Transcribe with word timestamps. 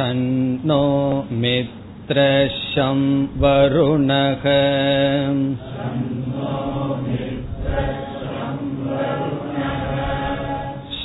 शन्नो 0.00 0.84
मित्रशं 1.42 2.98
वरुणः 3.42 4.44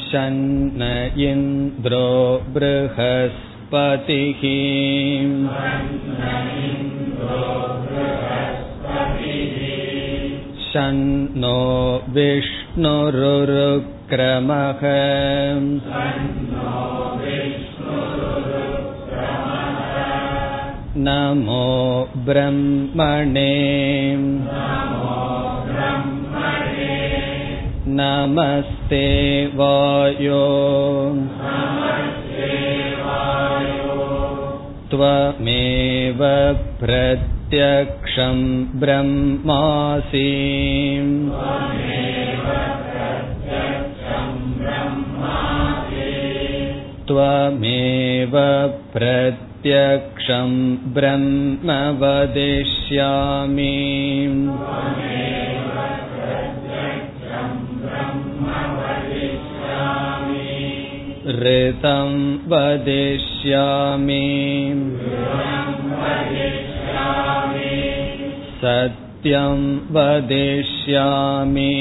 शन्न 0.09 0.89
इन्द्रो 1.29 2.07
बृहस्पतिः 2.55 4.41
शन्नो 10.71 11.59
विष्णुरुरुक्रमः 12.15 12.81
नमो 21.05 21.65
ब्रह्मणे 22.27 23.53
नमस्ते 27.99 29.05
वायो 29.59 30.43
त्वमेव 34.91 36.21
प्रत्यक्षं 38.19 38.39
ब्रह्मासि 38.79 40.31
त्वमेव 47.07 48.33
प्रत्यक्षं 48.93 50.51
ब्रह्म 50.93 51.71
वदिष्यामि 52.01 53.73
ऋतं 61.43 62.11
वदिष्यामि 62.49 64.25
सत्यं 68.61 69.61
वदिष्यामि 69.95 71.71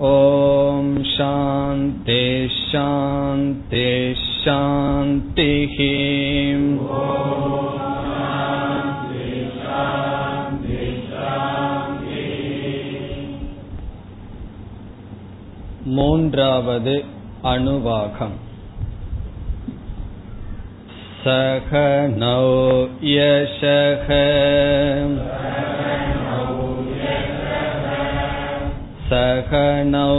ॐ 0.09 0.87
शान्ति 1.07 2.23
शान्ति 2.69 3.89
शान्तिः 4.43 5.77
மூன்றாவது 15.97 16.95
அணுவாகம் 17.51 18.35
सख 21.22 21.70
नो 22.18 22.34
यशः 23.12 24.10
सखनौ 29.08 30.16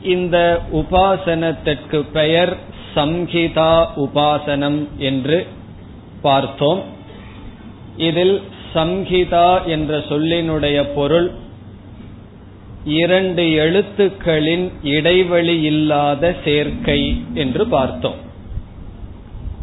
இந்த 0.03 0.61
உபாசனத்திற்கு 0.73 2.05
பெயர் 2.13 2.57
சம்ஹிதா 2.95 3.85
உபாசனம் 3.95 4.87
என்று 4.97 5.47
பார்த்தோம். 6.21 6.81
இதில் 7.97 8.41
சம்ஹிதா 8.73 9.65
என்ற 9.65 9.97
சொல்லினுடைய 9.97 10.85
பொருள் 10.95 11.31
இரண்டு 12.85 13.43
எழுத்துக்களின் 13.51 14.71
இடைவெளி 14.83 15.61
இல்லாத 15.61 16.35
சேர்க்கை 16.43 17.23
என்று 17.33 17.67
பார்த்தோம். 17.67 18.25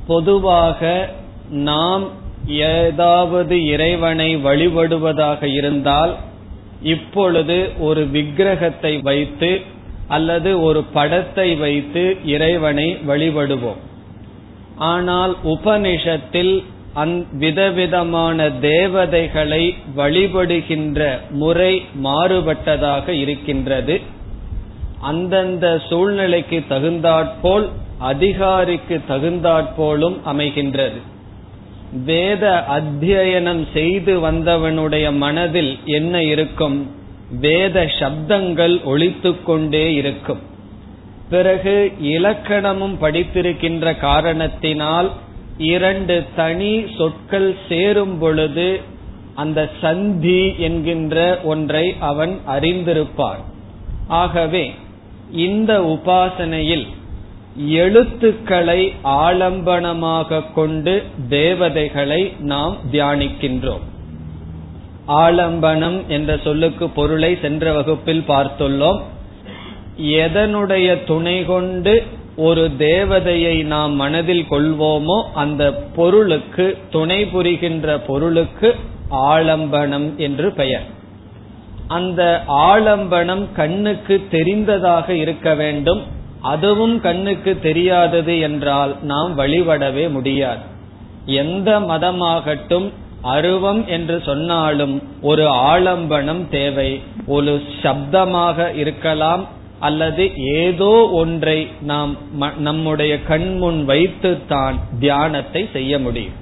பொதுவாக 0.07 1.11
நாம் 1.51 2.05
ஏதாவது 2.47 3.67
இறைவனை 3.67 4.37
வழிபடுவதாக 4.37 5.43
இருந்தால் 5.55 6.17
இப்பொழுது 6.93 7.57
ஒரு 7.89 8.03
விக்கிரகத்தை 8.15 8.93
வைத்து 9.03 9.51
அல்லது 10.09 10.51
ஒரு 10.63 10.81
படத்தை 10.97 11.49
வைத்து 11.55 12.03
இறைவனை 12.35 12.89
வழிபடுவோம். 13.09 13.81
ஆனால் 14.91 15.33
உபனிஷத்தில் 15.45 16.55
விதவிதமான 17.39 18.39
தேவதைகளை 18.65 19.63
வழிபடுகின்ற 19.97 21.01
முறை 21.43 21.73
மாறுபட்டதாக 22.05 23.09
இருக்கின்றது. 23.23 23.97
அந்தந்த 25.11 25.67
சூழ்நிலைக்கு 25.89 26.59
தகுந்தாற்போல் 26.69 27.67
அதிகாரிக்கு 28.13 28.97
தகுந்தாற்போலும் 29.09 30.17
அமைகின்றது. 30.33 31.01
வேத 32.03 32.65
அத்தியனம் 32.71 33.73
செய்து 33.73 34.33
வந்தவனுடைய 34.33 35.17
மனதில் 35.17 35.79
என்ன 35.85 36.23
இருக்கும்? 36.23 36.91
வேத 37.41 37.91
சப்தங்கள் 37.99 38.83
ஒழித்து 38.85 39.43
கொண்டே 39.43 39.95
இருக்கும். 39.95 40.39
பிறகு 41.31 41.93
இலக்கணமும் 42.01 42.97
படித்திருக்கின்ற 43.01 43.99
காரணத்தினால் 43.99 45.11
இரண்டு 45.59 46.25
தனி 46.37 46.85
சொற்கள் 46.99 47.57
சேரும் 47.69 48.19
பொழுது 48.19 48.81
அந்த 49.35 49.71
சந்தி 49.81 50.53
என்கின்ற 50.59 51.41
ஒன்றை 51.45 51.95
அவன் 51.99 52.39
அறிந்திருப்பான். 52.47 53.43
ஆகவே 54.09 54.75
இந்த 55.33 55.81
உபாசனையில் 55.81 56.87
எழுத்துக்களை 57.57 58.95
ஆலம்பனமாக 59.05 60.53
கொண்டு 60.55 61.03
தேவதைகளை 61.29 62.33
நாம் 62.39 62.77
தியானிக்கின்றோம். 62.93 63.85
ஆலம்பனம் 65.09 66.07
என்ற 66.07 66.39
சொல்லுக்கு 66.45 66.89
பொருளை 66.89 67.39
சென்ற 67.41 67.73
வகுப்பில் 67.73 68.25
பார்த்துள்ளோம். 68.29 69.01
எதனுடைய 69.99 71.05
துணை 71.05 71.45
கொண்டு 71.45 72.03
ஒரு 72.37 72.71
தேவதையை 72.79 73.65
நாம் 73.65 73.93
மனதில் 73.93 74.47
கொள்வோமோ 74.51 75.23
அந்த 75.35 75.73
பொருளுக்கு 75.73 76.79
துணை 76.91 77.25
புரிகின்ற 77.25 77.99
பொருளுக்கு 77.99 78.75
ஆலம்பனம் 79.11 80.17
என்று 80.17 80.53
பெயர். 80.53 80.83
அந்த 81.89 82.43
ஆலம்பனம் 82.49 83.53
கண்ணுக்கு 83.53 84.27
தெரிந்ததாக 84.31 85.15
இருக்க 85.15 85.55
வேண்டும். 85.55 86.14
அதுவும் 86.53 86.97
கண்ணுக்கு 87.01 87.53
தெரியாதது 87.59 88.35
என்றால் 88.39 88.93
நாம் 89.03 89.33
வழிபடவே 89.39 90.05
முடியாது. 90.11 90.65
எந்த 91.27 91.71
மதமாகட்டும் 91.91 92.89
அருவம் 93.23 93.83
என்று 93.87 94.17
சொன்னாலும் 94.25 94.95
ஒரு 95.23 95.45
ஆலம்பனம் 95.73 96.43
தேவை. 96.49 96.91
ஒரு 97.27 97.53
சப்தமாக 97.83 98.77
இருக்கலாம் 98.77 99.45
அல்லது 99.81 100.25
ஏதோ 100.55 100.93
ஒன்றை 101.13 101.59
நாம் 101.83 102.13
நம்முடைய 102.59 103.13
கண்முன் 103.23 103.81
வைத்துத்தான் 103.85 104.77
தியானத்தை 105.01 105.63
செய்ய 105.73 105.99
முடியும். 105.99 106.39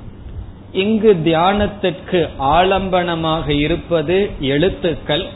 இங்கு 0.73 1.13
தியானத்திற்கு 1.25 2.21
ஆலம்பனமாக 2.57 3.49
இருப்பது 3.59 4.19
எழுத்துக்கள். 4.53 5.27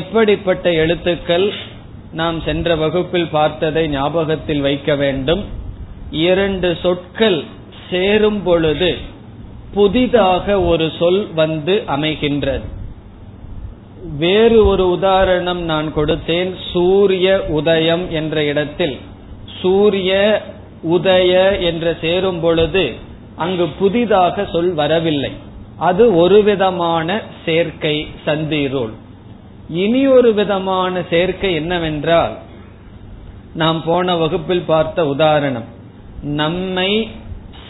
எப்படிப்பட்ட 0.00 0.66
எழுத்துக்கள்? 0.82 1.46
நாம் 2.14 2.38
சென்ற 2.40 2.76
வகுப்பில் 2.76 3.28
பார்த்ததை 3.28 3.82
ஞாபகத்தில் 3.88 4.60
வைக்க 4.60 4.94
வேண்டும். 4.94 5.42
இரண்டு 6.10 6.68
சொற்கள் 6.82 7.38
சேரும் 7.90 8.42
பொழுது 8.42 8.90
புதிதாக 9.74 10.60
ஒரு 10.62 10.86
சொல் 10.98 11.22
வந்து 11.34 11.74
அமைகின்றது. 11.96 12.66
வேறு 14.18 14.58
ஒரு 14.66 14.84
உதாரணம் 14.90 15.62
நான் 15.62 15.88
கொடுத்தேன். 15.96 16.50
சூரிய 16.72 17.28
உதயம் 17.48 18.04
என்ற 18.10 18.44
இடத்தில் 18.44 18.96
சூரிய 19.60 20.12
உதய 20.92 21.32
என்று 21.60 21.92
சேரும் 22.00 22.40
பொழுது 22.40 22.84
அங்கு 23.36 23.66
புதிதாக 23.78 24.46
சொல் 24.52 24.72
வரவில்லை. 24.74 25.32
அது 25.78 26.04
ஒரு 26.16 26.42
விதமான 26.42 27.08
சேர்க்கை 27.44 27.96
சந்திரூல் 28.24 28.92
இனி 29.68 30.06
ஒரு 30.06 30.34
விதமான 30.34 31.02
சேர்க்கை 31.10 31.54
என்னவென்றால் 31.54 32.38
நாம் 33.54 33.82
போன 33.84 34.16
வகுப்பில் 34.16 34.64
பார்த்த 34.66 35.06
உதாரணம் 35.06 35.64
நம்மை 36.22 37.08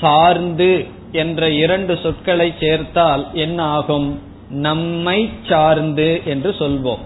சார்ந்து 0.00 0.84
என்ற 1.12 1.50
இரண்டு 1.50 1.98
சொற்களை 2.02 2.54
சேர்த்தால் 2.60 3.32
என்ன 3.32 3.62
ஆகும்? 3.62 4.20
நம்மை 4.50 5.30
சார்ந்து 5.48 6.20
என்று 6.24 6.50
சொல்வோம். 6.50 6.98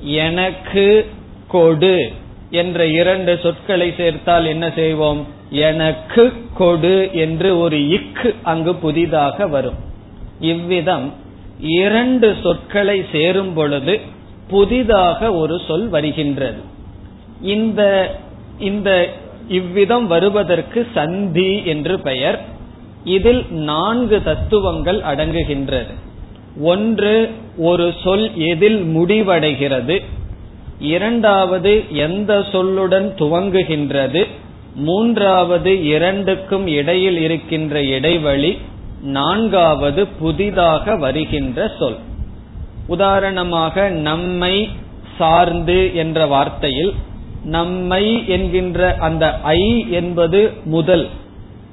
எனக்கு 0.00 1.06
கொடு 1.48 2.12
என்ற 2.50 2.86
இரண்டு 2.86 3.38
சொற்களை 3.42 3.94
சேர்த்தால் 3.96 4.46
என்ன 4.46 4.70
செய்வோம்? 4.70 5.26
எனக்கு 5.50 6.32
கொடு 6.54 7.10
என்று 7.12 7.58
ஒரு 7.58 7.76
இக்கு 7.76 8.34
அங்கு 8.42 8.74
புதிதாக 8.74 9.46
வரும். 9.46 9.74
இவ்விதம் 10.40 11.12
இரண்டு 11.58 12.36
சொற்களை 12.42 13.04
சேரும் 13.12 13.54
பொழுது 13.54 14.00
புதிதாக 14.48 15.34
ஒரு 15.34 15.60
சொல் 15.66 15.88
வருகின்றது. 15.88 16.60
இந்த 17.42 18.10
இந்த 18.58 19.08
இவ்விதம் 19.48 20.06
வருவதற்கு 20.06 20.86
சந்தி 20.94 21.64
என்று 21.64 22.00
பெயர். 22.00 22.44
இதில் 23.04 23.44
நான்கு 23.50 24.22
தத்துவங்கள் 24.22 25.00
அடங்குகின்றது. 25.00 25.94
ஒன்று 26.60 27.30
ஒரு 27.56 27.94
சொல் 28.04 28.36
எதில் 28.36 28.84
முடிவடைகிறது. 28.84 30.04
இரண்டாவது 30.78 31.84
எந்த 31.90 32.38
சொல்லுடன் 32.38 33.12
துவங்குகின்றது. 33.18 34.26
மூன்றாவது 34.74 35.84
இரண்டுக்கும் 35.84 36.66
இடையில் 36.66 37.20
இருக்கின்ற 37.20 37.84
இடைவெளி. 37.84 38.58
நான்காவது 39.02 40.06
புதிதாக 40.06 40.96
வருகின்ற 40.96 41.72
சொல். 41.78 41.96
உதாரணமாக 42.86 43.88
நம்மை 43.88 44.68
சார்ந்து 45.18 45.94
என்ற 45.94 46.26
வார்த்தையில் 46.26 46.94
நம்மை 47.44 48.28
என்கின்ற 48.28 48.96
அந்த 48.98 49.40
ஐ 49.42 49.86
என்பது 49.90 50.52
முதல் 50.64 51.08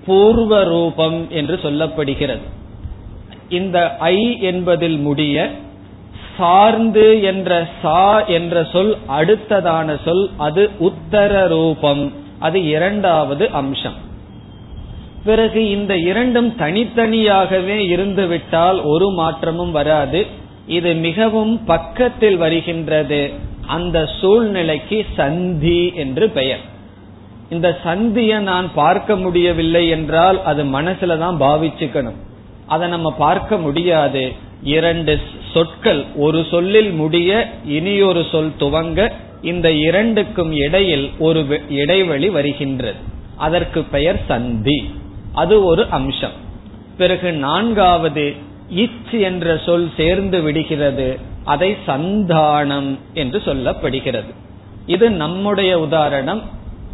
பூர்வ 0.05 0.63
ரூபம் 0.63 1.31
என்று 1.31 1.59
சொல்லப்படுகிறது. 1.63 2.41
இந்த 3.49 3.97
ஐ 3.97 4.39
என்பதில் 4.39 4.97
முடிய 4.97 5.51
சார்ந்து 6.37 7.21
என்ற 7.21 7.67
சா 7.81 8.25
என்ற 8.25 8.67
சொல் 8.71 8.97
அடுத்ததான 9.07 9.97
சொல் 10.05 10.29
அது 10.37 10.69
உத்தர 10.79 11.47
ரூபம். 11.47 12.11
அது 12.39 12.63
இரண்டாவது 12.63 13.49
அம்சம். 13.49 14.09
பிறகு 15.25 15.69
இந்த 15.69 15.97
இரண்டும் 15.97 16.53
தனித்தனியாகவே 16.59 17.77
இருந்துவிட்டால் 17.87 18.81
ஒரு 18.81 19.09
மாற்றமும் 19.09 19.71
வராது. 19.71 20.27
இது 20.67 20.93
மிகவும் 20.93 21.63
பக்கத்தில் 21.63 22.37
வருகின்றது. 22.37 23.31
அந்த 23.67 24.09
சூழ்நிலைக்கு 24.21 25.05
சந்தி 25.15 25.91
என்று 25.95 26.29
பெயர். 26.29 26.59
இந்த 27.49 27.79
சந்தியை 27.83 28.39
நான் 28.39 28.73
பார்க்க 28.73 29.15
முடியவில்லை 29.15 29.89
என்றால் 29.89 30.43
அது 30.43 30.63
மனசுல 30.63 31.17
தான் 31.17 31.41
பாவிச்சுக்கணும். 31.41 32.15
அதை 32.65 32.89
நம்ம 32.89 33.11
பார்க்க 33.11 33.57
முடியாது. 33.57 34.31
இரண்டு 34.63 35.19
சொற்கள் 35.53 36.05
ஒரு 36.15 36.45
சொல்லில் 36.51 36.91
முடிய 36.91 37.49
இனியொரு 37.65 38.25
சொல் 38.31 38.51
துவங்க 38.59 39.11
இந்த 39.41 39.71
இரண்டுக்கும் 39.71 40.51
இடையில் 40.51 41.11
ஒரு 41.19 41.61
இடைவெளி 41.69 42.29
வருகின்றது. 42.29 42.97
அதற்கு 43.37 43.83
பெயர் 43.83 44.21
சந்தி. 44.27 44.93
அது 45.33 45.63
ஒரு 45.63 45.87
அம்சம். 45.89 46.49
பிறகு 46.97 47.31
நான்காவது 47.31 48.35
இச் 48.75 49.21
என்ற 49.21 49.61
சொல் 49.65 49.89
சேர்ந்து 49.97 50.41
விடுகிறது 50.41 51.19
அதை 51.43 51.75
சந்தானம் 51.87 52.97
என்று 53.13 53.41
சொல்லப்படுகிறது. 53.45 54.31
இது 54.85 55.09
நம்முடைய 55.09 55.79
உதாரணம். 55.79 56.41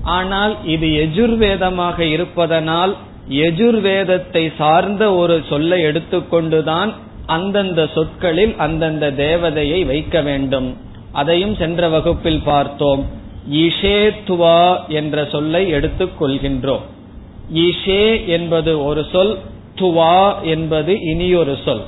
ஆனால் 0.02 0.56
இது 0.66 0.88
எஜுர்வேதமாக 0.88 2.00
இருப்பதனால் 2.00 2.96
எஜுர்வேதத்தை 3.30 4.54
சார்ந்த 4.58 5.14
ஒரு 5.14 5.44
சொல்லை 5.50 5.84
எடுத்துக்கொண்டுதான் 5.84 6.94
அந்தந்த 7.26 7.90
சொற்களில் 7.94 8.56
அந்தந்த 8.58 9.12
தேவதையை 9.12 9.86
வைக்க 9.86 10.22
வேண்டும். 10.22 10.78
அதையும் 11.12 11.56
சென்ற 11.56 11.90
வகுப்பில் 11.90 12.42
பார்த்தோம். 12.42 13.06
இஷேத்துவா 13.52 14.88
என்ற 14.88 15.26
சொல்லை 15.26 15.70
எடுத்துக் 15.70 16.24
கொள்கின்றோம் 16.24 16.86
இஷே 17.54 18.26
என்பது 18.26 18.84
ஒரு 18.84 19.06
சொல் 19.12 19.38
துவா 19.80 20.42
என்பது 20.42 21.02
இனியொரு 21.02 21.58
சொல். 21.66 21.82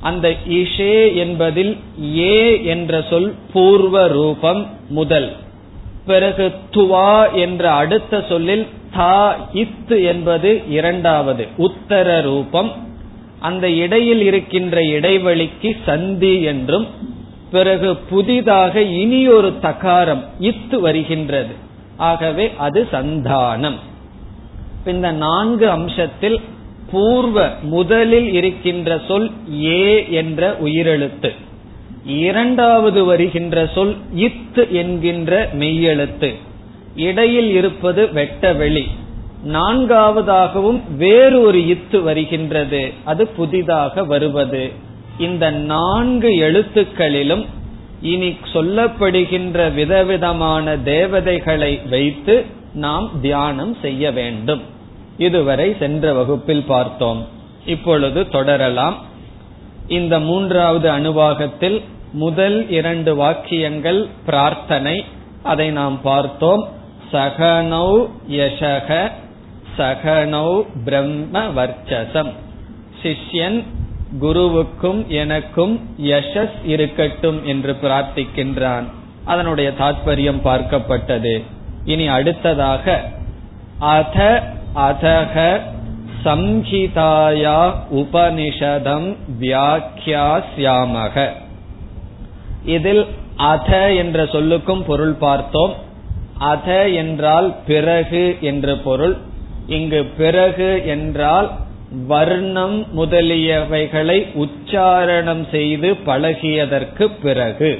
அந்த 0.00 0.34
இஷே 0.50 1.14
என்பதில் 1.14 1.76
ஏ 2.18 2.64
என்ற 2.64 3.04
சொல் 3.10 3.34
பூர்வ 3.52 4.06
ரூபம் 4.06 4.66
முதல். 4.88 5.32
பிறகு 6.06 6.52
துவா 6.70 7.32
என்ற 7.32 7.72
அடுத்த 7.72 8.24
சொல்லில் 8.28 8.66
தா 8.96 9.36
இத் 9.52 9.90
என்பது 9.90 10.62
இரண்டாவது 10.68 11.46
உத்தர 11.56 12.20
ரூபம். 12.20 12.72
அந்த 13.40 13.70
இடையில் 13.70 14.22
இருக்கின்ற 14.22 14.80
இடைவெளிக்கு 14.80 15.76
சந்தி 15.86 16.42
என்றும் 16.42 16.86
பிறகு 17.50 17.96
புதிதாக 17.96 18.82
இனி 18.82 19.28
ஒரு 19.28 19.58
தகாரம் 19.60 20.24
இத்து 20.40 20.80
வருகின்றது. 20.80 21.54
ஆகவே 21.96 22.52
அது 22.58 22.88
சந்தானம். 22.92 23.78
இந்த 24.86 25.10
நான்கு 25.10 25.68
அம்சத்தில் 25.68 26.40
பூர்வ 26.92 27.48
முதலில் 27.62 28.32
இருக்கின்ற 28.32 29.00
சொல் 29.08 29.30
ஏ 29.64 30.06
என்ற 30.10 30.56
உயிரெழுத்து. 30.64 31.30
இரண்டாவது 32.06 33.04
வருகின்ற 33.04 33.70
சொல் 33.74 33.96
இத்து 34.16 34.70
என்கின்ற 34.70 35.50
மெய்யெழுத்து. 35.58 36.34
இடையில் 36.96 37.54
இருப்பது 37.54 38.12
வெட்ட 38.12 38.52
வெளி. 38.52 38.86
நான்காவதாகவும் 39.52 40.80
வேறு 40.96 41.40
ஒரு 41.40 41.58
இத்து 41.58 42.02
வருகின்றது. 42.02 42.92
அது 43.04 43.28
புதிதாக 43.28 44.04
வருவது. 44.04 44.70
இந்த 45.18 45.50
நான்கு 45.50 46.28
எழுத்துக்களிலும் 46.28 47.46
இனி 48.02 48.36
சொல்லப்படுகின்ற 48.52 49.74
விதவிதமான 49.74 50.76
தேவதைகளை 50.78 51.80
வைத்து 51.90 52.44
நாம் 52.74 53.10
தியானம் 53.22 53.76
செய்ய 53.82 54.12
வேண்டும். 54.12 54.62
இதுவரை 55.22 55.76
சென்ற 55.78 56.12
வகுப்பில் 56.12 56.64
பார்த்தோம். 56.64 57.26
இப்பொழுது 57.66 58.28
தொடரலாம். 58.28 58.96
இந்த 59.88 60.18
மூன்றாவது 60.18 60.88
அணுவாகத்தில் 60.90 61.78
முதல் 62.12 62.58
இரண்டு 62.70 63.14
வாக்கியங்கள் 63.16 64.00
பிரார்த்தனை. 64.26 65.04
அதை 65.42 65.70
நாம் 65.70 66.00
பார்த்தோம். 66.02 66.62
சகனௌ 67.12 68.08
யசக 68.30 69.10
சகனௌ 69.78 70.64
பிரம்ம 70.84 71.40
வர்ச்சசம். 71.56 72.30
சிஷ்யன் 73.02 73.62
குருவுக்கும் 74.20 75.06
எனக்கும் 75.06 75.74
யசஸ் 76.02 76.56
இருக்கட்டும் 76.64 77.46
என்று 77.46 77.76
பிரார்த்திக்கின்றான். 77.82 78.84
அதனுடைய 79.24 79.72
தாற்பயம் 79.78 80.42
பார்க்கப்பட்டது. 80.44 81.42
இனி 81.84 82.06
அடுத்ததாக 82.08 83.02
அத 83.78 84.18
அதக 84.74 85.60
சம்ஹிதாயா 86.24 87.72
உபனிஷதம் 87.90 89.16
வியாக்கியாசியாமக 89.40 91.28
இதில் 92.64 93.06
அத 93.36 93.94
என்ற 93.94 94.24
சொல்லுக்கும் 94.24 94.82
பொருள் 94.86 95.12
பார்த்தோம். 95.12 95.74
அத 96.38 96.88
என்றால் 96.88 97.54
பிறகு 97.66 98.36
என்று 98.40 98.78
பொருள். 98.78 99.16
இங்கு 99.66 100.04
பிறகு 100.04 100.86
என்றால் 100.86 101.50
வர்ணம் 102.06 102.86
முதலியவைகளை 102.96 104.26
உச்சாரணம் 104.34 105.48
செய்து 105.50 105.96
பழகியதற்கு 106.06 107.10
பிறகு. 107.22 107.78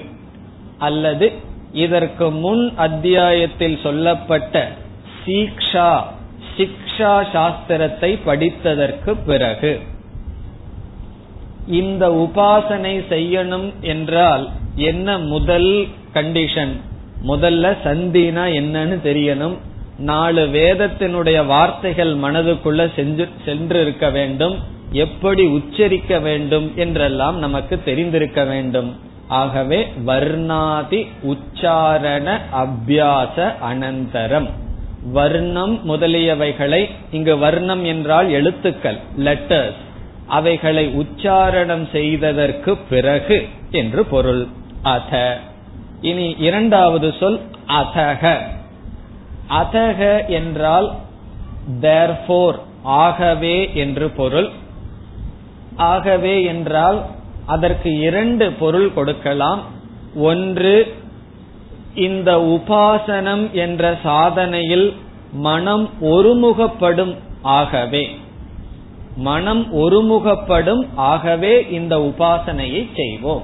அல்லது 0.78 1.32
இதற்கு 1.72 2.30
முன் 2.30 2.72
அத்தியாயத்தில் 2.76 3.78
சொல்லப்பட்ட 3.82 4.68
சீக்ஷா 5.24 6.02
சிக்ஷா 6.56 7.14
சாஸ்திரத்தை 7.34 8.10
படித்ததற்கு 8.26 9.12
பிறகு. 9.26 9.72
இந்த 11.66 12.04
உபாசனை 12.24 12.94
செய்யணும் 13.10 13.68
என்றால் 13.80 14.44
என்ன 14.76 15.18
முதல் 15.18 15.72
கண்டிஷன் 16.14 16.72
முதல்ல 17.26 17.66
சந்தினா 17.84 18.44
என்னன்னு 18.60 18.96
தெரியணும். 19.04 19.56
நாலு 19.98 20.42
வேதத்தினுடைய 20.46 21.46
வார்த்தைகள் 21.46 22.12
மனதுக்குள்ள 22.16 22.82
சென்று 23.44 23.80
இருக்க 23.80 24.10
வேண்டும். 24.10 24.56
எப்படி 25.04 25.44
உச்சரிக்க 25.46 26.18
வேண்டும் 26.18 26.66
என்றெல்லாம் 26.76 27.38
நமக்கு 27.38 27.76
தெரிந்திருக்க 27.82 28.44
வேண்டும். 28.44 28.90
ஆகவே 29.28 29.80
வர்ணாதி 30.06 31.00
உச்சாரண 31.32 32.26
அபியாச 32.62 33.36
அனந்தரம். 33.70 34.48
வர்ணம் 35.10 35.90
முதலியவைகளை 35.90 36.90
இங்கு 37.10 37.38
வர்ணம் 37.38 37.84
என்றால் 37.84 38.30
எழுத்துக்கள் 38.30 38.96
லெட்டர்ஸ் 39.18 39.80
அவைகளை 40.26 40.86
உச்சாரணம் 40.86 41.90
செய்ததற்கு 41.90 42.76
பிறகு 42.76 43.48
என்று 43.70 44.04
பொருள். 44.04 44.46
அத. 44.82 45.38
இனி 46.00 46.36
இரண்டாவது 46.38 47.14
சொல் 47.20 47.40
அதக. 47.68 48.36
அதக 49.50 50.26
என்றால் 50.26 50.94
தேர்ஃபோர் 51.80 52.58
ஆகவே 52.82 53.70
என்று 53.74 54.10
பொருள். 54.10 54.48
ஆகவே 55.76 56.42
என்றால் 56.42 57.06
அதற்கு 57.46 57.98
இரண்டு 57.98 58.52
பொருள் 58.52 58.94
கொடுக்கலாம். 58.94 59.62
ஒன்று 60.14 60.94
இந்த 61.94 62.36
உபாசனம் 62.36 63.50
என்ற 63.50 63.98
சாதனையில் 64.04 64.94
மனம் 65.32 65.90
ஒருமுகப்படும் 66.00 67.16
ஆகவே. 67.42 68.10
மனம் 69.16 69.74
ஒருமுகப்படும் 69.74 70.86
ஆகவே 70.94 71.68
இந்த 71.70 71.98
உபாசனையை 71.98 72.88
செய்வோம். 72.94 73.42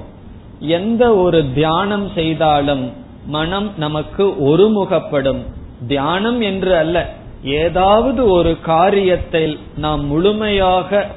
எந்த 0.59 1.15
ஒரு 1.15 1.53
தியானம் 1.53 2.11
செய்தாலும் 2.15 2.91
மனம் 3.25 3.71
நமக்கு 3.77 4.25
ஒருமுகப்படும். 4.27 5.39
தியானம் 5.87 6.41
என்று 6.41 6.75
அல்ல 6.75 7.09
ஏதாவது 7.43 8.29
ஒரு 8.29 8.57
காரியத்தில் 8.65 9.59
நாம் 9.75 10.05
முழுமையாக 10.05 11.07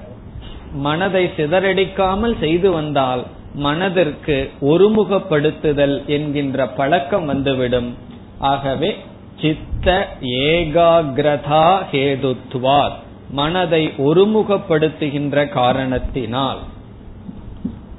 மனதை 0.72 1.30
சிதறடிக்காமல் 1.36 2.38
செய்து 2.40 2.70
வந்தால் 2.70 3.24
மனதிற்கு 3.54 4.50
ஒருமுகப்படுத்துதல் 4.60 6.06
என்கின்ற 6.06 6.66
பழக்கம் 6.66 7.26
வந்துவிடும். 7.26 7.96
ஆகவே 8.38 8.96
சித்த 9.40 10.08
ஏகாகிரதா 10.20 11.82
ஹேதுத்வார் 11.92 12.92
மனதை 13.30 13.92
ஒருமுகப்படுத்துகின்ற 13.98 15.48
காரணத்தினால். 15.48 16.58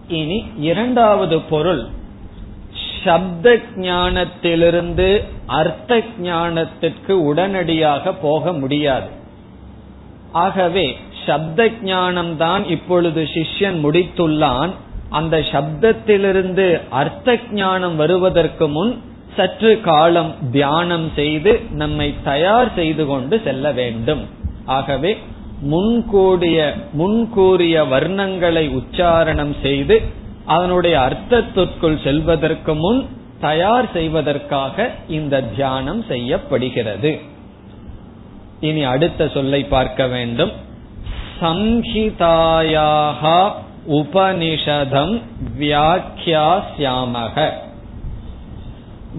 இனி 0.08 0.46
இரண்டாவது 0.58 1.42
பொருள். 1.42 1.88
சப்த 3.04 3.60
ஞானத்திலிருந்து 3.76 5.24
அர்த்த 5.46 6.02
ஞானத்திற்கு 6.22 7.12
உடனடியாக 7.12 8.14
போக 8.14 8.54
முடியாது. 8.54 9.08
ஆகவே 10.32 10.98
சப்த 11.26 11.66
ஞானம்தான் 11.66 12.70
இப்பொழுது 12.70 13.24
சிஷ்யன் 13.24 13.80
முடித்துள்ளான். 13.84 14.72
அந்த 15.20 15.36
சப்தத்திலிருந்து 15.52 16.66
அர்த்த 17.02 17.38
ஞானம் 17.60 17.96
வருவதற்கு 18.02 18.68
முன் 18.76 18.94
சற்று 19.38 19.72
காலம் 19.88 20.32
தியானம் 20.56 21.08
செய்து 21.16 21.52
நம்மை 21.82 22.08
தயார் 22.24 22.70
செய்து 22.76 23.04
கொண்டு 23.12 23.36
செல்ல 23.46 23.66
வேண்டும். 23.80 24.24
ஆகவே 24.78 25.12
முன்கூடிய 25.72 26.58
முன்கூறிய 27.00 27.76
வர்ணங்களை 27.94 28.66
உச்சாரணம் 28.80 29.56
செய்து 29.66 29.96
அதனுடைய 30.56 30.96
அர்த்தத்திற்குள் 31.08 31.98
செல்வதற்கு 32.06 32.74
முன் 32.84 33.02
தயார் 33.40 33.88
செய்வதற்காக 33.94 34.86
இந்த 35.18 35.42
தியானம் 35.56 36.02
செய்யப்படுகிறது. 36.12 37.12
இனி 38.68 38.84
அடுத்த 38.94 39.28
சொல்லை 39.36 39.62
பார்க்க 39.76 40.02
வேண்டும். 40.16 40.54
சம்ஹிதாயாக 41.42 43.22
உபனிஷதம் 43.90 45.22
வியாக்கியாசியாமக 45.60 47.50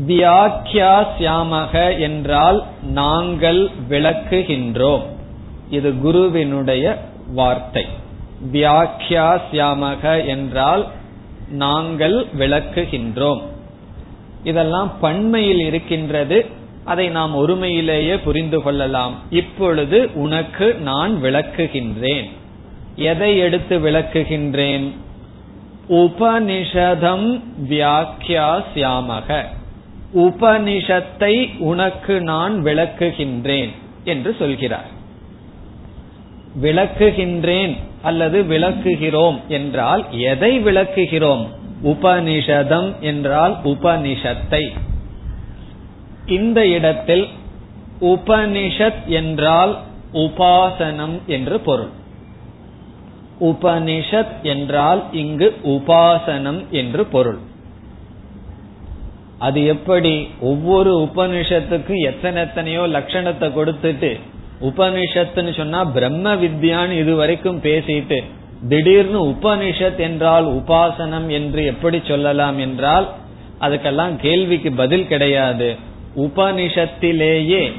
வியாக்கியாசியாமக 0.06 2.00
என்றால் 2.00 2.64
நாங்கள் 2.82 3.70
விளக்குகின்றோம். 3.88 5.02
இது 5.70 5.98
குருவினுடைய 5.98 6.98
வார்த்தை. 7.34 7.86
வியாக்கியாசியாமக 8.52 10.26
என்றால் 10.26 10.86
நாங்கள் 11.50 12.26
விளக்குகின்றோம். 12.38 13.42
இதெல்லாம் 14.44 14.92
பண்மையில் 15.00 15.58
இருக்கின்றது. 15.58 16.46
அதை 16.84 17.08
நாம் 17.08 17.48
ஒருமையிலேயே 17.48 18.22
புரிந்து 18.24 18.62
கொள்ளலாம். 18.62 19.14
இப்பொழுது 19.30 20.10
உனக்கு 20.14 20.74
நான் 20.74 21.22
விளக்குகின்றேன். 21.22 22.30
எதை 22.96 23.38
எடுத்து 23.38 23.78
விளக்குகின்றேன்? 23.78 24.90
உபனிஷதம் 25.88 27.40
வியாக்கியாசியாமக 27.68 29.44
உபனிஷத்தை 30.14 31.58
உனக்கு 31.58 32.20
நான் 32.20 32.62
விளக்குகின்றேன் 32.62 33.70
என்று 34.04 34.36
சொல்கிறார். 34.38 34.86
விளக்குகின்றேன் 36.62 37.76
அல்லது 38.02 38.42
விளக்குகிறோம் 38.42 39.46
என்றால் 39.48 40.04
எதை 40.10 40.64
விளக்குகிறோம்? 40.64 41.46
உபனிஷதம் 41.84 42.98
என்றால் 43.00 43.56
உபனிஷத்தை. 43.64 44.72
இந்த 46.26 46.66
இடத்தில் 46.66 47.28
உபனிஷத் 48.00 49.04
என்றால் 49.04 49.78
உபாசனம் 50.12 51.24
என்று 51.26 51.60
பொருள். 51.60 52.02
உபனிஷத் 53.40 54.42
என்றால் 54.42 55.04
இங்கு 55.12 55.56
உபாசனம் 55.64 56.68
என்று 56.70 57.06
பொருள். 57.06 57.38
அது 59.38 59.64
எப்படி? 59.64 60.28
ஒவ்வொரு 60.40 61.10
உபனிஷத்துக்கு 61.14 62.00
எத்தனை 62.00 62.42
எத்தனையோ 62.42 62.80
லட்சணத்தை 62.80 63.50
கொடுத்துட்டு 63.50 64.20
உபனிஷத்துன்னு 64.60 65.56
சொன்னா 65.56 65.84
பிரம்ம 65.84 66.34
வித்யான்னு 66.34 66.90
இதுவரைக்கும் 66.90 67.60
பேசிட்டு 67.62 68.22
திடீர்னு 68.68 69.26
உபனிஷத் 69.26 69.98
என்றால் 69.98 70.46
உபாசனம் 70.46 71.26
என்று 71.26 71.64
எப்படி 71.64 72.00
சொல்லலாம் 72.04 72.58
என்றால் 72.58 73.12
அதுக்கெல்லாம் 73.60 74.16
கேள்விக்கு 74.16 74.72
பதில் 74.72 75.06
கிடையாது. 75.06 75.76
உபனிஷத்திலேயே 76.16 77.72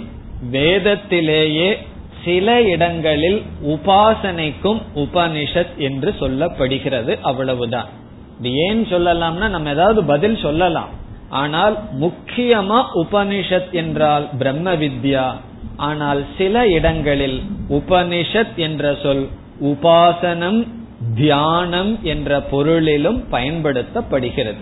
வேதத்திலேயே 0.52 1.78
சில 2.26 2.62
இடங்களில் 2.62 3.44
உபாசனைக்கும் 3.66 4.82
உபனிஷத் 4.96 5.76
என்று 5.78 6.16
சொல்லப்படுகிறது 6.20 7.20
அவ்வளவுதான். 7.22 7.90
இது 8.42 8.56
ஏன் 8.56 8.86
சொல்லலாம்னா 8.86 9.48
நம்ம 9.50 9.70
ஏதாவது 9.70 10.04
பதில் 10.04 10.38
சொல்லலாம். 10.38 10.90
ஆனால் 11.30 11.78
முக்கியமா 12.02 12.84
உபனிஷத் 12.96 13.72
என்றால் 13.72 14.30
பிரம்ம 14.38 14.76
வித்யா. 14.76 15.32
ஆனால் 15.78 16.26
சில 16.38 16.68
இடங்களில் 16.68 17.44
உபனிஷத் 17.70 18.56
என்ற 18.56 18.96
சொல் 19.04 19.28
உபாசனம் 19.62 20.68
தியானம் 21.16 22.00
என்ற 22.04 22.42
பொருளிலும் 22.42 23.24
பயன்படுத்தப்படுகிறது. 23.32 24.62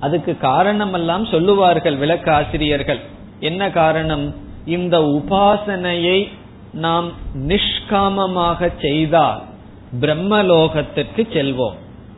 அதுக்கு 0.00 0.36
காரணமெல்லாம் 0.42 1.30
சொல்லுவார்கள் 1.30 1.96
விளக்க 1.96 2.34
ஆசிரியர்கள் 2.34 3.00
என்ன 3.40 3.70
காரணம்? 3.70 4.34
இந்த 4.64 4.98
உபாசனையை 5.00 6.28
நாம் 6.72 7.12
நிஷ்காமமாக 7.48 8.70
செய்தால் 8.80 9.42
பிரம்மலோகத்திற்கு 10.00 11.16
செல்வோம். 11.16 11.74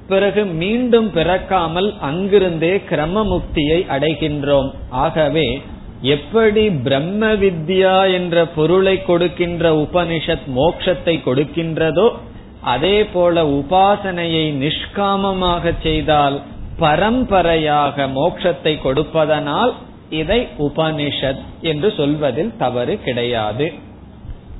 பிறகு 0.06 0.44
மீண்டும் 0.44 1.12
பிறக்காமல் 1.12 1.94
அங்கிருந்தே 2.00 2.82
கிரம 2.88 3.24
முக்தியை 3.24 3.86
அடைகின்றோம். 3.86 4.70
ஆகவே 4.90 5.60
எப்படி 6.02 6.70
பிரம்ம 6.70 7.34
வித்யா 7.34 8.12
என்ற 8.12 8.46
பொருளை 8.46 9.02
கொடுக்கின்ற 9.02 9.72
உபனிஷத் 9.72 10.46
மோக்ஷத்தை 10.56 11.14
கொடுக்கின்றதோ 11.24 12.12
அதே 12.60 13.04
போல 13.04 13.44
உபாசனையை 13.44 14.46
நிஷ்காமமாக 14.62 15.72
செய்தால் 15.82 16.42
பரம்பரையாக 16.78 18.06
மோக்ஷத்தை 18.06 18.80
கொடுப்பதனால் 18.82 19.74
இதை 20.10 20.48
உபனிஷத் 20.58 21.42
என்று 21.60 21.92
சொல்வதில் 21.96 22.56
தவறு 22.58 23.00
கிடையாது. 23.04 23.72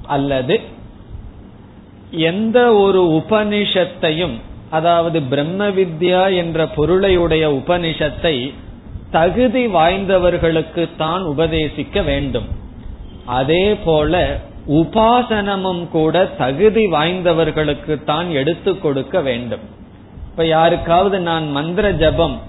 அல்லது 0.07 0.61
எந்த 2.11 2.73
ஒரு 2.75 3.03
உபனிஷத்தையும் 3.03 4.35
அதாவது 4.71 5.23
பிரம்ம 5.23 5.69
வித்யா 5.69 6.37
என்ற 6.37 6.69
பொருளையுடைய 6.76 7.45
உபனிஷத்தை 7.53 8.55
தகுதி 9.11 9.67
வாய்ந்தவர்களுக்கு 9.67 10.88
தான் 10.97 11.23
உபதேசிக்க 11.23 12.05
வேண்டும். 12.05 12.45
அதே 13.26 13.75
போல 13.75 14.41
உபாசனமும் 14.69 15.88
கூட 15.88 16.26
தகுதி 16.26 16.87
வாய்ந்தவர்களுக்கு 16.87 18.05
தான் 18.05 18.31
எடுத்து 18.31 18.81
கொடுக்க 18.81 19.21
வேண்டும். 19.21 19.61
இப்ப 20.31 20.47
யாருக்காவது 20.47 21.21
நான் 21.21 21.50
மந்திர 21.50 21.91
ஜபம் 21.91 22.41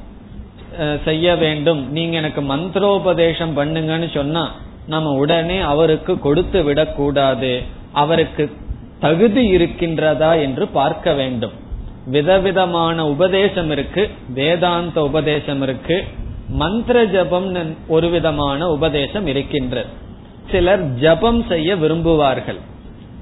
செய்ய 1.05 1.35
வேண்டும். 1.43 1.81
நீங்க 1.91 2.15
எனக்கு 2.21 2.41
மந்திரோபதேசம் 2.53 3.53
பண்ணுங்கன்னு 3.59 4.09
சொன்னா 4.13 4.43
நம்ம 4.93 5.13
உடனே 5.21 5.57
அவருக்கு 5.71 6.13
கொடுத்து 6.25 6.59
விடக்கூடாது. 6.63 7.51
அவருக்கு 8.01 8.43
தகுதி 8.99 9.43
இருக்கின்றதா 9.55 10.31
என்று 10.43 10.63
பார்க்க 10.77 11.13
வேண்டும். 11.13 11.55
விதவிதமான 12.15 12.97
உபதேசம் 13.13 13.69
இருக்கு. 13.75 14.03
வேதாந்த 14.37 14.97
உபதேசம் 15.09 15.61
இருக்கு. 15.67 15.97
மந்திர 16.61 16.97
ஜபம் 17.13 17.47
ஒரு 17.95 18.07
விதமான 18.09 18.59
உபதேசம் 18.75 19.25
இருக்கின்றது 19.27 19.89
சிலர் 20.51 20.83
ஜபம் 21.03 21.41
செய்ய 21.49 21.69
விரும்புவார்கள். 21.75 22.59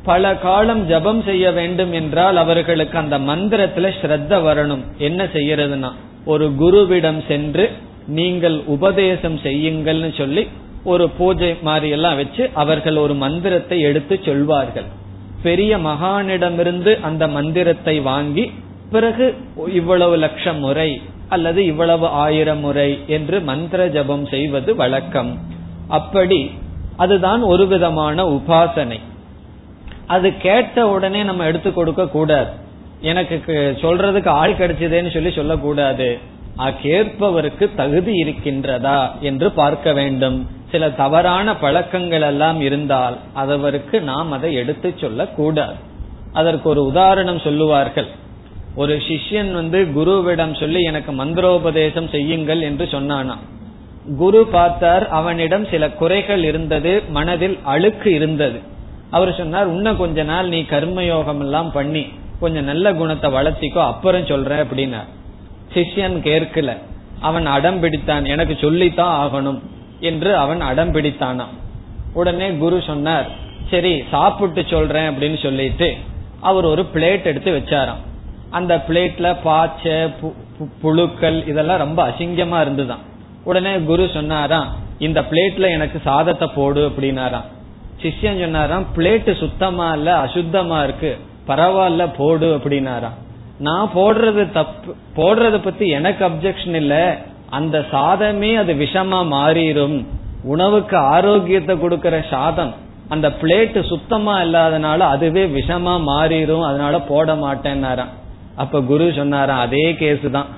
பல 0.10 0.24
காலம் 0.44 0.84
ஜபம் 0.88 1.22
செய்ய 1.30 1.46
வேண்டும் 1.52 1.94
என்றால் 2.00 2.38
அவர்களுக்கு 2.42 2.98
அந்த 2.98 3.18
மந்திரத்துல 3.30 3.92
ஸ்ரத்த 4.00 4.34
வரணும். 4.48 4.84
என்ன 5.08 5.24
செய்யறதுன்னா 5.36 5.92
ஒரு 6.26 6.46
குருவிடம் 6.60 7.28
சென்று 7.28 7.66
நீங்கள் 8.08 8.58
உபதேசம் 8.66 9.38
செய்யுங்கள்னு 9.38 10.18
சொல்லி 10.18 10.48
ஒரு 10.84 11.10
பூஜை 11.10 11.56
மாதிரி 11.62 11.90
எல்லாம் 11.90 12.16
வச்சு 12.16 12.50
அவர்கள் 12.54 12.98
ஒரு 12.98 13.14
மந்திரத்தை 13.14 13.82
எடுத்து 13.82 14.20
சொல்வார்கள். 14.26 14.86
பெரிய 15.44 15.78
மகானிடமிருந்து 15.78 17.00
அந்த 17.00 17.28
மந்திரத்தை 17.28 18.00
வாங்கி 18.00 18.52
பிறகு 18.92 19.34
இவ்வளவு 19.74 20.16
லட்சம் 20.16 20.60
முறை 20.60 21.02
அல்லது 21.30 21.66
இவ்வளவு 21.66 22.08
ஆயிரம் 22.08 22.60
முறை 22.60 23.00
என்று 23.08 23.42
மந்திர 23.42 23.88
ஜபம் 23.88 24.26
செய்வது 24.26 24.76
வழக்கம். 24.76 25.32
அப்படி 25.88 26.52
அதுதான் 26.96 27.42
ஒரு 27.42 27.68
விதமான 27.68 28.24
உபாசனை. 28.24 29.00
அது 30.08 30.38
கேட்ட 30.38 30.88
உடனே 30.88 31.24
நம்ம 31.24 31.46
எடுத்து 31.46 31.74
கொடுக்க 31.74 32.08
கூடாது. 32.08 32.52
எனக்கு 33.12 33.56
சொல்றதுக்கு 33.84 34.30
ஆள் 34.42 34.60
கிடைச்சதேன்னு 34.60 35.14
சொல்லி 35.16 35.32
சொல்லக்கூடாது. 35.40 36.10
கேட்பவருக்கு 36.84 37.66
தகுதி 37.80 38.14
இருக்கின்றதா 38.24 39.00
என்று 39.30 39.48
பார்க்க 39.62 39.94
வேண்டும். 40.00 40.38
சில 40.72 40.90
தவறான 41.00 41.48
பழக்கங்கள் 41.64 42.26
எல்லாம் 42.30 42.60
இருந்தால் 42.68 43.16
அதவருக்கு 43.42 43.98
நாம் 44.12 44.32
அதை 44.38 44.52
எடுத்து 44.62 44.90
சொல்லக்கூடாது. 45.04 45.78
அதற்கு 46.40 46.68
ஒரு 46.74 46.82
உதாரணம் 46.92 47.44
சொல்லுவார்கள். 47.48 48.10
ஒரு 48.82 48.96
சிஷ்யன் 49.08 49.52
வந்து 49.60 49.80
குருவிடம் 49.98 50.56
சொல்லி 50.62 50.80
எனக்கு 50.92 51.12
மந்திரோபதேசம் 51.22 52.10
செய்யுங்கள் 52.16 52.62
என்று 52.70 52.88
சொன்னானா 52.96 53.36
குரு 54.18 54.42
பார்த்தார் 54.56 55.04
அவனிடம் 55.20 55.66
சில 55.70 55.84
குறைகள் 56.00 56.44
இருந்தது 56.50 56.92
மனதில் 57.18 57.56
அழுக்கு 57.74 58.10
இருந்தது. 58.18 58.60
அவர் 59.16 59.32
சொன்னார் 59.40 59.72
இன்னும் 59.74 60.02
கொஞ்ச 60.04 60.24
நாள் 60.32 60.52
நீ 60.54 60.60
கர்மயோகம் 60.74 61.42
எல்லாம் 61.46 61.72
பண்ணி 61.78 62.04
கொஞ்சம் 62.40 62.64
நல்ல 62.64 62.94
குணத்தை 62.94 63.32
வளர்த்திக்கோ 63.32 63.82
அப்புறம் 63.86 64.30
சொல்ற 64.32 64.52
அப்படின்னா 64.64 65.02
சிஷ்யன் 65.74 66.18
கேட்கல. 66.28 66.72
அவன் 67.20 67.46
அடம் 67.46 67.80
பிடித்தான். 67.84 68.26
எனக்கு 68.28 68.58
சொல்லித்தான் 68.62 69.16
ஆகணும் 69.22 69.60
என்று 70.00 70.32
அவன் 70.38 70.62
அடம் 70.62 70.94
பிடித்தானாம். 70.94 71.54
உடனே 72.14 72.48
குரு 72.64 72.78
சொன்னார் 72.88 73.28
சரி 73.72 74.04
சாப்பிட்டு 74.12 74.64
சொல்றேன் 74.70 75.10
அப்படின்னு 75.10 75.38
சொல்லிட்டு 75.44 75.88
அவர் 76.40 76.66
ஒரு 76.66 76.84
பிளேட் 76.94 77.24
எடுத்து 77.24 77.52
வச்சாராம். 77.58 78.02
அந்த 78.50 78.74
பிளேட்ல 78.88 79.36
பாச்சை 79.44 79.96
புழுக்கள் 80.82 81.48
இதெல்லாம் 81.48 81.78
ரொம்ப 81.78 82.00
அசிங்கமா 82.08 82.62
இருந்துதான். 82.62 83.04
உடனே 83.44 83.74
குரு 83.80 84.10
சொன்னாராம் 84.14 84.70
இந்த 85.00 85.22
பிளேட்ல 85.22 85.70
எனக்கு 85.70 86.02
சாதத்தை 86.04 86.48
போடு 86.56 86.82
அப்படின்னாராம். 86.90 87.48
சிஷ்யன் 88.02 88.40
சொன்னாராம் 88.40 88.86
பிளேட்டு 88.96 89.38
சுத்தமா 89.38 89.88
இல்ல 89.94 90.10
அசுத்தமா 90.26 90.84
இருக்கு. 90.84 91.12
பரவாயில்ல 91.48 92.04
போடு 92.18 92.48
அப்படின்னாராம். 92.58 93.18
நான் 93.60 93.92
போடுறது 93.96 94.44
தப்பு 94.52 94.96
போடுறத 95.18 95.58
பத்தி 95.64 95.88
எனக்கு 95.88 96.22
அப்செக்ஷன் 96.30 96.78
இல்ல. 96.82 96.96
அந்த 97.50 97.78
சாதமே 97.92 98.56
அது 98.56 98.74
விஷமா 98.74 99.20
மாறிடும் 99.36 99.98
உணவுக்கு 100.44 100.98
ஆரோக்கியத்தை 100.98 101.76
கொடுக்கற 101.76 102.16
சாதம். 102.30 102.74
அந்த 103.10 103.28
பிளேட் 103.42 103.78
சுத்தமா 103.88 104.36
இல்லாதனால 104.42 104.98
அதுவே 105.14 105.44
விஷமா 105.46 105.94
மாறிடும் 106.12 106.66
அதனால 106.70 107.00
போட 107.00 107.36
மாட்டேன்னாராம். 107.36 108.14
அப்ப 108.56 108.82
குரு 108.82 109.06
சொன்னாராம் 109.16 109.60
அதே 109.60 109.86
கேஸ் 109.96 110.26
தான். 110.32 110.50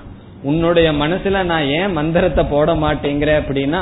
உன்னுடைய 0.42 0.88
மனசுல 0.92 1.42
நான் 1.42 1.64
ஏன் 1.78 1.92
மந்திரத்தை 1.92 2.44
போட 2.44 2.74
மாட்டேங்கிற 2.74 3.30
அப்படின்னா 3.42 3.80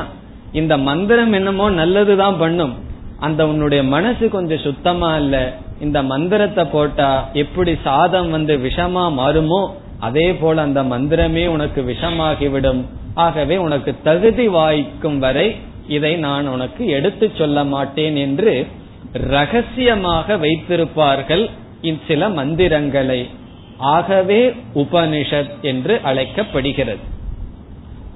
இந்த 0.52 0.74
மந்திரம் 0.88 1.32
என்னமோ 1.32 1.70
நல்லதுதான் 1.70 2.38
பண்ணும். 2.38 2.74
அந்த 3.20 3.46
உன்னுடைய 3.46 3.82
மனசு 3.94 4.28
கொஞ்சம் 4.28 4.64
சுத்தமா 4.66 5.16
இல்ல. 5.16 5.36
இந்த 5.80 6.02
மந்திரத்தை 6.02 6.64
போட்டா 6.64 7.28
எப்படி 7.32 7.76
சாதம் 7.84 8.30
வந்து 8.30 8.56
விஷமா 8.56 9.04
மாறுமோ 9.18 9.70
அதே 9.98 10.34
போல 10.34 10.62
அந்த 10.62 10.82
மந்திரமே 10.82 11.46
உனக்கு 11.46 11.82
விஷமாகிவிடும். 11.82 12.82
ஆகவே 13.14 13.56
உனக்கு 13.56 13.94
தகுதி 14.02 14.48
வாய்க்கும் 14.48 15.18
வரை 15.18 15.56
இதை 15.88 16.16
நான் 16.16 16.46
உனக்கு 16.46 16.86
எடுத்து 16.86 17.30
சொல்ல 17.38 17.64
மாட்டேன் 17.64 18.16
என்று 18.16 18.66
ரகசியமாக 19.12 20.36
வைத்திருப்பார்கள் 20.36 21.50
சில 22.06 22.28
மந்திரங்களை. 22.28 23.28
ஆகவே 23.78 24.52
உபனிஷத் 24.74 25.60
என்று 25.60 26.00
அழைக்கப்படுகிறது. 26.02 26.98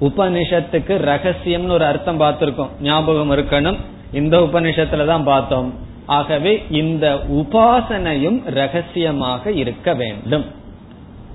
உபனிஷத்துக்கு 0.01 0.93
ரகசியம்னு 1.11 1.69
ஒரு 1.69 1.85
அர்த்தம் 1.85 2.19
பார்த்திருக்கோம். 2.19 2.69
ஞாபகம் 2.81 3.31
இருக்கணும். 3.31 3.77
இந்த 4.13 4.39
உபனிஷத்துல 4.39 5.05
தான் 5.05 5.23
பார்த்தோம். 5.23 5.89
ஆகவே 6.05 6.63
இந்த 6.69 7.19
உபாசனையும் 7.29 8.39
ரகசியமாக 8.45 9.51
இருக்க 9.51 9.93
வேண்டும். 9.93 10.45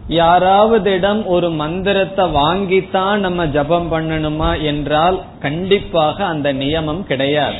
யாராவதிடம் 0.08 1.24
ஒரு 1.24 1.50
மந்திரத்தை 1.50 2.24
வாங்கித்தான் 2.24 3.16
நம்ம 3.16 3.46
ஜபம் 3.46 3.92
பண்ணணுமா 3.92 4.62
என்றால் 4.62 5.22
கண்டிப்பாக 5.40 6.24
அந்த 6.24 6.52
நியமம் 6.52 7.02
கிடையாது. 7.02 7.54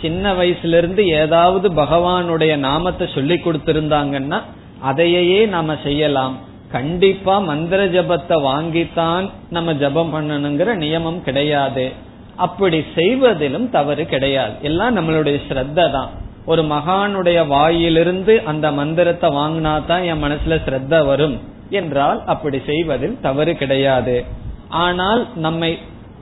சின்ன 0.00 0.32
வயசுல 0.32 0.76
இருந்து 0.76 1.06
ஏதாவது 1.06 1.70
பகவானுடைய 1.72 2.56
நாமத்தை 2.56 3.08
சொல்லி 3.14 3.34
கொடுத்திருந்தாங்கன்னா 3.34 4.40
அதையே 4.80 5.46
நாம 5.46 5.76
செய்யலாம். 5.82 6.36
கண்டிப்பா 6.70 7.38
மந்திர 7.38 7.86
ஜபத்தை 7.86 8.36
வாங்கித்தான் 8.42 9.30
நம்ம 9.50 9.74
ஜபம் 9.74 10.14
பண்ணணுங்கிற 10.14 10.74
நியமம் 10.76 11.22
கிடையாது. 11.22 11.92
அப்படி 12.36 12.84
செய்வதிலும் 12.94 13.70
தவறு 13.70 14.06
கிடையாது. 14.06 14.52
எல்லாம் 14.62 14.96
நம்மளுடைய 14.96 15.38
ஸ்ரத்த 15.48 15.90
தான் 15.90 16.10
ஒரு 16.46 16.62
மகானுடைய 16.62 17.46
வாயிலிருந்து 17.46 18.42
அந்த 18.44 18.70
மந்திரத்தை 18.70 19.30
வாங்கினா 19.30 19.86
தான் 19.86 20.02
என் 20.02 20.22
மனசுல 20.24 20.56
ஸ்ரத்த 20.66 21.06
வரும். 21.06 21.36
என்றால் 21.70 22.24
அப்படி 22.24 22.60
செய்வதில் 22.66 23.20
தவறு 23.22 23.56
கிடையாது. 23.56 24.24
ஆனால் 24.68 25.26
நம்மை 25.36 25.78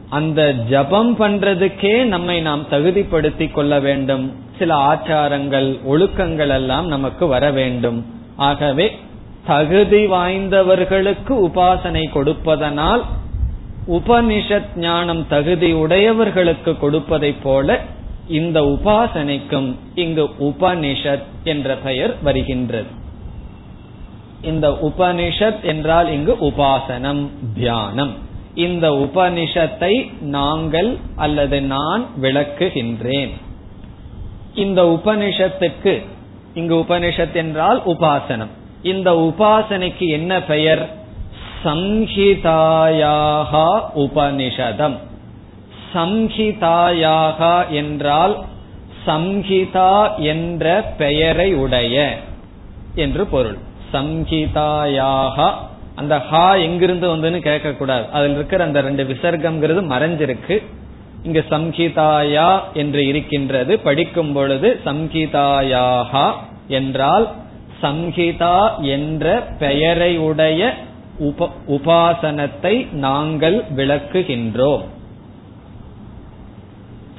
அந்த 0.08 0.52
ஜபம் 0.52 1.18
பண்றதுக்கே 1.18 2.04
நம்மை 2.04 2.40
நாம் 2.40 2.66
தகுதிப்படுத்தி 2.70 3.52
கொள்ள 3.52 3.80
வேண்டும். 3.80 4.35
சில 4.58 4.74
ஆச்சாரங்கள் 4.74 5.68
ஒழுக்கங்கள் 5.88 6.48
எல்லாம் 6.48 6.87
நமக்கு 6.87 7.26
வர 7.26 7.50
வேண்டும். 7.50 8.06
ஆகவே 8.37 8.87
தகுதி 9.46 10.06
வாய்ந்தவர்களுக்கு 10.06 11.35
உபாசனை 11.48 12.11
கொடுப்பதனால் 12.11 13.02
உபனிஷத் 13.88 14.76
ஞானம் 14.76 15.26
தகுதி 15.28 15.72
உடையவர்களுக்கு 15.72 16.72
கொடுப்பதைப் 16.72 17.42
போல 17.42 17.80
இந்த 18.28 18.62
உபாசனைக்கும் 18.62 19.74
இங்கு 19.94 20.30
உபனிஷத் 20.40 21.22
என்ற 21.44 21.76
பெயர் 21.76 22.16
வருகின்றது. 22.22 22.87
இந்த 24.42 24.70
உபனிஷத் 24.70 25.62
என்றால் 25.62 26.12
இங்கு 26.12 26.37
உபாசனம் 26.40 27.28
தியானம். 27.54 28.12
இந்த 28.54 28.90
உபனிஷத்தை 28.90 30.20
நாங்கள் 30.20 30.96
அல்லது 31.16 31.62
நான் 31.62 32.06
விளக்குகின்றேன். 32.22 33.30
இந்த 34.54 34.82
உபனிஷத்துக்கு 34.82 36.02
இங்கு 36.54 36.74
உபனிஷத் 36.74 37.32
என்றால் 37.32 37.82
உபாசனம். 37.87 38.50
இந்த 38.82 39.12
உபாசனைக்கு 39.12 39.98
என்ன 39.98 40.42
பெயர்? 40.42 40.94
சம்ஹிதாயாக 41.64 43.80
உபனிஷதம். 43.96 44.96
சம்ஹிதாயாக 45.94 47.40
என்றால் 47.81 48.35
சம்ஹிதா 49.07 49.92
என்ற 50.33 50.66
பெயரை 50.98 51.48
உடைய 51.55 51.96
என்று 52.94 53.22
பொருள். 53.26 53.59
சம்ஹிதாயாக 53.92 55.50
அந்த 55.94 56.14
ஹா 56.28 56.44
எங்கிருந்து 56.66 57.07
வந்துன்னு 57.16 57.40
கேட்க 57.48 57.70
கூடாது 57.72 58.05
அதில் 58.12 58.35
இருக்கிற 58.35 58.64
அந்த 58.64 58.81
ரெண்டு 58.81 59.02
விசர்க்கம்ங்கிறது 59.05 59.81
மறைஞ்சிருக்கு. 59.92 60.57
இங்க 61.26 61.40
சம்ஹிதாயா 61.50 62.48
என்று 62.72 63.02
இருக்கின்றது. 63.07 63.72
படிக்கும் 63.78 64.33
பொழுது 64.33 64.68
சம்ஹிதாயாகா 64.85 66.26
என்றால் 66.78 67.26
சம்ஹிதா 67.83 68.57
என்ற 68.96 69.26
பெயரை 69.59 70.12
உடைய 70.28 70.72
உப 71.28 71.48
உபாசனத்தை 71.68 72.74
நாங்கள் 73.07 73.59
விளக்குகின்றோம். 73.76 74.85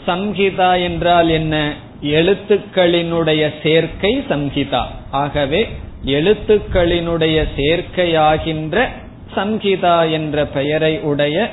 சம்ஹிதா 0.08 0.84
என்றால் 0.84 1.30
என்ன? 1.30 1.74
எழுத்துக்களினுடைய 2.02 3.54
சேர்க்கை 3.64 4.24
சம்ஹிதா. 4.30 4.84
ஆகவே 5.12 5.68
எழுத்துக்களினுடைய 6.06 7.44
சேர்க்கையாகின்ற 7.58 8.88
சம்ஹிதா 9.36 10.12
என்ற 10.12 10.46
பெயரை 10.46 11.00
உடைய 11.00 11.50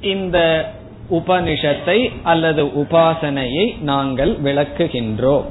இந்த 0.00 0.70
உபனிஷத்தை 1.10 2.12
அல்லது 2.22 2.64
உபாசனையை 2.64 3.80
நாங்கள் 3.80 4.36
விளக்குகின்றோம். 4.44 5.44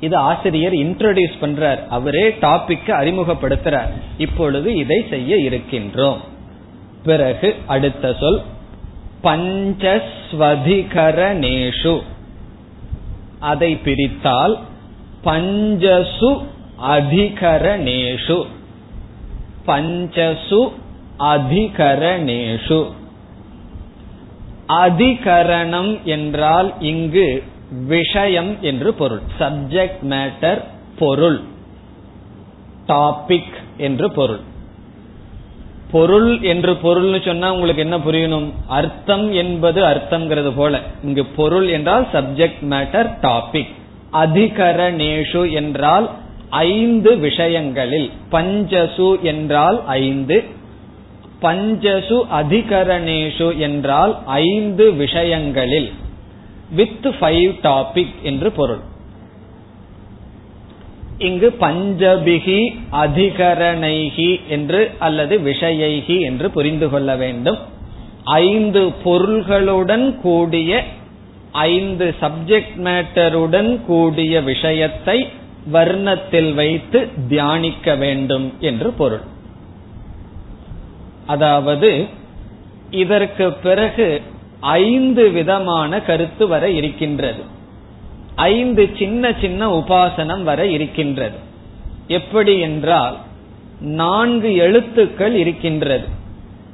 இது 0.00 0.16
ஆசிரியர் 0.16 0.72
இன்ட்ரோடியூஸ் 0.72 1.38
பண்றார். 1.40 1.86
அவரே 1.88 2.28
டாபிக் 2.28 2.88
அறிமுகப்படுத்துறார். 2.88 3.88
இப்பொழுது 4.18 4.74
இதை 4.74 5.06
செய்ய 5.10 5.36
இருக்கின்றோம். 5.36 6.18
பிறகு 7.04 7.54
அடுத்த 7.66 8.16
சொல். 8.20 8.40
பஞ்சஸ்வதிகரணேஷு 9.22 12.00
அதை 13.38 13.76
பிரித்தால் 13.76 14.58
பஞ்சசு 15.24 16.42
அதிகரணேஷு 16.82 18.44
பஞ்சசு 19.66 20.72
அதிகரணேஷு 21.18 22.90
அதிகரணம் 24.68 26.02
என்றால் 26.02 26.74
இங்கு 26.80 27.42
விஷயம் 27.86 28.56
என்று 28.60 28.94
பொருள். 28.94 29.20
சப்ஜெக்ட் 29.38 30.02
மேட்டர் 30.02 30.64
பொருள். 30.98 31.40
டாபிக் 32.88 33.54
என்று 33.76 34.12
பொருள். 34.12 34.40
பொருள் 35.92 36.40
என்று 36.40 36.72
பொருள்னு 36.72 37.24
சொன்னா 37.24 37.52
உங்களுக்கு 37.52 37.82
என்ன 37.82 37.98
புரியணும்? 37.98 38.52
அர்த்தம் 38.66 39.32
என்பது 39.32 39.82
அர்த்தம்ங்கிறது 39.82 40.52
போல. 40.56 40.80
இங்கு 41.04 41.24
பொருள் 41.24 41.68
என்றால் 41.68 42.06
சப்ஜெக்ட் 42.12 42.62
மேட்டர் 42.70 43.10
டாபிக் 43.22 43.68
அதிகரணேஷு 44.12 45.52
என்றால் 45.52 46.10
ஐந்து 46.50 47.16
விஷயங்களில். 47.16 48.10
பஞ்சசு 48.32 49.20
என்றால் 49.20 49.82
ஐந்து. 49.86 50.44
பஞ்சசு 51.42 52.22
அதிகரணேஷு 52.32 53.56
என்றால் 53.56 54.18
ஐந்து 54.26 54.92
விஷயங்களில். 54.92 55.92
வித் 56.70 57.06
ஃபைவ் 57.20 57.54
டாபிக் 57.62 58.14
என்று 58.22 58.52
பொருள். 58.52 58.88
இங்கு 61.20 61.48
பஞ்சபிகி 61.60 62.60
அதிகரணைகி 62.92 64.30
என்று 64.48 64.80
அல்லது 64.98 65.34
விஷயைகி 65.40 66.16
என்று 66.20 66.50
புரிந்து 66.50 66.88
கொள்ள 66.88 67.16
வேண்டும். 67.16 67.58
ஐந்து 68.24 68.82
பொருள்களுடன் 69.04 70.06
கூடிய 70.20 70.82
ஐந்து 71.52 72.14
சப்ஜெக்ட் 72.20 72.76
மேட்டருடன் 72.76 73.70
கூடிய 73.86 74.34
விஷயத்தை 74.40 75.18
வர்ணத்தில் 75.72 76.54
வைத்து 76.54 77.08
தியானிக்க 77.28 77.94
வேண்டும் 77.94 78.52
என்று 78.60 78.90
பொருள். 78.92 79.24
அதாவது 81.26 81.90
இதற்கு 82.90 83.46
பிறகு 83.52 84.08
ஐந்து 84.60 85.24
விதமான 85.30 86.00
கருத்து 86.00 86.46
வர 86.46 86.70
இருக்கின்றது. 86.70 87.42
ஐந்து 88.34 88.90
சின்ன 88.98 89.32
சின்ன 89.40 89.78
உபாசனம் 89.78 90.42
வர 90.42 90.66
இருக்கின்றது. 90.66 91.36
எப்படி 92.06 92.58
என்றால் 92.58 93.16
நான்கு 93.80 94.54
எழுத்துக்கள் 94.54 95.34
இருக்கின்றது. 95.34 96.04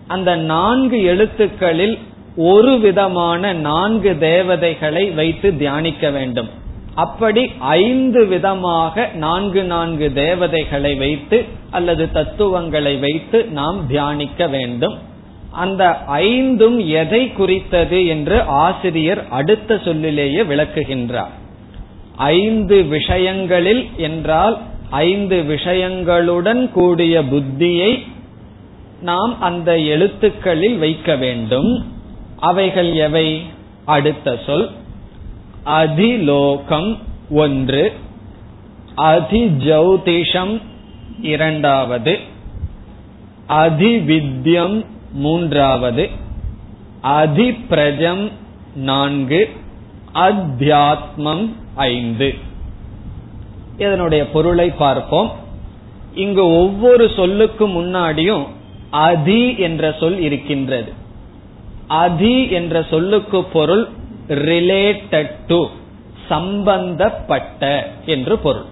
அந்த 0.06 0.36
நான்கு 0.36 1.02
எழுத்துக்களில் 1.02 1.98
ஒரு 2.36 2.78
விதமான 2.78 3.52
நான்கு 3.52 4.18
தேவதைகளை 4.18 5.10
வைத்து 5.10 5.56
தியானிக்க 5.56 6.10
வேண்டும். 6.10 6.48
அப்படி 6.94 7.50
ஐந்து 7.58 8.26
விதமாக 8.26 9.10
நான்கு 9.14 9.64
நான்கு 9.64 10.12
தேவதைகளை 10.12 10.94
வைத்து 10.94 11.44
அல்லது 11.70 12.10
தத்துவங்களை 12.10 12.96
வைத்து 12.96 13.44
நாம் 13.44 13.86
தியானிக்க 13.86 14.46
வேண்டும். 14.46 14.98
அந்த 15.50 15.98
ஐந்தும் 16.06 16.78
எதை 16.78 17.32
குறித்தது 17.32 18.06
என்று 18.06 18.42
ஆசிரியர் 18.42 19.24
அடுத்த 19.30 19.80
சொல்லிலேயே 19.84 20.42
விளக்குகின்றார். 20.42 21.44
ஐந்து 22.16 22.82
விஷயங்களில் 22.82 23.88
என்றால் 23.96 24.58
ஐந்து 24.90 25.42
விஷயங்களுடன் 25.42 26.70
கூடிய 26.70 27.22
புத்தியை 27.22 28.06
நாம் 29.00 29.40
அந்த 29.40 29.78
எழுத்துக்களில் 29.78 30.78
வைக்க 30.78 31.16
வேண்டும். 31.16 31.92
அவைகள் 32.36 32.92
எவை? 32.92 33.42
அடுத்த 33.84 34.38
சொல். 34.46 34.70
அதிலோகம் 35.62 36.98
ஒன்று. 37.30 37.92
அதிஜௌதிஷம் 38.96 40.60
இரண்டாவது. 41.22 42.18
அதிவித்யம் 43.48 44.84
மூன்றாவது. 45.12 46.08
அதிப்பிரஜம் 47.02 48.30
நான்கு. 48.74 49.50
அத்தியாத்மம் 50.14 51.48
ஐந்து. 51.76 52.34
இதனுடைய 53.78 54.30
பொருளை 54.30 54.70
பார்ப்போம். 54.70 55.32
இங்கு 56.14 56.56
ஒவ்வொரு 56.56 57.10
சொல்லுக்கு 57.16 57.68
முன்னாடியும் 57.68 58.46
அதி 58.90 59.58
என்ற 59.58 59.96
சொல் 60.00 60.18
இருக்கின்றது. 60.18 60.92
அதி 61.86 62.50
என்ற 62.50 62.82
சொல்லுக்கு 62.82 63.44
பொருள் 63.44 63.88
ரிலேட்டட் 64.28 65.30
டு 65.46 65.66
சம்பந்தப்பட்ட 66.28 67.90
என்று 68.06 68.38
பொருள். 68.38 68.64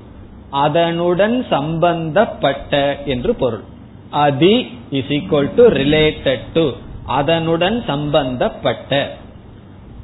அதனுடன் 0.51 1.47
சம்பந்தப்பட்ட 1.51 3.03
என்று 3.05 3.35
பொருள். 3.35 3.62
அதி 4.11 4.79
is 4.90 5.09
equal 5.09 5.55
to 5.55 5.69
related 5.69 6.45
to 6.55 6.71
அதனுடன் 7.07 7.85
சம்பந்தப்பட்ட. 7.87 9.17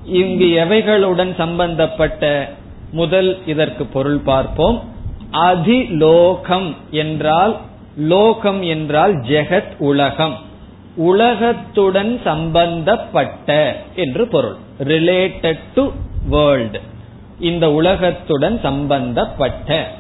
இங்கு 0.05 0.47
எவைகளுடன் 0.47 1.35
சம்பந்தப்பட்ட? 1.35 2.53
முதல் 2.93 3.47
இதற்கு 3.47 3.85
பொருள் 3.85 4.19
பார்ப்போம். 4.19 4.81
அதிலோகம் 5.31 6.75
என்றால் 6.91 7.57
லோகம் 7.97 8.63
என்றால் 8.63 9.15
ஜெகத் 9.15 9.77
உலகம். 9.79 10.37
உலகத்துடன் 10.97 12.21
சம்பந்தப்பட்ட 12.25 13.77
என்று 13.97 14.29
பொருள். 14.29 14.57
ரிலேட்டட் 14.79 15.59
டு 15.75 15.89
வேர்ல்டு 16.29 16.81
இந்த 17.39 17.73
உலகத்துடன் 17.73 18.61
சம்பந்தப்பட்ட. 18.61 19.91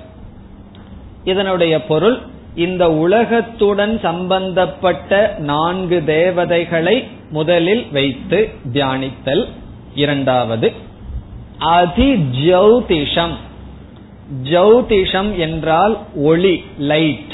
இதனுடைய 1.24 1.85
பொருள் 1.85 2.18
இந்த 2.55 2.92
உலகத்துடன் 2.92 4.00
சம்பந்தப்பட்ட 4.00 5.35
நான்கு 5.38 6.05
தேவதைகளை 6.05 7.09
முதலில் 7.31 7.87
வைத்து 7.92 8.48
தியானித்தல். 8.72 9.46
இரண்டாவது 9.94 10.72
அதி 11.60 12.12
அதிஜௌதிஷம். 12.12 13.36
ஜௌதிஷம் 14.44 15.36
என்றால் 15.36 15.98
ஒளி 16.16 16.64
லைட் 16.78 17.32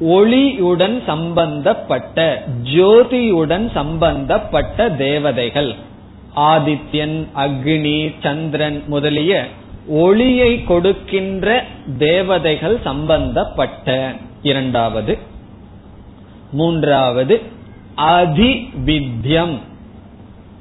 ஒளியுடன் 0.00 1.04
சம்பந்தப்பட்ட 1.06 2.44
ஜோதியுடன் 2.74 3.72
சம்பந்தப்பட்ட 3.72 4.90
தேவதைகள். 4.90 5.74
ஆதித்யன் 6.36 7.26
அக்னி 7.36 8.14
சந்திரன் 8.22 8.82
முதலிய 8.86 9.46
ஒளியை 9.86 10.64
கொடுக்கின்ற 10.64 11.64
தேவதைகள் 11.98 12.78
சம்பந்தப்பட்ட. 12.84 14.14
இரண்டாவது. 14.42 15.18
மூன்றாவது 16.52 17.42
அதிவித்யம். 17.96 19.58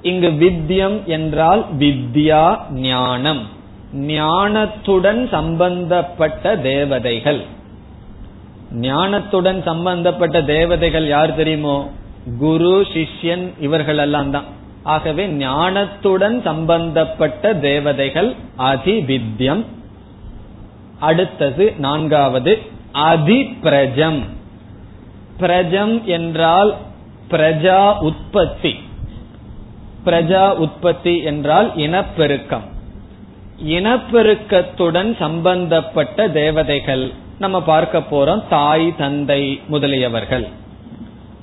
இங்கு 0.02 0.30
வித்யம் 0.30 1.04
என்றால் 1.06 1.66
வித்யா 1.80 2.72
ஞானம். 2.72 3.48
ஞானத்துடன் 3.96 5.30
சம்பந்தப்பட்ட 5.30 6.58
தேவதைகள். 6.58 7.42
ஞானத்துடன் 8.74 9.64
சம்பந்தப்பட்ட 9.64 10.44
தேவதைகள் 10.44 11.08
யார் 11.08 11.36
தெரியுமோ? 11.36 11.90
குரு 12.40 12.86
சிஷ்யன் 12.94 13.52
இவர்கள் 13.60 13.98
எல்லாம் 13.98 14.32
தான். 14.32 14.44
ஆகவே 14.84 15.28
ஞானத்துடன் 15.28 16.42
சம்பந்தப்பட்ட 16.42 17.54
தேவதைகள் 17.54 18.36
அதிவித்யம் 18.58 19.66
அடுத்தது 21.00 21.74
நான்காவது 21.78 22.60
அதிபிரஜம் 22.94 24.20
பிரஜம் 25.38 26.06
என்றால் 26.06 26.76
பிரஜா 27.30 28.00
உற்பத்தி. 28.00 28.80
பிரஜா 30.06 30.54
உற்பத்தி 30.54 31.18
என்றால் 31.18 31.76
இனப்பெருக்கம். 31.76 32.64
இனப்பெருக்கத்துடன் 33.66 35.18
சம்பந்தப்பட்ட 35.18 36.28
தேவதைகள் 36.30 37.12
நம்ம 37.40 37.62
பார்க்க 37.62 38.00
போறோம் 38.00 38.44
தாய் 38.50 38.96
தந்தை 38.98 39.62
முதலியவர்கள். 39.72 40.48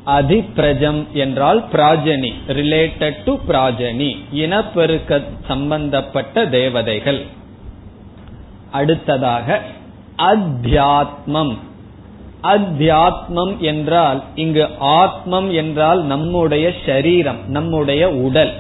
அதிபிரஜம் 0.07 1.13
என்றால் 1.13 1.65
பிராஜனி 1.73 2.33
ரிலேட்டட் 2.49 3.17
டு 3.25 3.39
பிராஜனி 3.49 4.17
இனப்பெருக்க 4.33 5.23
சம்பந்தப்பட்ட 5.47 6.47
தேவதைகள். 6.47 7.27
அடுத்ததாக 8.71 9.61
அத்தியாத்மம். 10.19 11.57
அத்தியாத்மம் 12.43 13.59
என்றால் 13.59 14.23
இங்கு 14.35 14.69
ஆத்மம் 14.79 15.53
என்றால் 15.53 16.03
நம்முடைய 16.03 16.73
சரீரம் 16.87 17.37
நம்முடைய 17.47 18.11
உடல். 18.11 18.53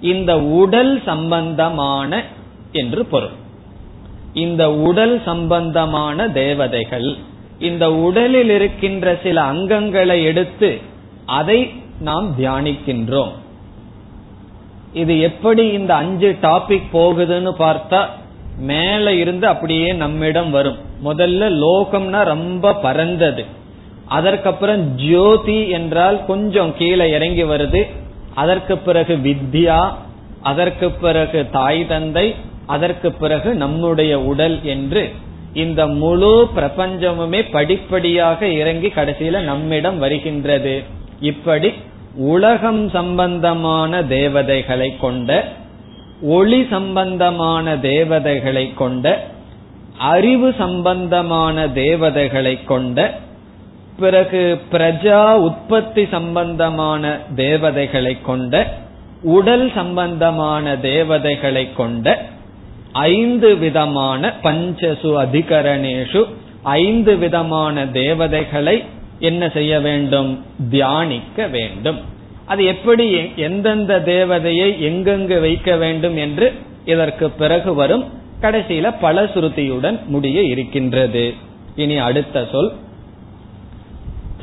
இந்த 0.00 0.40
உடல் 0.40 1.02
சம்பந்தமான 1.04 2.24
என்று 2.72 3.04
பொருள். 3.04 3.38
இந்த 4.32 4.72
உடல் 4.72 5.22
சம்பந்தமான 5.24 6.28
தேவதைகள் 6.28 7.16
இந்த 7.58 7.92
உடலில் 7.92 8.50
இருக்கின்ற 8.50 9.18
சில 9.22 9.42
அங்கங்களை 9.42 10.24
எடுத்து 10.24 10.80
அதை 11.26 11.70
நாம் 12.00 12.34
தியானிக்கின்றோம். 12.38 13.32
இது 14.92 15.20
எப்படி 15.20 15.68
இந்த 15.68 15.94
அஞ்சு 15.94 16.36
டாபிக் 16.42 16.88
போகுதுன்னு 16.92 17.52
பார்த்தா 17.58 18.06
மேல 18.60 19.14
இருந்து 19.14 19.46
அப்படியே 19.46 19.92
நம்மிடம் 19.92 20.50
வரும். 20.50 20.78
முதல்ல 21.04 21.48
லோகம்னா 21.62 22.24
ரொம்ப 22.24 22.74
பரந்தது. 22.74 23.44
அதற்கப்புறம் 24.08 24.96
ஜோதி 24.96 25.68
என்றால் 25.68 26.26
கொஞ்சம் 26.26 26.72
கீழே 26.78 27.10
இறங்கி 27.10 27.44
வருது. 27.44 27.82
அதற்கு 28.34 28.78
பிறகு 28.78 29.16
வித்யா 29.16 29.80
அதற்கு 30.42 30.90
பிறகு 30.90 31.50
தாய் 31.50 31.86
தந்தை 31.86 32.34
அதற்கு 32.66 33.12
பிறகு 33.12 33.54
நம்முடைய 33.54 34.20
உடல் 34.20 34.64
என்று 34.64 35.10
இந்த 35.54 35.86
முழு 35.86 36.48
பிரபஞ்சமுமே 36.56 37.50
படிப்படியாக 37.50 38.46
இறங்கி 38.46 38.88
கடைசியில 38.88 39.38
நம்மிடம் 39.40 39.98
வருகின்றது. 39.98 40.82
இப்படி 41.20 41.72
உலகம் 42.16 42.88
சம்பந்தமான 42.88 44.02
தேவதைகளை 44.04 44.96
கொண்ட 45.00 45.48
ஒளி 46.22 46.66
சம்பந்தமான 46.70 47.78
தேவதைகளை 47.78 48.74
கொண்ட 48.74 49.26
அறிவு 49.98 50.54
சம்பந்தமான 50.58 51.68
தேவதைகளை 51.68 52.64
கொண்ட 52.64 53.18
பிறகு 53.98 54.60
பிரஜா 54.72 55.32
உற்பத்தி 55.32 56.08
சம்பந்தமான 56.10 57.18
தேவதைகளை 57.34 58.18
கொண்ட 58.22 58.78
உடல் 59.22 59.72
சம்பந்தமான 59.74 60.76
தேவதைகளை 60.76 61.72
கொண்ட 61.76 62.26
ஐந்து 62.92 63.56
விதமான 63.56 64.32
பஞ்சசு 64.42 65.02
அதிகரணேஷு 65.02 66.24
ஐந்து 66.62 67.16
விதமான 67.16 67.86
தேவதைகளை 67.86 68.84
என்ன 69.18 69.48
செய்ய 69.48 69.80
வேண்டும்? 69.80 70.44
தியானிக்க 70.70 71.46
வேண்டும். 71.46 72.00
அது 72.50 72.64
எப்படி 72.64 73.32
எந்தெந்த 73.36 74.02
தேவதையை 74.04 74.68
எங்கெங்கு 74.80 75.40
வைக்க 75.40 75.76
வேண்டும் 75.76 76.16
என்று 76.16 76.54
இதற்கு 76.84 77.30
பிறகு 77.30 77.74
வரும் 77.74 78.04
கடைசியில 78.40 78.94
பல 79.00 79.24
சுருதியுடன் 79.24 80.06
முடிய 80.06 80.42
இருக்கின்றது. 80.42 81.34
இனி 81.76 81.96
அடுத்த 81.96 82.48
சொல். 82.52 82.72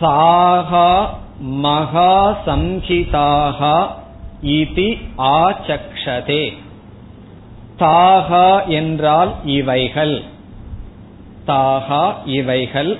சாகா 0.01 1.09
மகா 1.39 2.37
சம்ஹிதாகா 2.45 3.87
இதி 4.43 4.97
ஆச்சக்ஷதே. 5.17 6.53
தாகா 7.79 8.67
என்றால் 8.67 9.35
இவைகள். 9.45 10.21
தாகா 11.47 12.13
இவைகள். 12.25 12.97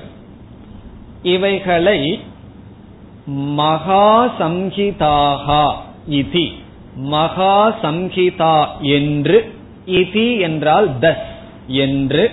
இவைகளை 1.23 2.19
மகா 3.27 4.27
சம்ஹிதாகா 4.39 5.75
இதி. 6.07 6.51
மகா 6.95 7.69
சம்ஹிதா 7.81 8.67
என்று 8.79 9.53
இதி 9.85 10.39
என்றால் 10.39 10.89
தஸ் 10.99 11.27
என்று 11.67 12.31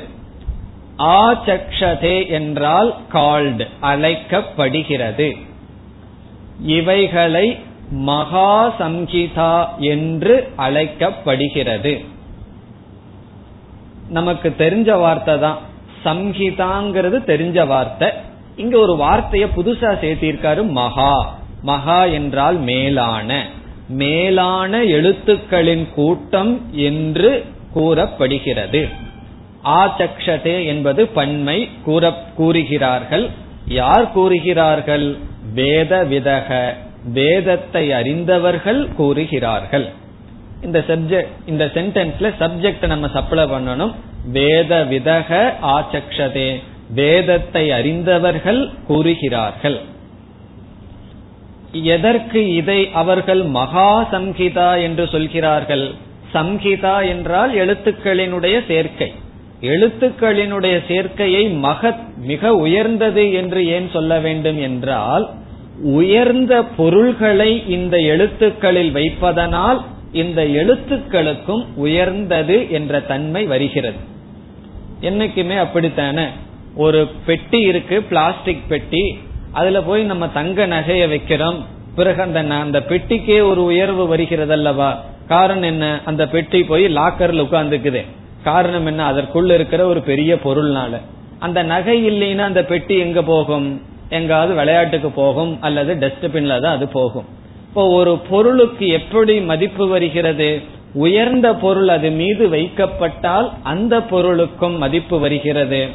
ஆச்சக்ஷதே 0.98 2.28
என்றால் 2.28 2.94
கால்டு 3.08 3.68
அழைக்கப்படுகிறது. 3.80 5.36
இவைகளை 6.66 7.58
மகா 7.90 8.74
சம்ஹிதா 8.78 9.66
என்று 9.78 10.52
அழைக்கப்படுகிறது. 10.56 12.04
நமக்கு 14.08 14.54
தெரிஞ்ச 14.58 14.98
வார்த்தை 14.98 15.38
தான். 15.38 15.58
சம்ஹிதாங்கிறது 16.04 17.18
தெரிஞ்ச 17.26 17.66
வார்த்தை. 17.66 18.12
இங்க 18.56 18.78
ஒரு 18.78 18.96
வார்த்தைய 18.96 19.48
புதுசா 19.56 19.90
சேர்த்திருக்காரு 20.02 20.68
மகா. 20.68 21.38
மகா 21.62 22.04
என்றால் 22.04 22.56
மேலான. 22.56 23.46
மேலான 23.88 24.82
எழுத்துக்களின் 24.82 25.92
கூட்டம் 25.94 26.74
என்று 26.74 27.44
கூறப்படுகிறது. 27.72 28.88
ஆச்சக்ஷதே 29.64 30.66
என்பது 30.66 31.06
பன்மை 31.06 31.68
கூற 31.84 32.14
கூறுகிறார்கள். 32.36 33.30
யார் 33.66 34.12
கூறுகிறார்கள்? 34.12 35.16
வேத 35.54 36.04
விதக 36.10 36.74
வேதத்தை 37.04 37.92
அறிந்தவர்கள் 37.92 38.88
கூறுகிறார்கள். 38.92 39.92
இந்த 40.62 40.84
சப்ஜெக்ட் 40.88 41.26
இந்த 41.46 41.64
சென்டென்ஸ்ல 41.74 42.32
சப்ஜெக்ட் 42.40 42.86
நம்ம 42.86 43.08
சப்ளை 43.08 43.44
பண்ணணும். 43.44 43.94
வேத 44.32 44.86
விதக 44.90 45.52
ஆச்சக்ஷதே. 45.62 46.62
வேதத்தை 46.90 47.70
அறிந்தவர்கள் 47.70 48.68
கூறுகிறார்கள். 48.86 49.80
எதற்கு 51.72 52.54
இதை 52.54 52.90
அவர்கள் 52.92 53.42
மகா 53.42 54.08
சம்ஹிதா 54.12 54.82
என்று 54.82 55.08
சொல்கிறார்கள்? 55.08 55.90
சம்ஹிதா 56.34 57.08
என்றால் 57.08 57.54
எழுத்துக்களினுடைய 57.54 58.66
சேர்க்கை. 58.66 59.12
எழுத்துக்களினுடைய 59.60 60.80
சேர்க்கையை 60.88 61.58
மகத் 61.58 62.16
மிக 62.16 62.54
உயர்ந்தது 62.54 63.32
என்று 63.32 63.66
ஏன் 63.66 63.90
சொல்ல 63.92 64.18
வேண்டும் 64.18 64.58
என்றால் 64.58 65.30
உயர்ந்த 65.82 66.62
பொருள்களை 66.62 67.62
இந்த 67.68 68.00
எழுத்துக்களில் 68.00 68.94
வைப்பதனால் 68.94 69.80
இந்த 70.12 70.44
எழுத்துக்களுக்கும் 70.44 71.66
உயர்ந்தது 71.74 72.70
என்ற 72.70 73.00
தன்மை 73.00 73.46
வருகிறது. 73.46 73.96
என்னைக்குமே 75.00 75.58
அப்படித்தானே? 75.58 76.24
ஒரு 76.76 77.08
பெட்டி 77.26 77.60
இருக்கு 77.60 78.02
பிளாஸ்டிக் 78.02 78.68
பெட்டி. 78.68 79.18
அதுல 79.52 79.82
போய் 79.82 80.02
நம்ம 80.02 80.28
தங்க 80.28 80.66
நகையை 80.66 81.08
வைக்கிறோம். 81.10 81.62
பிறகு 81.96 82.22
அந்த 82.22 82.40
அந்த 82.40 82.80
பெட்டிக்கே 82.80 83.42
ஒரு 83.42 83.64
உயர்வு 83.64 84.06
வருகிறது 84.06 84.52
அல்லவா 84.52 85.02
காரணம் 85.28 85.62
என்ன? 85.62 86.00
அந்த 86.04 86.28
பெட்டி 86.28 86.62
போய் 86.62 86.84
லாக்கர்ல 86.84 87.46
உட்கார்ந்துக்குது. 87.46 88.04
காரணம் 88.44 88.86
என்ன? 88.86 89.12
அதற்குள்ள 89.12 89.54
இருக்கிற 89.54 89.86
ஒரு 89.86 90.00
பெரிய 90.00 90.34
பொருள்னால. 90.34 91.00
அந்த 91.38 91.62
நகை 91.62 92.10
இல்லைன்னா 92.10 92.38
அந்த 92.38 92.64
பெட்டி 92.64 92.98
எங்க 92.98 93.22
போகும்? 93.22 93.82
எங்காவது 94.08 94.54
விளையாட்டுக்கு 94.54 95.10
போகும் 95.10 95.62
அல்லது 95.62 95.94
டஸ்ட்பின்ல 95.94 96.60
தான் 96.60 96.76
அது 96.76 96.88
போகும். 96.88 97.24
இப்போ 97.68 97.88
ஒரு 97.88 98.18
பொருளுக்கு 98.18 98.88
எப்படி 98.88 99.40
மதிப்பு 99.40 99.88
வருகிறது? 99.88 100.62
உயர்ந்த 100.94 101.54
பொருள் 101.54 101.88
அது 101.88 102.10
மீது 102.10 102.48
வைக்கப்பட்டால் 102.48 103.52
அந்த 103.62 104.02
பொருளுக்கும் 104.02 104.78
மதிப்பு 104.78 105.20
வருகிறது. 105.20 105.88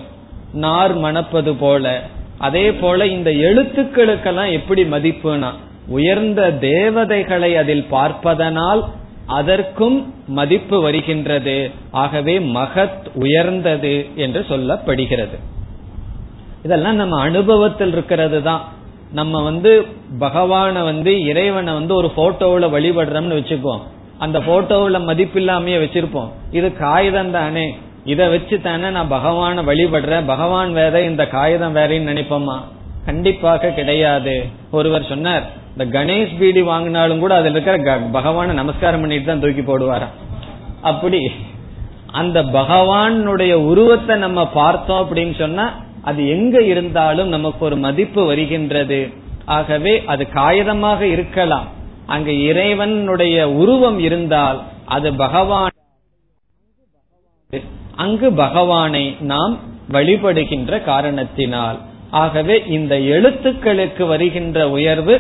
நார் 0.53 0.97
மணப்பது 0.97 1.53
போல. 1.53 2.01
அதே 2.37 2.73
போல 2.73 3.07
இந்த 3.07 3.31
எழுத்துக்களுக்கெல்லாம் 3.31 4.51
எப்படி 4.51 4.83
மதிப்புனா 4.83 5.51
உயர்ந்த 5.87 6.51
தேவதைகளை 6.51 7.57
அதில் 7.57 7.83
பார்ப்பதனால் 7.83 8.85
அதற்கும் 9.25 10.13
மதிப்பு 10.27 10.81
வருகின்றது. 10.81 11.71
ஆகவே 11.91 12.39
மகத் 12.39 13.07
உயர்ந்தது 13.13 14.07
என்று 14.15 14.45
சொல்லப்படுகிறது. 14.49 15.39
இதெல்லாம் 16.63 16.95
நம்ம 16.95 17.19
அனுபவத்தில் 17.19 17.91
இருக்கிறது 17.91 18.43
தான். 18.43 18.67
நம்ம 19.11 19.41
வந்து 19.43 19.85
பகவான 20.19 20.83
வந்து 20.83 21.25
இறைவனை 21.25 21.73
வந்து 21.73 21.95
ஒரு 21.95 22.11
போட்டோவுல 22.17 22.69
வழிபடுறோம்னு 22.69 23.37
வச்சுப்போம். 23.37 23.79
அந்த 24.17 24.39
போட்டோவுல 24.39 25.01
மதிப்பில்லாமையே 25.01 25.79
வச்சிருப்போம். 25.79 26.31
இது 26.51 26.77
காகிதம் 26.77 27.31
தானே. 27.31 27.77
இத 28.05 28.27
வச்சு 28.29 28.61
தானே 28.61 28.89
நான் 28.89 29.11
பகவான 29.11 29.63
வழிபடுறேன். 29.63 30.25
பகவான் 30.25 30.73
வேற 30.73 31.01
இந்த 31.01 31.27
காகிதம் 31.27 31.75
வேறன்னு 31.75 32.09
நினைப்போமா? 32.11 32.57
கண்டிப்பாக 33.05 33.69
கிடையாது. 33.69 34.45
ஒருவர் 34.71 35.09
சொன்னார் 35.09 35.43
இந்த 35.77 35.85
கணேஷ் 35.99 36.37
பீடி 36.39 36.61
வாங்கினாலும் 36.61 37.19
கூட 37.19 37.35
அதுல 37.35 37.59
இருக்கிற 37.59 37.99
பகவான 37.99 38.53
நமஸ்காரம் 38.53 38.99
பண்ணிட்டு 38.99 39.25
தான் 39.25 39.39
தூக்கி 39.39 39.61
போடுவாராம். 39.61 40.15
அப்படி 40.81 41.31
அந்த 42.11 42.43
பகவானுடைய 42.43 43.53
உருவத்தை 43.53 44.17
நம்ம 44.17 44.47
பார்த்தோம் 44.47 45.01
அப்படின்னு 45.03 45.39
சொன்னா 45.39 45.65
அது 46.01 46.29
எங்க 46.29 46.61
இருந்தாலும் 46.61 47.27
நமக்கு 47.27 47.65
ஒரு 47.65 47.75
மதிப்பு 47.75 48.25
வருகின்றது. 48.25 49.09
ஆகவே 49.45 50.03
அது 50.05 50.27
காகிதமாக 50.33 51.01
இருக்கலாம். 51.01 51.67
அங்க 52.05 52.31
இறைவனுடைய 52.31 53.49
உருவம் 53.49 53.99
இருந்தால் 53.99 54.61
அது 54.85 55.13
பகவான் 55.13 55.75
அங்கு 58.01 58.27
பகவானை 58.33 59.05
நாம் 59.31 59.53
வழிபடுகின்ற 59.91 60.71
காரணத்தினால். 60.83 61.77
ஆகவே 62.23 62.55
இந்த 62.67 62.93
எழுத்துக்களுக்கு 63.13 64.03
வருகின்ற 64.07 64.57
உயர்வு 64.69 65.15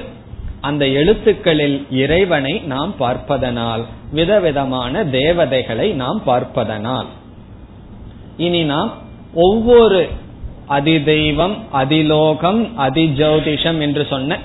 அந்த 0.61 0.83
எழுத்துக்களில் 0.99 1.77
இறைவனை 2.03 2.53
நாம் 2.73 2.93
பார்ப்பதனால் 2.97 3.83
விதவிதமான 4.11 5.03
தேவதைகளை 5.19 5.87
நாம் 6.03 6.19
பார்ப்பதனால். 6.25 7.09
இனி 8.37 8.61
நாம் 8.63 8.91
ஒவ்வொரு 9.33 10.01
அதிதெய்வம் 10.69 11.55
அதிலோகம் 11.71 12.61
அதிஜோதிஷம் 12.87 13.79
என்று 13.79 14.03
சொன்ன 14.09 14.37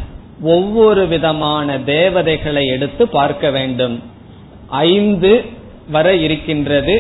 ஒவ்வொரு 0.55 1.03
விதமான 1.07 1.77
தேவதைகளை 1.79 2.65
எடுத்து 2.67 3.03
பார்க்க 3.09 3.51
வேண்டும். 3.57 3.97
ஐந்து 4.87 5.33
வர 5.89 6.09
இருக்கின்றது. 6.27 6.97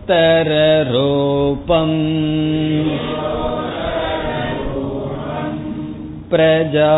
प्रजा 6.32 6.94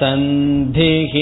सन्धिः 0.00 1.14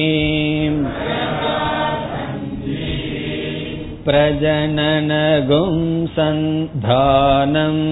प्रजननगुं 4.07 5.75
सन्धानम् 6.16 7.85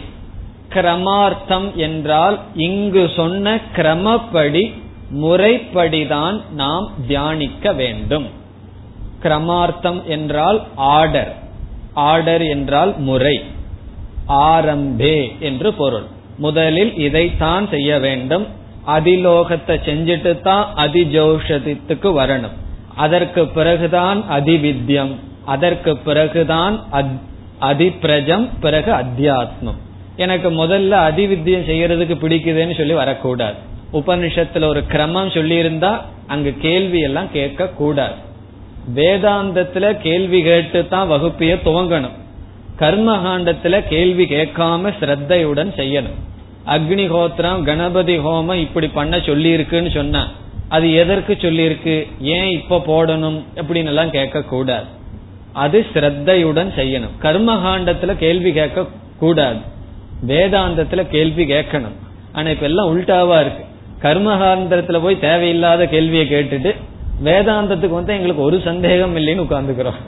கிரமார்த்தம் 0.70 1.74
என்றால் 1.76 2.39
இங்கு 2.56 3.12
சொன்ன 3.16 3.60
கிரமப்படி 3.76 4.74
முறைப்படிதான் 5.14 6.41
நாம் 6.52 6.91
தியானிக்க 7.08 7.74
வேண்டும். 7.74 8.43
கிரமார்த்தம் 9.26 10.02
என்றால் 10.16 10.60
ஆர்டர். 10.76 11.32
ஆர்டர் 11.94 12.44
என்றால் 12.56 12.94
முறை. 13.00 13.38
ஆரம்பே 14.28 15.18
என்று 15.40 15.70
பொருள். 15.74 16.08
முதலில் 16.38 16.94
இதைத்தான் 16.98 17.66
செய்ய 17.70 18.00
வேண்டும். 18.00 18.46
அதிலோகத்தை 18.88 19.76
செஞ்சுட்டு 19.88 20.32
தான் 20.42 20.66
அதிஜோஷத்துக்கு 20.78 22.10
வரணும். 22.20 22.56
அதற்கு 22.96 23.42
பிறகுதான் 23.48 24.20
அதிவித்யம். 24.30 25.14
அதற்கு 25.46 25.92
பிறகுதான் 25.98 26.76
அதிப்பிரஜம் 27.62 28.46
பிறகு 28.60 28.92
அத்தியாத்மம். 28.92 29.80
எனக்கு 30.16 30.50
முதல்ல 30.52 30.90
அதிவித்தியம் 30.90 31.68
செய்யறதுக்கு 31.68 32.16
பிடிக்குதுன்னு 32.16 32.78
சொல்லி 32.78 32.94
வரக்கூடாது. 32.94 33.58
உபனிஷத்துல 33.94 34.68
ஒரு 34.68 34.82
கிரமம் 34.86 35.30
சொல்லி 35.30 35.56
இருந்தா 35.56 35.92
அங்கு 36.28 36.52
கேள்வி 36.62 37.00
எல்லாம் 37.00 37.32
கேட்க 37.32 37.68
கூடாது 37.68 38.16
வேதாந்தத்துல 38.94 39.86
கேள்வி 40.02 40.42
கேட்டு 40.42 40.88
தான் 40.88 41.10
வகுப்பைய 41.12 41.54
துவங்கணும். 41.66 42.16
கர்மகாண்டத்துல 42.80 43.76
கேள்வி 43.88 44.26
கேட்காம 44.26 44.92
ஸ்ரத்தையுடன் 45.00 45.72
செய்யணும். 45.80 46.18
அக்னிஹோத்திரம் 46.66 47.64
கணபதி 47.64 48.18
ஹோமம் 48.20 48.56
இப்படி 48.56 48.88
பண்ண 48.88 49.20
சொல்லி 49.20 49.50
இருக்குன்னு 49.50 49.92
சொன்னா 49.92 50.22
அது 50.70 50.94
எதற்கு 50.94 51.34
சொல்லியிருக்கு? 51.34 51.96
ஏன் 52.20 52.50
இப்ப 52.50 52.82
போடணும் 52.88 53.40
அப்படின்னு 53.56 53.92
எல்லாம் 53.94 54.10
கேட்க 54.10 54.42
கூடாது 54.42 54.88
அது 55.54 55.86
ஸ்ரத்தையுடன் 55.94 56.72
செய்யணும். 56.78 57.14
கர்மகாண்டத்துல 57.22 58.14
கேள்வி 58.16 58.52
கேட்க 58.52 58.88
கூடாது 59.20 59.60
வேதாந்தத்துல 60.28 61.02
கேள்வி 61.08 61.46
கேட்கணும். 61.46 61.96
ஆனா 62.34 62.50
இப்ப 62.50 62.66
எல்லாம் 62.66 62.90
உல்டாவா 62.94 63.40
இருக்கு. 63.40 63.64
கர்மகாண்டத்துல 64.02 65.02
போய் 65.02 65.20
தேவையில்லாத 65.20 65.86
கேள்வியை 65.86 66.26
கேட்டுட்டு 66.30 66.76
வேதாந்தத்துக்கு 67.24 67.99
வந்து 67.99 68.13
எங்களுக்கு 68.13 68.43
ஒரு 68.43 68.57
சந்தேகம் 68.61 69.16
இல்லைன்னு 69.16 69.45
உட்கார்ந்துக்கிறோம். 69.45 69.99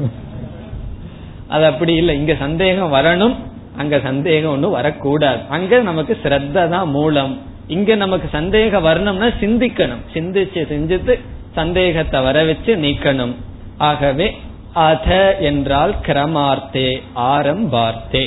அது 1.47 1.65
அப்படி 1.65 1.93
இல்லை. 1.95 2.13
இங்க 2.19 2.33
சந்தேகம் 2.35 2.93
வரணும் 2.93 3.35
அங்க 3.77 3.99
சந்தேகம் 3.99 4.53
ஒண்ணு 4.55 4.69
வரக்கூடாது. 4.69 5.41
அங்க 5.49 5.79
நமக்கு 5.81 6.13
ஸ்ரத்த 6.23 6.67
தான் 6.69 6.89
மூலம். 6.89 7.33
இங்க 7.67 7.95
நமக்கு 7.95 8.27
சந்தேகம் 8.31 8.81
வரணும்னா 8.81 9.29
சிந்திக்கணும். 9.43 10.03
சிந்திச்சு 10.13 10.61
சிந்தித்து 10.67 11.19
சந்தேகத்தை 11.55 12.19
வர 12.21 12.43
வச்சு 12.43 12.75
நீக்கணும். 12.75 13.33
ஆகவே 13.77 14.27
அத 14.73 15.37
என்றால் 15.39 15.93
கிரமார்த்தே 16.07 16.89
ஆரம்பார்த்தே. 17.15 18.25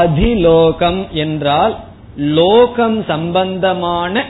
அதிலோகம் 0.00 1.02
என்றால் 1.12 1.76
லோகம் 2.16 3.04
சம்பந்தமான 3.04 4.24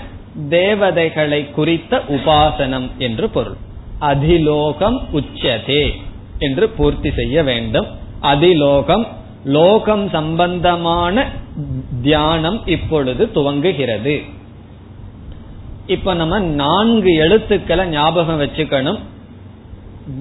தேவதைகளை 0.49 1.51
குறித்த 1.51 2.03
உபாசனம் 2.09 2.89
என்று 2.99 3.31
பொருள். 3.31 3.57
அதிலோகம் 3.99 5.07
உச்சதே 5.13 5.91
என்று 6.39 6.69
பூர்த்தி 6.69 7.11
செய்ய 7.11 7.43
வேண்டும். 7.43 7.87
அதிலோகம் 8.21 9.07
லோகம் 9.45 10.09
சம்பந்தமான 10.09 11.27
தியானம் 12.03 12.67
இப்பொழுது 12.67 13.31
துவங்குகிறது. 13.35 14.25
இப்ப 15.87 16.15
நம்ம 16.15 16.39
நான்கு 16.39 17.15
எழுத்துக்களை 17.15 17.87
ஞாபகம் 17.87 18.41
வச்சுக்கணும். 18.41 18.99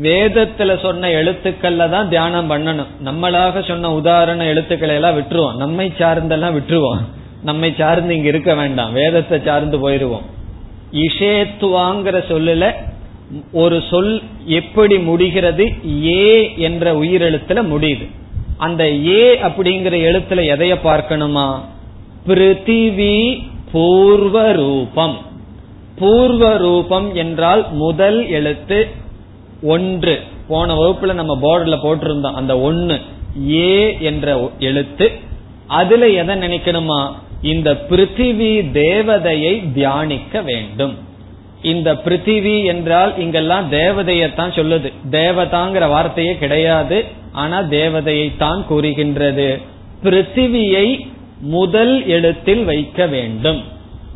வேதத்துல 0.02 0.82
சொன்ன 0.82 1.08
எழுத்துக்கள்ல 1.08 1.90
தான் 1.90 2.10
தியானம் 2.10 2.52
பண்ணணும். 2.52 2.86
நம்மளாக 3.06 3.68
சொன்ன 3.68 3.92
உதாரண 3.92 4.46
எழுத்துக்களை 4.46 4.96
எல்லாம் 4.96 5.18
விட்டுருவோம். 5.18 5.56
நம்மை 5.56 5.94
சார்ந்தெல்லாம் 5.98 6.58
விட்டுருவோம். 6.60 7.00
நம்மை 7.44 7.74
சார்ந்து 7.78 8.16
இங்க 8.16 8.28
இருக்க 8.28 8.56
வேண்டாம். 8.56 8.94
வேதத்தை 8.94 9.40
சார்ந்து 9.46 9.90
போயிருவோம். 9.90 10.26
இஷேத்துவாங்கிற 10.94 12.24
சொல்லல 12.28 12.72
ஒரு 13.52 13.84
சொல் 13.90 14.22
எப்படி 14.46 15.00
முடிகிறது? 15.00 15.74
ஏ 16.06 16.54
என்ற 16.58 16.94
உயிரெழுத்துல 16.94 17.64
முடியுது. 17.74 18.10
அந்த 18.58 18.92
ஏ 19.08 19.42
அப்படிங்கிற 19.42 19.96
எழுத்துல 20.10 20.44
எதைய 20.44 20.76
பார்க்கணுமா? 20.84 21.60
பிருத்திவி 22.28 23.44
பூர்வ 23.72 24.52
ரூபம் 24.52 25.18
பூர்வ 25.96 26.58
ரூபம் 26.58 27.16
என்றால் 27.16 27.74
முதல் 27.74 28.28
எழுத்து 28.28 28.88
ஒன்று. 29.62 30.20
போன 30.48 30.76
வகுப்புல 30.76 31.14
நம்ம 31.14 31.38
போர்டில் 31.42 31.78
போட்டிருந்தோம். 31.84 32.34
அந்த 32.34 32.60
ஒன்னு. 32.60 33.00
ஏ 33.50 33.98
என்ற 34.00 34.52
எழுத்து. 34.60 35.12
அதுல 35.68 36.08
எதை 36.10 36.36
நினைக்கணுமா? 36.36 37.12
இந்த 37.42 37.86
பிருத்திவி 37.90 38.72
தேவதையை 38.74 39.74
தியானிக்க 39.74 40.42
வேண்டும். 40.42 40.98
இந்த 41.62 41.94
பிருத்திவி 41.94 42.66
என்றால் 42.66 43.18
இங்கெல்லாம் 43.18 43.72
தேவதையத்தான் 43.72 44.54
சொல்லுது. 44.56 44.94
தேவதாங்கிற 45.12 45.90
வார்த்தையே 45.90 46.38
கிடையாது 46.38 47.06
ஆனா 47.32 47.62
தேவதையை 47.62 48.38
தான் 48.38 48.66
கூறுகின்றது. 48.68 49.60
பிருத்திவியை 50.04 51.00
முதல் 51.42 52.08
எழுத்தில் 52.08 52.64
வைக்க 52.64 53.06
வேண்டும். 53.06 53.64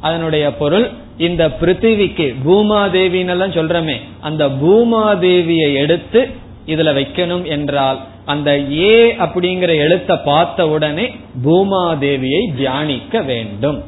அதனுடைய 0.01 0.53
பொருள் 0.53 0.91
இந்த 1.17 1.47
பிருத்திவிக்கு 1.47 2.35
பூமாதேவின்னு 2.45 3.53
சொல்றமே 3.53 3.99
அந்த 4.21 4.47
பூமாதேவியை 4.47 5.73
எடுத்து 5.73 6.29
இதுல 6.65 6.93
வைக்கணும் 6.99 7.43
என்றால் 7.43 7.99
அந்த 8.25 8.49
ஏ 8.71 9.15
அப்படிங்கிற 9.17 9.71
எழுத்தை 9.85 10.15
பார்த்த 10.25 10.67
உடனே 10.69 11.05
பூமாதேவியை 11.43 12.41
தியானிக்க 12.55 13.21
வேண்டும். 13.21 13.83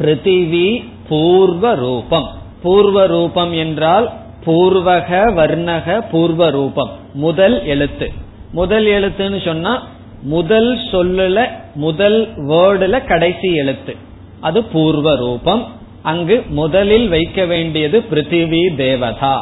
பிருத்திவி 0.00 0.68
பூர்வ 1.08 1.74
ரூபம் 1.74 2.28
பூர்வ 2.62 3.06
ரூபம் 3.06 3.52
என்றால் 3.52 4.06
பூர்வக 4.46 5.10
வர்ணக 5.38 6.04
பூர்வ 6.10 6.50
ரூபம் 6.50 6.90
முதல் 7.14 7.64
எழுத்து. 7.64 8.12
முதல் 8.52 8.86
எழுத்துன்னு 8.86 9.44
சொன்னா 9.44 9.86
முதல் 10.22 10.70
சொல்லுல 10.92 11.48
முதல் 11.74 12.18
வேர்டுல 12.36 13.06
கடைசி 13.06 13.54
எழுத்து. 13.54 13.96
அது 14.40 14.64
பூர்வ 14.64 15.16
ரூபம் 15.16 15.62
அங்கு 16.02 16.44
முதலில் 16.48 17.08
வைக்க 17.08 17.44
வேண்டியது 17.44 18.04
பிருத்திவி 18.10 18.74
தேவதா. 18.76 19.36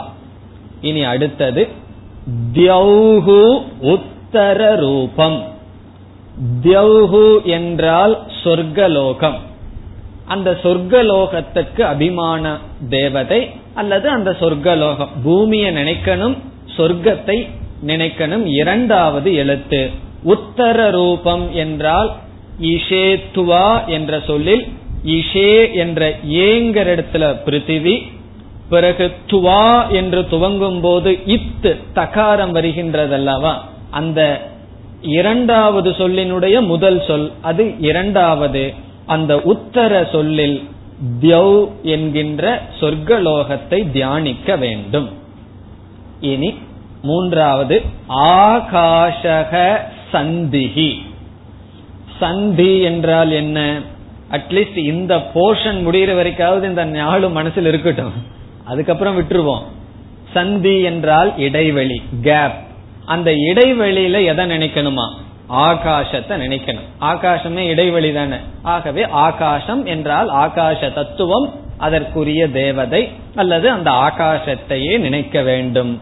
இனி 0.80 1.04
அடுத்தது 1.04 1.68
தியௌகு 2.54 3.62
உத்தர 3.80 4.76
ரூபம் 4.76 5.42
தியௌகு 6.62 7.44
என்றால் 7.44 8.22
சொர்க்கலோகம். 8.44 9.36
அந்த 10.26 10.58
சொர்க்கலோகத்துக்கு 10.62 11.80
அபிமான 11.80 12.58
தேவதை 12.88 13.50
அல்லது 13.74 14.08
அந்த 14.08 14.36
சொர்க்கலோகம். 14.40 15.08
பூமியை 15.24 15.70
நினைக்கணும் 15.70 16.36
சொர்க்கத்தை 16.76 17.48
நினைக்கணும். 17.86 18.44
இரண்டாவது 18.46 19.34
எழுத்து. 19.34 19.90
உத்தர 20.22 20.90
ரூபம் 20.90 21.54
என்றால் 21.54 22.12
இஷேத்துவா 22.60 23.86
என்ற 23.86 24.20
சொல்லில் 24.20 24.66
இஷே 25.04 25.72
என்ற 25.72 26.16
ஏங்கிற 26.24 26.86
இடத்துல 26.94 27.36
பிருத்திவி 27.46 28.02
பிறகு 28.68 29.06
துவா 29.26 29.64
என்று 29.90 30.20
துவங்கும் 30.28 30.80
போது 30.80 31.10
இத்து 31.36 31.72
தகாரம் 31.92 32.54
வருகின்றதல்லவா? 32.54 33.54
அந்த 33.90 34.20
இரண்டாவது 35.00 35.90
சொல்லினுடைய 35.90 36.56
முதல் 36.66 37.00
சொல் 37.06 37.32
அது 37.42 37.64
இரண்டாவது 37.80 38.64
அந்த 39.06 39.32
உத்தர 39.36 39.92
சொல்லில் 40.12 40.56
தியௌ 41.20 41.50
என்கின்ற 41.82 42.62
சொர்க்கலோகத்தை 42.80 43.78
தியானிக்க 43.90 44.56
வேண்டும். 44.56 45.08
இனி 46.20 46.50
மூன்றாவது 47.02 47.76
ஆகாஷக 48.08 49.52
சந்திகி 50.12 50.90
சந்தி 52.20 52.80
என்றால் 52.80 53.30
என்ன? 53.30 53.58
அட்லீஸ்ட் 54.30 54.78
இந்த 54.92 55.14
போர்ஷன் 55.34 55.78
முடிகிற 55.86 56.12
வரைக்காவது 56.20 56.64
இந்த 56.64 56.84
ஞாலும் 56.84 57.32
மனசில் 57.32 57.66
இருக்கட்டும். 57.66 58.14
அதுக்கப்புறம் 58.66 59.18
விட்டுருவோம். 59.18 59.62
சந்தி 60.32 60.80
என்றால் 60.80 61.36
இடைவெளி 61.38 62.02
கேப் 62.22 62.64
அந்த 63.04 63.30
இடைவெளியில 63.30 64.24
எதை 64.24 64.46
நினைக்கணுமா? 64.46 65.06
ஆகாசத்தை 65.48 66.34
நினைக்கணும். 66.36 66.86
ஆகாசமே 67.00 67.58
இடைவெளி 67.58 68.12
தானே. 68.12 68.36
ஆகவே 68.62 69.06
ஆகாசம் 69.08 69.84
என்றால் 69.84 70.30
ஆகாச 70.30 70.92
தத்துவம் 70.92 71.54
அதற்குரிய 71.78 72.50
தேவதை 72.50 73.08
அல்லது 73.34 73.70
அந்த 73.70 73.90
ஆகாசத்தையே 73.90 74.98
நினைக்க 74.98 75.42
வேண்டும். 75.42 76.00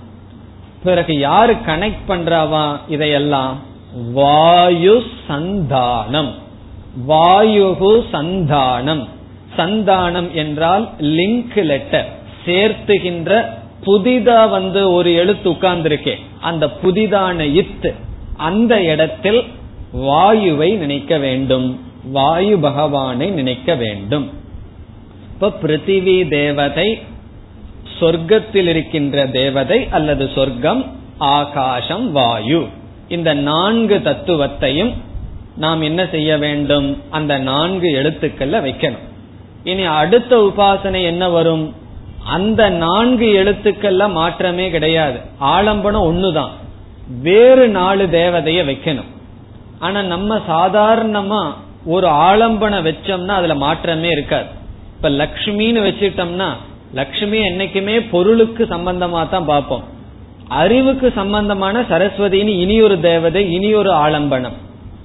பிறகு 0.85 1.19
யாரு 1.19 1.55
கனெக்ட் 1.67 2.09
பண்றாவா? 2.09 2.79
இதையெல்லாம் 2.89 3.59
வாயு 4.13 5.03
சந்தானம். 5.29 6.33
வாயுகு 7.09 7.93
சந்தானம். 8.13 9.09
சந்தானம் 9.57 10.31
என்றால் 10.33 10.89
லிங்க் 10.99 11.65
லெட்டர் 11.65 12.23
சேர்த்துகின்ற 12.47 13.45
புதிதா 13.87 14.49
வந்து 14.49 14.93
ஒரு 14.93 15.15
எழுத்து 15.15 15.51
உட்கார்ந்திருக்கே. 15.51 16.15
அந்த 16.41 16.67
புதிதான 16.67 17.45
இத்து 17.45 17.95
அந்த 18.37 18.83
இடத்தில் 18.83 19.45
வாயுவை 19.97 20.77
நினைக்க 20.77 21.19
வேண்டும். 21.19 21.81
வாயு 22.05 22.59
பகவானை 22.59 23.31
நினைக்க 23.31 23.75
வேண்டும். 23.75 24.31
இப்ப 25.33 25.53
பிருத்திவி 25.63 26.29
தேவதை 26.29 27.03
சொர்க்கத்தில் 28.01 28.67
இருக்கின்ற 28.67 29.27
தேவதை 29.27 29.89
அல்லது 29.91 30.31
சொர்க்கம் 30.35 30.97
ஆகாசம் 31.19 32.13
வாயு. 32.13 32.67
இந்த 33.09 33.35
நான்கு 33.35 34.01
தத்துவத்தையும் 34.05 34.93
நாம் 35.57 35.81
என்ன 35.81 36.07
செய்ய 36.11 36.39
வேண்டும்? 36.39 37.03
அந்த 37.11 37.39
நான்கு 37.39 37.89
எழுத்துக்கள்ல 37.89 38.63
வைக்கணும். 38.67 39.13
இனி 39.65 39.83
அடுத்த 39.83 40.37
உபாசனை 40.37 41.05
என்ன 41.05 41.29
வரும்? 41.29 41.75
அந்த 42.25 42.71
நான்கு 42.71 43.27
எழுத்துக்கள்ல 43.27 44.13
மாற்றமே 44.13 44.71
கிடையாது. 44.71 45.21
ஆலம்பனம் 45.41 46.07
ஒண்ணுதான். 46.13 46.51
வேறு 47.23 47.69
நாலு 47.69 48.07
தேவதைய 48.07 48.65
வைக்கணும். 48.65 49.11
ஆனா 49.79 50.03
நம்ம 50.03 50.41
சாதாரணமா 50.49 51.53
ஒரு 51.85 52.07
ஆலம்பனம் 52.07 52.87
வச்சோம்னா 52.89 53.29
அதுல 53.29 53.55
மாற்றமே 53.55 54.11
இருக்காது. 54.11 54.47
இப்ப 54.97 55.09
லக்ஷ்மின்னு 55.09 55.83
வச்சுட்டோம்னா 55.89 56.53
லக்ஷ்மி 56.95 57.39
என்னைக்குமே 57.39 58.09
பொருளுக்கு 58.11 58.65
சம்பந்தமா 58.65 59.29
தான் 59.29 59.45
பார்ப்போம். 59.45 59.83
அறிவுக்கு 60.49 61.13
சம்பந்தமான 61.15 61.81
சரஸ்வதினு 61.81 62.47
இனி 62.47 62.83
ஒரு 62.83 63.01
தேவதை 63.01 63.53
இனி 63.53 63.75
ஒரு 63.75 63.91
ஆலம்பனம். 63.91 64.57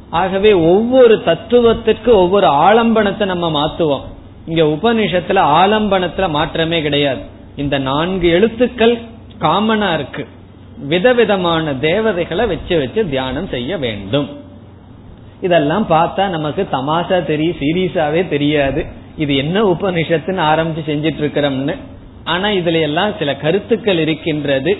ஆகவே 0.09 0.53
ஒவ்வொரு 0.53 1.23
தத்துவத்திற்கு 1.23 2.15
ஒவ்வொரு 2.15 2.47
ஆலம்பனத்தை 2.47 3.25
நம்ம 3.25 3.51
மாத்துவோம். 3.51 4.01
இங்க 4.49 4.63
உபனிஷத்துல 4.63 5.39
ஆலம்பனத்துல 5.59 6.29
மாற்றமே 6.29 6.81
கிடையாது. 6.81 7.21
இந்த 7.55 7.77
நான்கு 7.77 8.27
எழுத்துக்கள் 8.29 8.97
காமனா 9.41 9.93
இருக்கு. 9.93 10.27
விதவிதமான 10.87 11.73
தேவதைகளை 11.75 12.45
வச்சு 12.45 12.77
வச்சு 12.77 13.09
தியானம் 13.09 13.47
செய்ய 13.47 13.77
வேண்டும். 13.77 14.27
இதெல்லாம் 15.41 15.85
பார்த்தா 15.89 16.27
நமக்கு 16.27 16.67
தமாஷா 16.71 17.25
தெரியும் 17.25 17.59
சீரியஸாவே 17.59 18.21
தெரியாது. 18.27 18.85
இது 19.17 19.35
என்ன 19.35 19.63
உபனிஷத்துன்னு 19.63 20.43
ஆரம்பிச்சு 20.51 20.83
செஞ்சிட்டு 20.87 21.21
இருக்கிறோம்னு 21.23 21.75
ஆனா 22.23 22.47
இதுல 22.47 22.81
எல்லாம் 22.81 23.11
சில 23.19 23.35
கருத்துக்கள் 23.35 23.97
இருக்கின்றது. 23.97 24.77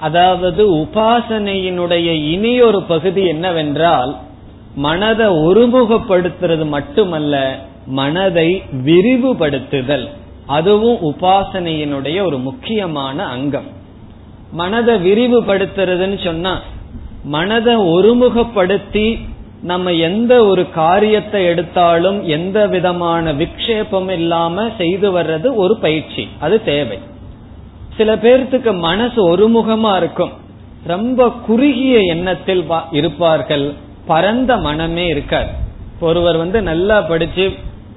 அதாவது 0.00 0.62
உபாசனையினுடைய 0.76 2.08
இனியொரு 2.34 2.82
பகுதி 2.82 3.26
என்னவென்றால் 3.26 4.12
மனதை 4.74 5.26
ஒருமுகப்படுத்துறது 5.26 6.66
மட்டுமல்ல 6.66 7.34
மனதை 7.86 8.62
விரிவுபடுத்துதல். 8.84 10.08
அதுவும் 10.46 10.98
உபாசனையினுடைய 11.02 12.24
ஒரு 12.24 12.38
முக்கியமான 12.38 13.26
அங்கம். 13.26 13.66
மனதை 14.52 15.12
விரிவுபடுத்துறதுன்னு 15.12 16.24
சொன்னா 16.24 16.60
மனதை 17.24 17.76
ஒருமுகப்படுத்தி 17.76 19.18
நம்ம 19.62 19.92
எந்த 19.92 20.44
ஒரு 20.44 20.70
காரியத்தை 20.70 21.44
எடுத்தாலும் 21.44 22.26
எந்த 22.26 22.66
விதமான 22.66 23.32
விக்ஷேபம் 23.32 24.10
இல்லாம 24.10 24.68
செய்து 24.76 25.18
வர்றது 25.18 25.54
ஒரு 25.54 25.76
பயிற்சி. 25.76 26.28
அது 26.40 26.64
தேவை. 26.64 26.98
சில 27.96 28.16
பேர்த்துக்கு 28.16 28.78
மனசு 28.78 29.36
ஒருமுகமா 29.36 29.96
இருக்கும். 29.96 30.30
ரொம்ப 30.86 31.30
குறுகிய 31.30 31.98
எண்ணத்தில் 31.98 32.64
இருப்பார்கள். 32.90 33.72
பரந்த 34.06 34.56
மனமே 34.56 35.06
இருக்காது. 35.06 35.48
ஒருவர் 36.00 36.36
வந்து 36.36 36.62
நல்லா 36.62 37.00
படிச்சு 37.00 37.52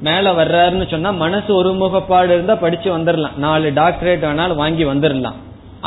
மேல 0.07 0.31
வர்றாருன்னு 0.31 0.85
சொன்னா 0.91 1.11
மனசு 1.23 1.49
ஒருமுகப்பாடு 1.59 2.31
இருந்தா 2.35 2.55
படிச்சு 2.55 2.89
வந்துடலாம் 2.97 3.37
நாலு 3.45 3.67
டாக்டரேட் 3.81 4.25
வேணாலும் 4.27 4.61
வாங்கி 4.63 4.85
வந்துடலாம் 4.85 5.39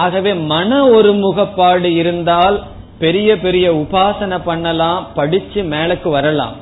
ஆகவே 0.04 0.32
மன 0.52 0.78
ஒருமுகப்பாடு 0.96 1.90
இருந்தால் 2.00 2.56
பெரிய 2.98 3.30
பெரிய 3.38 3.66
உபாசனை 3.72 4.38
பண்ணலாம் 4.44 5.06
படிச்சு 5.14 5.60
மேலுக்கு 5.62 6.08
வரலாம். 6.08 6.56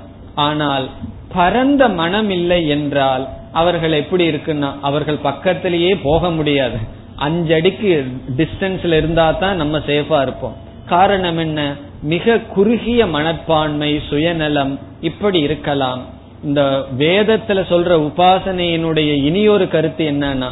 ஆனால் 0.46 0.86
பரந்த 1.34 1.82
மனம் 2.00 2.30
இல்லை 2.30 2.60
என்றால் 2.68 3.24
அவர்கள் 3.52 3.92
எப்படி 3.92 4.24
இருக்குன்னா 4.30 4.70
அவர்கள் 4.80 5.24
பக்கத்திலேயே 5.28 5.92
போக 5.96 6.30
முடியாது. 6.30 6.78
அஞ்சடிக்கு 7.26 7.90
டிஸ்டன்ஸ்ல 8.38 8.98
இருந்தா 9.00 9.26
தான் 9.42 9.56
நம்ம 9.56 9.78
சேஃபா 9.88 10.18
இருப்போம். 10.22 10.56
காரணம் 10.86 11.38
என்ன? 11.38 11.60
மிக 12.02 12.36
குறுகிய 12.54 13.06
மனப்பான்மை 13.06 13.90
சுயநலம் 14.08 14.72
இப்படி 15.00 15.38
இருக்கலாம். 15.38 16.02
இந்த 16.44 16.62
வேதத்துல 16.98 17.60
சொல்ற 17.72 17.92
உபாசனையினுடைய 18.08 19.10
இனியொரு 19.28 19.66
கருத்து 19.68 20.04
என்னன்னா 20.10 20.50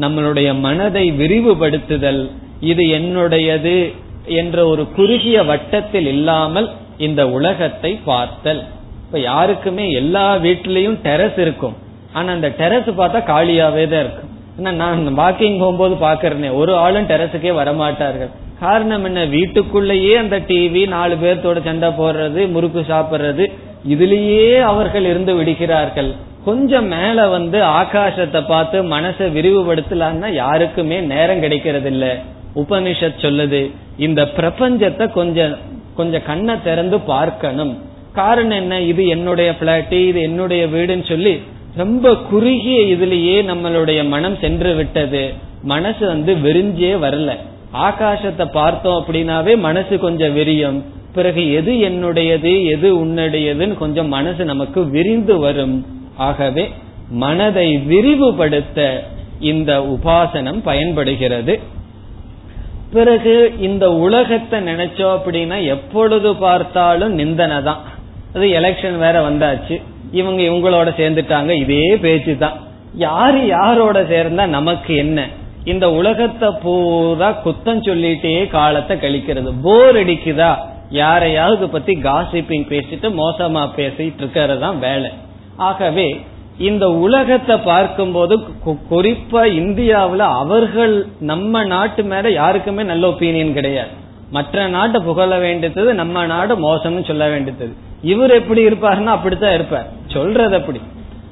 நம்மளுடைய 0.00 0.48
மனதை 0.66 1.04
விரிவுபடுத்துதல் 1.12 2.22
இது 2.70 2.84
என்னுடையது 2.98 3.76
என்ற 4.40 4.58
ஒரு 4.66 4.82
குறுகிய 4.96 5.38
வட்டத்தில் 5.50 6.06
இல்லாமல் 6.06 6.68
இந்த 7.06 7.22
உலகத்தை 7.28 7.90
பார்த்தல். 8.04 8.62
இப்ப 9.06 9.18
யாருக்குமே 9.18 9.86
எல்லா 10.00 10.26
வீட்லயும் 10.44 10.96
டெரஸ் 11.04 11.38
இருக்கும். 11.38 11.76
ஆனா 12.12 12.32
அந்த 12.32 12.48
டெரஸ் 12.60 12.88
பார்த்தா 13.00 13.20
காலியாவே 13.32 13.84
தான் 13.92 14.02
இருக்கும். 14.04 14.30
நான் 14.80 15.02
வாக்கிங் 15.20 15.60
போகும்போது 15.62 15.94
பாக்குறேனே 16.06 16.50
ஒரு 16.60 16.72
ஆளும் 16.84 17.08
டெரஸுக்கே 17.12 17.52
வரமாட்டார்கள். 17.60 18.32
காரணம் 18.60 19.04
என்ன? 19.04 19.20
வீட்டுக்குள்ளேயே 19.36 20.12
அந்த 20.16 20.36
டிவி 20.48 20.82
நாலு 20.88 21.14
பேர்த்தோட 21.22 21.60
சண்டை 21.64 21.88
போடுறது 22.00 22.42
முறுக்கு 22.54 22.80
சாப்பிடுறது 22.88 23.46
இதுலயே 23.88 24.60
அவர்கள் 24.60 25.04
இருந்து 25.04 25.34
விடுகிறார்கள். 25.34 26.14
கொஞ்சம் 26.44 26.86
மேல 26.86 27.28
வந்து 27.28 27.58
ஆகாசத்தை 27.60 28.46
பார்த்து 28.46 28.82
மனசை 28.82 29.32
விரிவுபடுத்தலான்னா 29.32 30.32
யாருக்குமே 30.32 31.00
நேரம் 31.00 31.40
கிடைக்கிறது 31.40 31.90
இல்ல 31.90 32.16
உபனிஷத் 32.56 33.22
சொல்லுது 33.22 33.70
இந்த 33.98 34.24
பிரபஞ்சத்தை 34.24 35.12
கொஞ்சம் 35.12 35.56
கொஞ்சம் 35.96 36.26
கண்ணை 36.26 36.54
திறந்து 36.62 37.00
பார்க்கணும். 37.00 37.78
காரணம் 38.12 38.56
என்ன? 38.56 38.80
இது 38.80 39.06
என்னுடைய 39.06 39.54
பிளாட்டு 39.60 40.06
இது 40.06 40.20
என்னுடைய 40.20 40.66
வீடுன்னு 40.66 41.08
சொல்லி 41.08 41.42
ரொம்ப 41.76 42.14
குறுகிய 42.14 42.96
இதுலயே 42.96 43.38
நம்மளுடைய 43.50 44.08
மனம் 44.08 44.36
சென்று 44.40 44.74
விட்டது. 44.74 45.32
மனசு 45.62 46.06
வந்து 46.06 46.34
விரிஞ்சே 46.34 46.92
வரல. 47.04 47.36
ஆகாசத்தை 47.74 48.46
பார்த்தோம் 48.52 49.04
அப்படின்னாவே 49.04 49.56
மனசு 49.58 49.98
கொஞ்சம் 49.98 50.32
விரியும். 50.32 50.84
பிறகு 51.14 51.52
எது 51.52 51.72
என்னுடையது 51.88 52.52
எது 52.74 52.88
உன்னுடையதுன்னு 53.04 53.74
கொஞ்சம் 53.74 54.08
மனசு 54.08 54.44
நமக்கு 54.44 54.80
விரிந்து 54.88 55.38
வரும். 55.38 55.76
ஆகவே 56.16 56.64
மனதை 57.08 57.76
விரிவுபடுத்த 57.76 59.02
இந்த 59.40 59.72
உபாசனம் 59.94 60.60
பயன்படுகிறது. 60.62 61.60
பிறகு 62.92 63.52
இந்த 63.60 63.92
உலகத்தை 63.92 64.60
நினைச்சோம் 64.60 65.14
அப்படின்னா 65.16 65.56
எப்பொழுது 65.64 66.30
பார்த்தாலும் 66.34 67.14
நிந்தனை 67.14 67.62
தான். 67.62 67.80
அது 68.34 68.46
எலெக்ஷன் 68.48 68.98
வேற 68.98 69.30
வந்தாச்சு. 69.30 69.76
இவங்க 70.12 70.40
இவங்களோட 70.42 70.88
சேர்ந்துட்டாங்க. 71.00 71.50
இதே 71.64 71.96
பேச்சு 71.96 72.38
தான் 72.38 72.58
யாரு 72.94 73.46
யாரோட 73.46 74.00
சேர்ந்தா 74.02 74.44
நமக்கு 74.46 74.96
என்ன? 74.96 75.28
இந்த 75.64 75.86
உலகத்தை 75.92 76.48
பூரா 76.62 77.28
குத்தம் 77.44 77.84
சொல்லிட்டே 77.86 78.48
காலத்தை 78.48 78.96
கழிக்கிறது. 78.96 79.52
போர் 79.62 79.96
அடிக்குதா? 79.96 80.52
யாரையாவது 80.94 81.68
பத்தி 81.68 81.94
காசிப்பிங் 81.94 82.66
பேசிட்டு 82.72 83.08
மோசமா 83.20 83.62
பேசிட்டு 83.76 84.16
இருக்கிறது 84.16 84.60
தான் 84.60 84.78
வேலை. 84.78 85.10
ஆகவே 85.56 86.08
இந்த 86.58 86.90
உலகத்தை 86.90 87.56
பார்க்கும்போது 87.56 88.34
குறிப்பா 88.90 89.44
இந்தியாவில் 89.44 90.20
அவர்கள் 90.20 91.06
நம்ம 91.20 91.64
நாட்டு 91.64 92.02
மேல 92.02 92.30
யாருக்குமே 92.30 92.82
நல்ல 92.82 93.08
ஒப்பீனியன் 93.08 93.52
கிடையாது. 93.52 93.88
மற்ற 94.30 94.66
நாட்டை 94.68 95.00
புகழ 95.00 95.38
வேண்டியது 95.38 95.94
நம்ம 95.94 96.26
நாடு 96.26 96.54
மோசம்னு 96.56 97.06
சொல்ல 97.06 97.28
வேண்டியது. 97.28 97.72
இவர் 98.02 98.30
எப்படி 98.30 98.66
இருப்பாருன்னா 98.66 99.12
அப்படித்தான் 99.16 99.54
இருப்பார். 99.54 99.90
சொல்றது 100.06 100.56
அப்படி. 100.56 100.80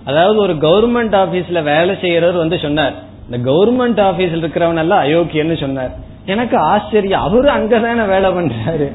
அதாவது 0.05 0.39
ஒரு 0.39 0.55
கவர்மெண்ட் 0.55 1.15
ஆபீஸ்ல 1.23 1.63
வேலை 1.63 1.95
செய்யறவர் 1.95 2.43
வந்து 2.45 2.59
சொன்னார். 2.59 2.95
இந்த 3.31 3.51
கவர்மெண்ட் 3.51 4.01
ஆபீஸ்ல 4.09 4.41
இருக்கிறவன் 4.43 4.79
எல்லாம் 4.79 5.05
அயோக்கியன்னு 5.05 5.61
சொன்னார். 5.61 5.93
எனக்கு 6.27 6.57
ஆச்சரியம். 6.57 7.21
அவரு 7.21 7.49
அங்கதான 7.53 8.07
வேலை 8.07 8.31
பண்றாரு. 8.31 8.93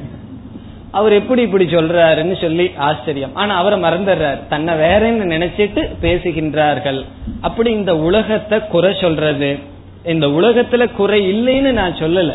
அவர் 0.90 1.12
எப்படி 1.12 1.42
இப்படி 1.42 1.64
சொல்றாருன்னு 1.64 2.40
சொல்லி 2.40 2.70
ஆச்சரியம். 2.76 3.34
ஆனா 3.34 3.56
அவரை 3.56 3.80
மறந்துடுறாரு. 3.82 4.38
தன்னை 4.48 4.74
வேறன்னு 4.74 5.24
நினைச்சிட்டு 5.24 5.88
பேசுகின்றார்கள். 6.02 7.04
அப்படி 7.40 7.70
இந்த 7.70 7.98
உலகத்தை 7.98 8.66
குறை 8.66 8.96
சொல்றது. 9.00 9.58
இந்த 10.04 10.26
உலகத்துல 10.26 10.92
குறை 10.92 11.32
இல்லைன்னு 11.32 11.72
நான் 11.72 11.92
சொல்லல. 11.92 12.34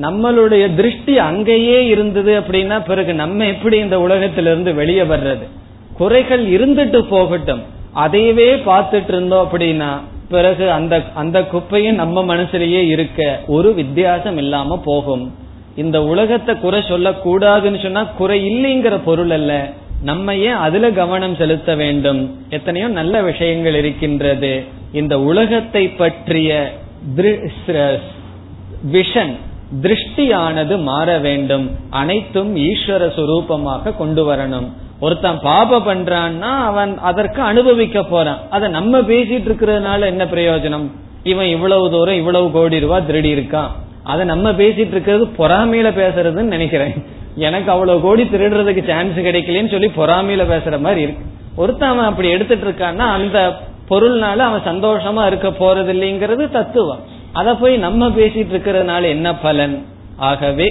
நம்மளுடைய 0.00 0.74
திருஷ்டி 0.74 1.18
அங்கேயே 1.18 1.86
இருந்தது 1.86 2.40
அப்படின்னா 2.40 2.84
பிறகு 2.84 3.14
நம்ம 3.14 3.46
எப்படி 3.46 3.78
இந்த 3.78 4.00
உலகத்திலிருந்து 4.00 4.74
வெளியே 4.74 5.02
வர்றது? 5.02 5.48
குறைகள் 5.92 6.46
இருந்துட்டு 6.46 7.02
போகட்டும். 7.02 7.62
அதையவே 7.96 8.62
பார்த்துட்டு 8.66 9.08
இருந்தோம் 9.08 9.48
அப்படின்னா 9.52 10.00
பிறகு 10.28 10.70
அந்த 10.70 11.02
அந்த 11.14 11.42
குப்பையும் 11.42 11.94
நம்ம 11.94 12.34
மனசுலயே 12.34 12.86
இருக்க 12.86 13.40
ஒரு 13.46 13.74
வித்தியாசம் 13.74 14.36
இல்லாம 14.36 14.82
போகும். 14.84 15.34
இந்த 15.76 15.98
உலகத்தை 16.12 16.52
குறை 16.58 16.80
சொல்லக்கூடாதுன்னு 16.88 17.80
சொன்னா 17.82 18.02
குறை 18.20 18.38
இல்லைங்கிற 18.50 18.96
பொருள் 19.08 19.34
அல்ல. 19.38 19.52
நம்ம 20.02 20.34
ஏன் 20.48 20.62
அதுல 20.66 20.86
கவனம் 21.00 21.36
செலுத்த 21.40 21.70
வேண்டும்? 21.82 22.20
எத்தனையோ 22.50 22.88
நல்ல 23.00 23.22
விஷயங்கள் 23.30 23.76
இருக்கின்றது. 23.82 24.52
இந்த 25.00 25.14
உலகத்தை 25.30 25.84
பற்றிய 26.00 26.50
விஷன் 28.94 29.34
திருஷ்டியானது 29.84 30.74
மாற 30.88 31.08
வேண்டும். 31.18 31.64
அனைத்தும் 32.00 32.50
ஈஸ்வர 32.66 33.04
சுரூபமாக 33.16 33.94
கொண்டு 33.96 34.24
வரணும். 34.28 34.68
ஒருத்தன் 35.00 35.40
பாப 35.46 35.78
பண்றான்னா 35.88 36.50
அவன் 36.68 36.92
அதற்கு 37.10 37.40
அனுபவிக்க 37.50 38.02
போறான். 38.12 38.42
அதை 38.50 38.68
நம்ம 38.76 39.00
பேசிட்டு 39.10 39.48
இருக்கிறதுனால 39.48 40.00
என்ன 40.12 40.24
பிரயோஜனம்? 40.34 40.86
இவன் 41.32 41.50
இவ்வளவு 41.56 41.90
தூரம் 41.90 42.20
இவ்வளவு 42.22 42.48
கோடி 42.50 42.78
ரூபாய் 42.84 43.06
திருடி 43.08 43.32
இருக்கான். 43.34 43.72
அதை 44.06 44.24
நம்ம 44.26 44.52
பேசிட்டு 44.52 44.94
இருக்கிறது 44.94 45.24
பொறாமையில 45.38 45.88
பேசுறதுன்னு 46.00 46.54
நினைக்கிறேன். 46.54 46.94
எனக்கு 47.36 47.70
அவ்வளவு 47.70 48.00
கோடி 48.00 48.22
திருடுறதுக்கு 48.22 48.82
சான்ஸ் 48.86 49.18
கிடைக்கலன்னு 49.18 49.72
சொல்லி 49.74 49.88
பொறாமையில 49.96 50.44
பேசுற 50.52 50.76
மாதிரி 50.80 51.00
இருக்கு. 51.00 51.24
ஒருத்தன் 51.56 51.88
அவன் 51.88 52.04
அப்படி 52.04 52.28
எடுத்துட்டு 52.28 52.66
இருக்கான்னா 52.68 53.06
அந்த 53.18 53.38
பொருள்னால 53.90 54.36
அவன் 54.36 54.66
சந்தோஷமா 54.70 55.22
இருக்க 55.26 55.48
போறது 55.48 55.92
இல்லைங்கிறது 55.94 56.44
தத்துவம். 56.50 57.02
அத 57.32 57.54
போய் 57.54 57.76
நம்ம 57.76 58.08
பேசிட்டு 58.08 58.52
இருக்கிறதுனால 58.54 59.02
என்ன 59.08 59.34
பலன்? 59.34 59.76
ஆகவே 60.16 60.68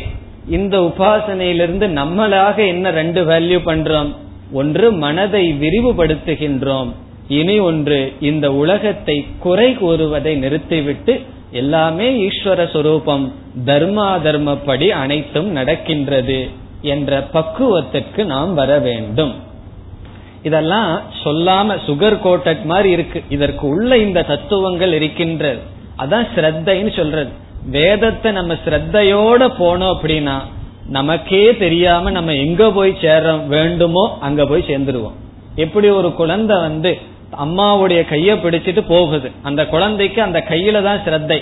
இந்த 0.49 0.75
உபாசனையிலிருந்து 0.79 1.85
நம்மளாக 1.99 2.57
என்ன 2.67 2.91
ரெண்டு 2.91 3.21
வேல்யூ 3.25 3.59
பண்றோம்? 3.65 4.11
ஒன்று 4.51 4.87
மனதை 4.91 5.45
விரிவுபடுத்துகின்றோம். 5.61 6.91
இனி 7.27 7.59
ஒன்று 7.59 7.99
இந்த 8.19 8.47
உலகத்தை 8.53 9.25
குறை 9.39 9.69
கூறுவதை 9.73 10.33
நிறுத்திவிட்டு 10.35 11.13
எல்லாமே 11.61 12.07
ஈஸ்வர 12.27 12.61
சுரூபம். 12.73 13.25
தர்மா 13.65 14.07
தர்மப்படி 14.25 14.87
அனைத்தும் 15.03 15.49
நடக்கின்றது 15.57 16.39
என்ற 16.93 17.21
பக்குவத்திற்கு 17.33 18.21
நாம் 18.33 18.53
வர 18.53 18.71
வேண்டும். 18.87 19.33
இதெல்லாம் 20.43 20.91
சொல்லாம 21.23 21.77
சுகர் 21.87 22.17
கோட்டட் 22.25 22.63
மாதிரி 22.71 22.89
இருக்கு. 22.97 23.19
இதற்கு 23.29 23.63
உள்ள 23.67 23.97
இந்த 23.97 24.23
தத்துவங்கள் 24.31 24.93
இருக்கின்றது 24.93 25.61
அதான் 25.97 26.27
ஸ்ரத்தைன்னு 26.35 26.91
சொல்றது. 26.97 27.31
வேதத்தை 27.77 28.31
நம்ம 28.31 28.53
ஸ்ரத்தையோட 28.65 29.43
போனோம் 29.61 29.93
அப்படின்னா 29.95 30.37
நமக்கே 30.97 31.43
தெரியாம 31.57 32.11
நம்ம 32.17 32.33
எங்க 32.45 32.63
போய் 32.71 32.91
சேர 33.01 33.33
வேண்டுமோ 33.53 34.03
அங்க 34.21 34.41
போய் 34.45 34.67
சேர்ந்துருவோம். 34.67 35.17
எப்படி 35.63 35.87
ஒரு 35.99 36.09
குழந்தை 36.13 36.55
வந்து 36.67 36.91
அம்மாவுடைய 37.31 38.01
கைய 38.09 38.35
பிடிச்சிட்டு 38.35 38.81
போகுது. 38.87 39.31
அந்த 39.41 39.65
குழந்தைக்கு 39.65 40.21
அந்த 40.21 40.43
கையில 40.49 40.83
தான் 40.83 41.03
சிரத்தை. 41.03 41.41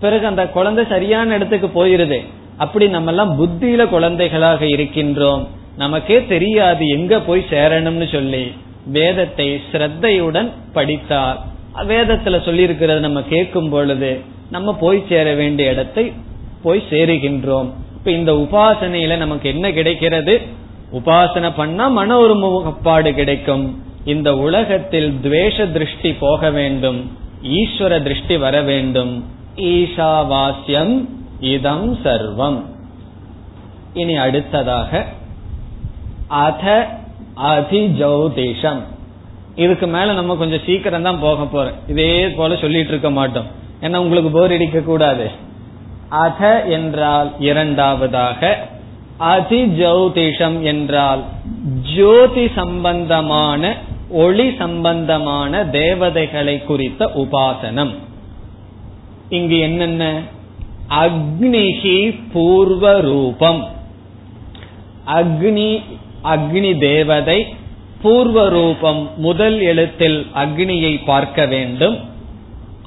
பிறகு 0.00 0.26
அந்த 0.26 0.46
குழந்தை 0.46 0.84
சரியான 0.88 1.34
இடத்துக்கு 1.34 1.86
போயிருது. 1.86 2.26
அப்படி 2.56 2.88
நம்ம 2.88 3.08
எல்லாம் 3.08 3.40
புத்தியில 3.40 3.88
குழந்தைகளாக 3.88 4.64
இருக்கின்றோம். 4.64 5.46
நமக்கே 5.76 6.26
தெரியாது 6.26 6.88
எங்க 6.88 7.20
போய் 7.20 7.44
சேரணும்னு 7.50 8.12
சொல்லி. 8.12 8.54
வேதத்தை 8.86 9.60
ஸ்ரத்தையுடன் 9.72 10.52
படித்தார். 10.72 11.38
வேதத்துல 11.82 12.44
சொல்லி 12.44 12.62
இருக்கிறது 12.62 13.00
நம்ம 13.00 13.22
கேட்கும் 13.22 13.68
பொழுது 13.68 14.20
நம்ம 14.50 14.74
போய் 14.74 15.04
சேர 15.08 15.34
வேண்டிய 15.34 15.70
இடத்தை 15.70 16.12
போய் 16.62 16.82
சேருகின்றோம். 16.90 17.72
இப்ப 17.96 18.10
இந்த 18.10 18.32
உபாசனையில 18.32 19.16
நமக்கு 19.16 19.48
என்ன 19.48 19.72
கிடைக்கிறது? 19.72 20.42
உபாசனை 20.92 21.52
பண்ணா 21.56 21.88
மன 21.88 22.16
ஒரு 22.16 22.34
முகப்பாடு 22.34 23.14
கிடைக்கும். 23.14 23.82
இந்த 24.04 24.36
உலகத்தில் 24.36 25.20
துவேஷ 25.22 25.72
திருஷ்டி 25.72 26.12
போக 26.12 26.50
வேண்டும் 26.50 27.10
ஈஸ்வர 27.42 28.02
திருஷ்டி 28.02 28.36
வர 28.36 28.62
வேண்டும். 28.62 29.24
ஈஷாவாஸ்யம் 29.56 31.04
இதம் 31.40 31.98
சர்வம். 32.04 32.62
இனி 33.94 34.16
அடுத்ததாக 34.16 35.04
அத 36.28 36.88
அதிஜௌதிஷம். 37.36 38.80
இதுக்கு 39.56 39.86
மேல 39.86 40.12
நம்ம 40.12 40.36
கொஞ்சம் 40.36 40.60
சீக்கிரம் 40.66 41.02
தான் 41.02 41.20
போக 41.20 41.42
போறோம். 41.42 41.90
இதே 41.90 42.28
போல 42.28 42.56
சொல்லிட்டு 42.56 42.88
இருக்க 42.88 43.10
மாட்டோம். 43.10 43.46
ஏன்னா 43.80 43.96
உங்களுக்கு 43.96 44.30
போர் 44.30 44.52
அடிக்க 44.52 44.80
கூடாது. 44.80 45.30
அத 46.08 46.64
என்றால் 46.64 47.32
இரண்டாவதாக 47.38 48.68
அதிஜௌதிஷம் 49.20 50.60
என்றால் 50.60 51.22
ஜோதி 51.96 52.50
சம்பந்தமான 52.54 53.76
ஒளி 54.10 54.54
சம்பந்தமான 54.58 55.66
தேவதைகளை 55.66 56.64
குறித்த 56.64 57.06
உபாசனம். 57.06 57.94
இங்கு 59.28 59.58
என்னென்ன? 59.58 60.22
அக்னிகி 60.88 62.18
பூர்வ 62.32 63.00
ரூபம். 63.00 63.68
அக்னி 65.06 65.82
அக்னி 66.24 66.78
தேவதை 66.78 67.46
பூர்வ 68.02 68.48
ரூபம் 68.48 69.10
முதல் 69.16 69.60
எழுத்தில் 69.60 70.26
அக்னியை 70.34 71.04
பார்க்க 71.04 71.46
வேண்டும். 71.46 71.98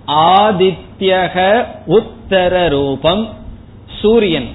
ஆதித்யக 0.08 1.66
உத்தர 1.86 2.68
ரூபம். 2.70 3.30
சூரியன் 4.00 4.48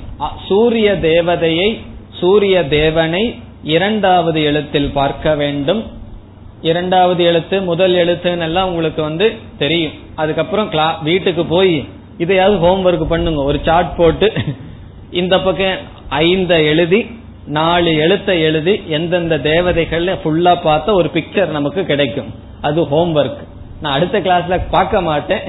சூரிய 0.48 0.98
தேவதையை 1.02 1.80
சூரிய 2.12 2.68
தேவனை 2.68 3.34
இரண்டாவது 3.62 4.42
எழுத்தில் 4.42 4.90
பார்க்க 4.90 5.34
வேண்டும். 5.34 5.95
இரண்டாவது 6.60 7.24
எழுத்து 7.24 7.62
முதல் 7.62 7.92
எழுத்துன்னு 7.92 8.38
எல்லாம் 8.38 8.68
உங்களுக்கு 8.68 9.02
வந்து 9.02 9.32
தெரியும். 9.58 9.92
அதுக்கப்புறம் 10.14 10.70
கிளா 10.70 11.02
வீட்டுக்கு 11.02 11.44
போய் 11.44 11.88
இதையாவது 12.18 12.66
ஹோம்ஒர்க் 12.66 13.04
பண்ணுங்க. 13.04 13.42
ஒரு 13.42 13.60
சார்ட் 13.62 13.96
போட்டு 13.96 14.32
இந்த 15.10 15.40
பக்கம் 15.40 15.76
ஐந்த 16.08 16.62
எழுதி 16.62 17.20
நாலு 17.46 17.94
எழுத்தை 17.94 18.42
எழுதி 18.42 18.82
எந்தெந்த 18.86 19.38
தேவதைகள் 19.38 20.06
ஃபுல்லா 20.06 20.62
பார்த்த 20.62 20.92
ஒரு 20.92 21.10
பிக்சர் 21.14 21.46
நமக்கு 21.46 21.84
கிடைக்கும். 21.84 22.34
அது 22.60 22.82
ஹோம்ஒர்க் 22.82 23.44
நான் 23.80 23.92
அடுத்த 23.92 24.20
கிளாஸ்ல 24.20 24.60
பார்க்க 24.70 25.00
மாட்டேன். 25.00 25.40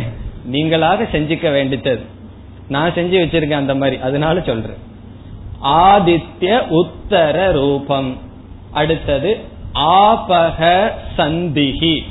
நீங்களாக 0.51 1.07
செஞ்சுக்க 1.11 1.47
வேண்டித்தது 1.57 2.01
நான் 2.67 2.91
செஞ்சு 2.91 3.17
வச்சிருக்கேன் 3.23 3.63
அந்த 3.63 3.75
மாதிரி. 3.75 4.01
அதனால 4.01 4.41
சொல்றேன். 4.41 4.81
ஆதித்ய 5.63 6.67
உத்தர 6.69 7.51
ரூபம். 7.51 8.17
அடுத்தது 8.71 9.37
ஆபக 9.77 10.91
சந்திகி. 11.17 12.03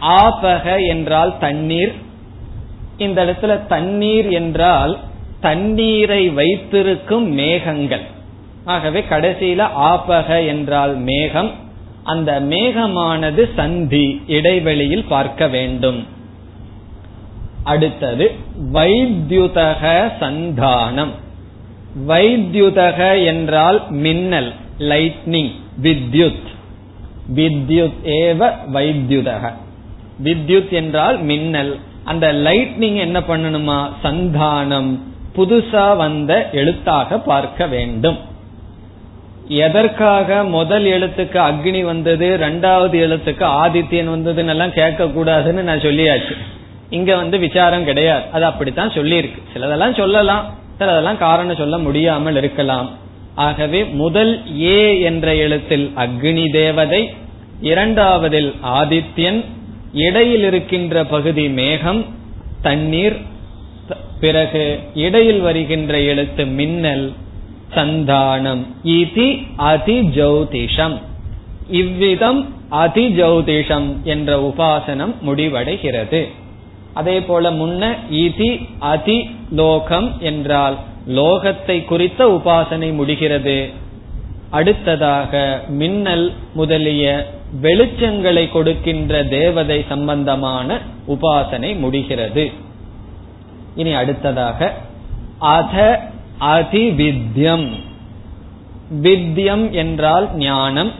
ஆபக 0.00 0.86
என்றால் 0.88 1.38
தண்ணீர். 1.38 1.92
இந்த 2.96 3.24
இடத்துல 3.24 3.66
தண்ணீர் 3.66 4.28
என்றால் 4.28 4.98
தண்ணீரை 5.40 6.28
வைத்திருக்கும் 6.28 7.32
மேகங்கள். 7.32 8.02
ஆகவே 8.64 9.04
கடைசியில 9.10 9.68
ஆபக 9.78 10.46
என்றால் 10.46 10.96
மேகம். 10.96 11.50
அந்த 12.04 12.40
மேகமானது 12.40 13.54
சந்தி 13.56 14.22
இடைவெளியில் 14.26 15.04
பார்க்க 15.04 15.48
வேண்டும். 15.48 16.06
அடுத்தது 17.64 18.34
வைத்யுதக 18.72 20.12
சந்தானம். 20.20 21.10
வைத்யுதக 22.08 23.24
என்றால் 23.24 23.90
மின்னல் 23.90 24.52
லைட்னிங் 24.78 25.52
வித்யுத். 25.82 26.49
வித்யுத் 27.34 27.92
ஏவ 28.04 28.52
வைத்யுதக. 28.72 29.52
வித்யுத் 30.24 30.68
என்றால் 30.68 31.22
மின்னல். 31.22 31.78
அந்த 32.04 32.32
லைட்னிங் 32.32 32.96
என்ன 32.96 33.20
பண்ணணுமா? 33.20 33.88
சந்தானம். 34.02 34.98
புதுசா 35.36 35.96
வந்த 35.96 36.48
எழுத்தாக 36.52 37.18
பார்க்க 37.18 37.66
வேண்டும். 37.66 38.18
எதற்காக 39.48 40.44
முதல் 40.44 40.84
எழுத்துக்கு 40.84 41.36
அக்னி 41.36 41.84
வந்தது 41.84 42.38
ரெண்டாவது 42.40 42.94
எழுத்துக்கு 42.94 43.44
ஆதித்யன் 43.44 44.08
வந்ததுன்னு 44.08 44.48
எல்லாம் 44.48 44.72
கேட்க 44.72 45.04
கூடாதுன்னு 45.04 45.62
நான் 45.62 45.78
சொல்லியாச்சு. 45.78 46.36
இங்க 46.90 47.16
வந்து 47.16 47.38
விசாரம் 47.38 47.84
கிடையாது. 47.84 48.22
அது 48.32 48.44
அப்படித்தான் 48.44 48.90
சொல்லியிருக்கு. 48.90 49.42
சிலதெல்லாம் 49.54 49.96
சொல்லலாம். 49.96 50.54
சிலதெல்லாம் 50.78 51.16
காரணம் 51.16 51.56
சொல்ல 51.56 51.78
முடியாமல் 51.78 52.36
இருக்கலாம். 52.36 52.90
ஆகவே 53.34 53.84
முதல் 53.84 54.60
ஏ 54.62 55.00
என்ற 55.00 55.34
எழுத்தில் 55.34 55.92
அக்னி 55.96 56.52
தேவதை 56.52 57.14
இரண்டாவதில் 57.62 58.54
ஆதித்யன் 58.62 59.44
இடையில் 59.92 60.42
இருக்கின்ற 60.42 61.04
பகுதி 61.04 61.48
மேகம் 61.48 62.04
தண்ணீர் 62.62 63.16
பிறகு 64.20 64.78
இடையில் 64.94 65.40
வருகின்ற 65.40 66.00
எழுத்து 66.00 66.46
மின்னல் 66.46 67.12
சந்தானம் 67.74 68.62
இதி 68.84 69.28
அதிஜௌதிஷம். 69.58 70.96
இவ்விதம் 71.70 72.54
அதிஜௌதிஷம் 72.70 74.02
என்ற 74.02 74.38
உபாசனம் 74.40 75.14
முடிவடைகிறது. 75.26 76.26
அதே 76.94 77.20
போல 77.20 77.50
முன்ன 77.50 77.94
இதி 78.10 78.66
அதி 78.78 79.30
லோகம் 79.52 80.16
என்றால் 80.20 80.76
லோகத்தை 81.08 81.84
குறித்த 81.84 82.26
உபாசனை 82.26 82.94
முடிகிறது. 82.94 83.68
அடுத்ததாக 84.50 85.60
மின்னல் 85.68 86.32
முதலிய 86.54 87.38
வெளிச்சங்களை 87.62 88.50
கொடுக்கின்ற 88.50 89.24
தேவதை 89.24 89.84
சம்பந்தமான 89.88 90.78
உபாசனை 91.08 91.78
முடிகிறது. 91.78 92.50
இனி 93.74 93.92
அடுத்ததாக 93.92 94.74
அத 95.38 96.02
அதிவித்யம். 96.40 97.68
வித்யம் 99.02 99.70
என்றால் 99.70 100.36
ஞானம். 100.36 100.92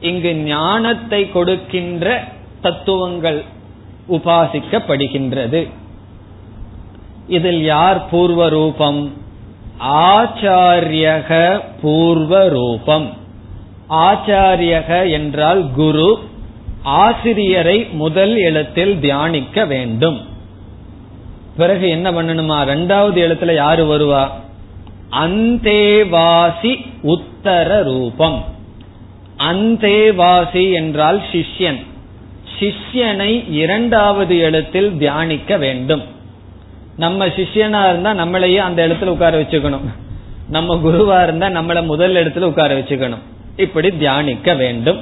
இங்கு 0.00 0.34
ஞானத்தை 0.34 1.30
கொடுக்கின்ற 1.30 2.24
தத்துவங்கள் 2.62 3.44
உபாசிக்கப்படுகின்றது. 4.08 5.68
இதில் 7.26 7.64
யார் 7.64 8.08
பூர்வ 8.08 8.48
ரூபம் 8.48 9.12
ஆச்சாரியக 9.80 11.60
பூர்வ 11.82 12.48
ரூபம் 12.48 13.18
ஆச்சாரியக 13.90 15.10
என்றால் 15.10 15.70
குரு 15.74 16.18
ஆசிரியரை 16.82 17.88
முதல் 17.92 18.36
எழுத்தில் 18.36 19.00
தியானிக்க 19.00 19.64
வேண்டும். 19.64 20.20
பிறகு 21.56 21.88
என்ன 21.88 22.10
பண்ணணுமா? 22.10 22.58
ரெண்டாவது 22.66 23.18
எழுத்துல 23.18 23.54
யாரு 23.54 23.98
வருவா? 23.98 24.28
அந்தேவாசி 25.10 26.86
உத்தர 27.02 27.82
ரூபம். 27.82 28.44
அந்தேவாசி 29.38 30.72
என்றால் 30.72 31.22
சிஷ்யன். 31.32 31.86
சிஷ்யனை 32.58 33.50
இரண்டாவது 33.50 34.38
எழுத்தில் 34.38 34.96
தியானிக்க 34.96 35.56
வேண்டும். 35.56 36.02
நம்ம 36.96 37.26
சிஷ்யனா 37.26 37.88
இருந்தா 37.88 38.12
நம்மளையே 38.12 38.56
அந்த 38.56 38.88
இடத்துல 38.88 39.04
உட்கார 39.04 39.40
வச்சுக்கணும். 39.40 39.88
நம்ம 40.48 40.74
குருவா 40.74 41.22
இருந்தா 41.22 41.46
நம்மள 41.46 41.84
முதல் 41.84 42.14
இடத்துல 42.14 42.40
உட்கார 42.40 42.78
வச்சுக்கணும். 42.78 43.22
இப்படி 43.60 43.90
தியானிக்க 43.90 44.54
வேண்டும். 44.54 45.00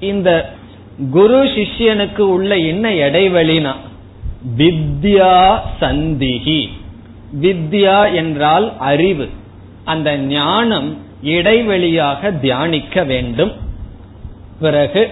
இந்த 0.00 0.54
குரு 1.10 1.44
சிஷ்யனுக்கு 1.44 2.18
உள்ள 2.18 2.56
என்ன 2.56 2.90
இடைவெளினா 2.90 3.74
வித்யா 4.56 5.58
சந்திகி 5.80 6.68
வித்யா 7.40 8.14
என்றால் 8.14 8.78
அறிவு. 8.78 9.28
அந்த 9.84 10.16
ஞானம் 10.16 10.98
இடைவெளியாக 11.24 12.40
தியானிக்க 12.40 13.04
வேண்டும். 13.04 13.52
பிறகு 14.60 15.10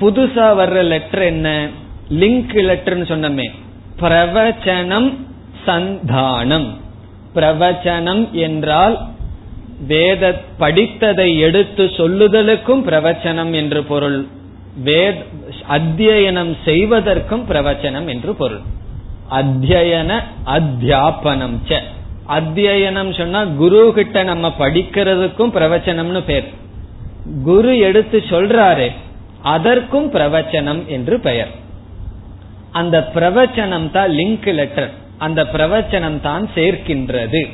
புதுசா 0.00 0.48
வர்ற 0.60 0.82
லெட்டர் 0.82 1.22
என்ன? 1.22 1.68
லிங்க் 2.10 2.56
லெட்டர்னு 2.70 3.06
சொன்னமே. 3.06 3.50
பிரவச்சனம் 4.00 5.14
சந்தானம். 5.66 6.68
பிரவச்சனம் 7.34 8.30
என்றால் 8.30 9.08
வேத 9.86 10.40
படித்ததை 10.60 11.38
எடுத்து 11.38 11.84
சொல்லுதலுக்கும் 11.84 12.82
பிரவச்சனம் 12.86 13.52
என்று 13.52 13.82
பொருள். 13.82 14.26
வேத 14.84 15.18
அத்தியனம் 15.68 16.56
செய்வதற்கும் 16.64 17.44
பிரவச்சனம் 17.48 18.08
என்று 18.08 18.34
பொருள். 18.34 18.60
அத்தியன 19.30 20.22
அத்தியாபனம் 20.46 21.56
ச. 21.68 21.80
அத்தியனம் 22.28 23.16
சொன்னா 23.16 23.44
குரு 23.44 23.92
கிட்ட 23.94 24.22
நம்ம 24.22 24.52
படிக்கிறதுக்கும் 24.58 25.54
பிரவச்சனம்னு 25.54 26.22
பேர். 26.24 26.44
குரு 27.44 27.78
எடுத்து 27.78 28.22
சொல்றாரு 28.30 28.92
அதற்கும் 29.42 30.12
பிரவச்சனம் 30.12 30.86
என்று 30.86 31.20
பெயர். 31.20 31.48
அந்த 32.72 33.10
பிரவச்சனம் 33.14 33.90
தான் 33.90 34.10
லிங்க் 34.10 34.54
லெட்டர். 34.54 34.90
அந்த 35.18 35.44
பிரவச்சனம் 35.44 36.20
தான் 36.20 36.48
சேர்க்கின்றது. 36.54 37.48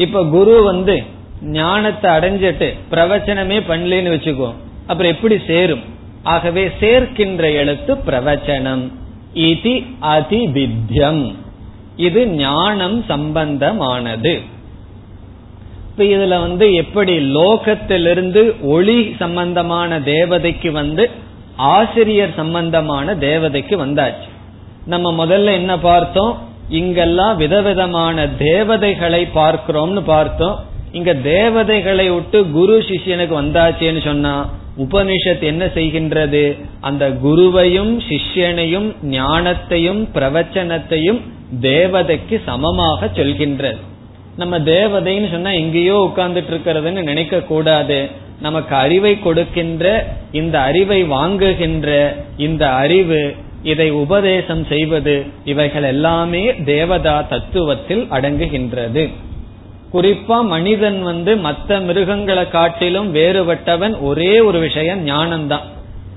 இப்ப 0.00 0.24
குரு 0.24 0.62
வந்து 0.62 1.02
ஞானத்தை 1.42 2.08
அடைஞ்சிட்டு 2.10 2.68
பிரவச்சனமே 2.90 3.58
பண்ணலன்னு 3.68 4.12
வச்சுக்கோ 4.16 4.50
அப்புறம் 4.86 5.12
எப்படி 5.12 5.36
சேரும்? 5.46 5.84
ஆகவே 6.22 6.62
சேர்க்கின்ற 6.80 7.42
எழுத்து 7.60 7.94
பிரவச்சனம். 7.94 8.84
இது 9.32 9.72
அதிவித்யம் 10.14 11.34
இது 11.96 12.20
ஞானம் 12.26 13.04
சம்பந்தமானது. 13.08 14.34
இப்ப 15.90 16.04
இதுல 16.04 16.40
வந்து 16.40 16.66
எப்படி 16.74 17.14
லோகத்திலிருந்து 17.34 18.42
ஒளி 18.74 18.98
சம்பந்தமான 19.18 20.00
தேவதைக்கு 20.00 20.70
வந்து 20.70 21.10
ஆசிரியர் 21.56 22.36
சம்பந்தமான 22.36 23.14
தேவதைக்கு 23.14 23.74
வந்தாச்சு. 23.86 24.28
நம்ம 24.86 25.26
முதல்ல 25.26 25.52
என்ன 25.52 25.78
பார்த்தோம்? 25.78 26.32
இங்கெல்லாம் 26.70 27.36
விதவிதமான 27.36 28.28
தேவதைகளை 28.28 29.28
பார்க்கிறோம்னு 29.34 30.02
பார்த்தோம். 30.04 30.56
இங்க 30.92 31.14
தேவதைகளை 31.14 32.10
விட்டு 32.10 32.50
குரு 32.50 32.78
சிஷ்யனுக்கு 32.78 33.34
வந்தாச்சேன்னு 33.42 34.04
சொன்னா 34.04 34.34
உபனிஷத் 34.78 35.42
என்ன 35.42 35.64
செய்கின்றது? 35.66 36.58
அந்த 36.80 37.10
குருவையும் 37.24 37.92
சிஷ்யனையும் 38.08 38.88
ஞானத்தையும் 39.10 40.02
பிரவச்சனத்தையும் 40.14 41.20
தேவதைக்கு 41.60 42.40
சமமாக 42.44 43.06
சொல்கின்றது. 43.06 43.80
நம்ம 44.36 44.58
தேவதைன்னு 44.58 45.30
சொன்னா 45.30 45.50
எங்கேயோ 45.50 46.10
உட்கார்ந்துட்டு 46.10 46.52
இருக்கிறதுன்னு 46.52 47.02
நினைக்க 47.02 47.40
கூடாது. 47.40 48.28
நமக்கு 48.40 48.74
அறிவை 48.74 49.18
கொடுக்கின்ற 49.18 49.86
இந்த 50.32 50.60
அறிவை 50.60 51.04
வாங்குகின்ற 51.04 51.88
இந்த 52.36 52.70
அறிவு 52.70 53.34
இதை 53.62 53.90
உபதேசம் 53.90 54.64
செய்வது 54.64 55.26
இவைகள் 55.44 55.82
எல்லாமே 55.82 56.62
தேவதா 56.64 57.24
தத்துவத்தில் 57.30 58.06
அடங்குகின்றது. 58.10 59.10
குறிப்பா 59.92 60.44
மனிதன் 60.44 61.02
வந்து 61.02 61.36
மற்ற 61.36 61.80
மிருகங்களை 61.80 62.48
காட்டிலும் 62.48 63.14
வேறுபட்டவன் 63.14 64.00
ஒரே 64.00 64.40
ஒரு 64.40 64.58
விஷயம் 64.58 65.06
ஞானம்தான். 65.06 65.66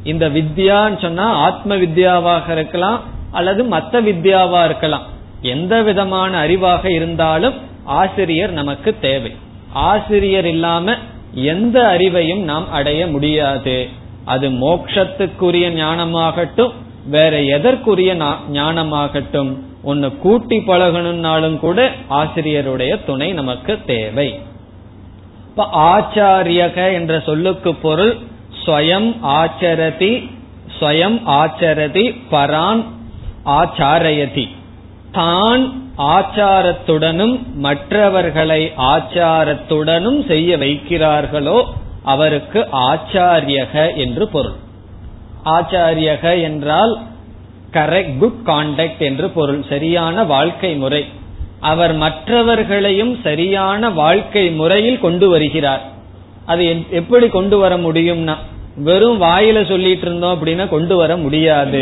இந்த 0.03 0.29
வித்யான்னு 0.29 1.01
சொன்னா 1.01 1.31
ஆத்ம 1.31 1.75
வித்யாவாக 1.75 2.51
இருக்கலாம் 2.51 3.01
அல்லது 3.31 3.63
மத்த 3.63 3.93
வித்யாவா 3.93 4.65
இருக்கலாம். 4.65 5.03
எந்த 5.41 5.81
விதமான 5.81 6.47
அறிவாக 6.47 6.91
இருந்தாலும் 6.91 7.53
ஆசிரியர் 7.83 8.51
நமக்கு 8.51 8.95
தேவை. 9.01 9.35
ஆசிரியர் 9.73 10.45
இல்லாம 10.45 10.95
எந்த 11.33 11.95
அறிவையும் 11.97 12.41
நாம் 12.41 12.71
அடைய 12.71 13.07
முடியாது. 13.07 13.89
அது 14.25 14.49
மோக்ஷத்துக்குரிய 14.49 15.69
ஞானமாகட்டும் 15.81 16.73
வேற 17.09 17.41
எதற்குரிய 17.41 18.15
ஞானமாகட்டும் 18.51 19.51
ஒன்னு 19.83 20.17
கூட்டி 20.17 20.57
பழகணும்னாலும் 20.57 21.59
கூட 21.59 21.91
ஆசிரியருடைய 22.09 23.05
துணை 23.05 23.33
நமக்கு 23.33 23.79
தேவை. 23.85 24.39
இப்ப 25.47 25.67
ஆச்சாரியக 25.71 26.93
என்ற 26.93 27.19
சொல்லுக்கு 27.19 27.75
பொருள் 27.75 28.17
ஸ்வயம் 28.65 29.09
ஆச்சரதி 29.23 30.29
ஸ்வயம் 30.79 31.19
ஆச்சரதி 31.25 32.15
பரான் 32.29 32.83
ஆச்சாரயதி. 33.45 34.47
தான் 35.11 35.63
ஆச்சாரத்துடனும் 35.97 37.35
மற்றவர்களை 37.55 38.71
ஆச்சாரத்துடனும் 38.77 40.25
செய்ய 40.25 40.57
வைக்கிறார்களோ 40.57 41.63
அவருக்கு 42.03 42.59
ஆச்சாரியக 42.71 43.95
என்று 43.95 44.27
பொருள். 44.27 44.55
ஆச்சாரியக 45.55 46.41
என்றால் 46.41 46.93
கரெக்ட் 47.73 48.17
குட் 48.17 48.41
கான்டக்ட் 48.45 49.03
என்று 49.09 49.27
பொருள் 49.29 49.61
சரியான 49.69 50.23
வாழ்க்கை 50.33 50.71
முறை. 50.75 51.03
அவர் 51.71 51.93
மற்றவர்களையும் 51.95 53.13
சரியான 53.23 53.89
வாழ்க்கை 53.89 54.45
முறையில் 54.51 54.99
கொண்டு 54.99 55.27
வருகிறார். 55.29 55.83
அது 56.45 56.63
எப்படி 56.91 57.27
கொண்டு 57.29 57.57
வர 57.57 57.73
முடியும்னா 57.77 58.35
வெறும் 58.87 59.19
வாயில 59.21 59.57
சொல்லிட்டு 59.67 60.05
இருந்தோம் 60.07 60.35
அப்படின்னா 60.35 60.65
கொண்டு 60.69 60.95
வர 60.95 61.11
முடியாது. 61.17 61.81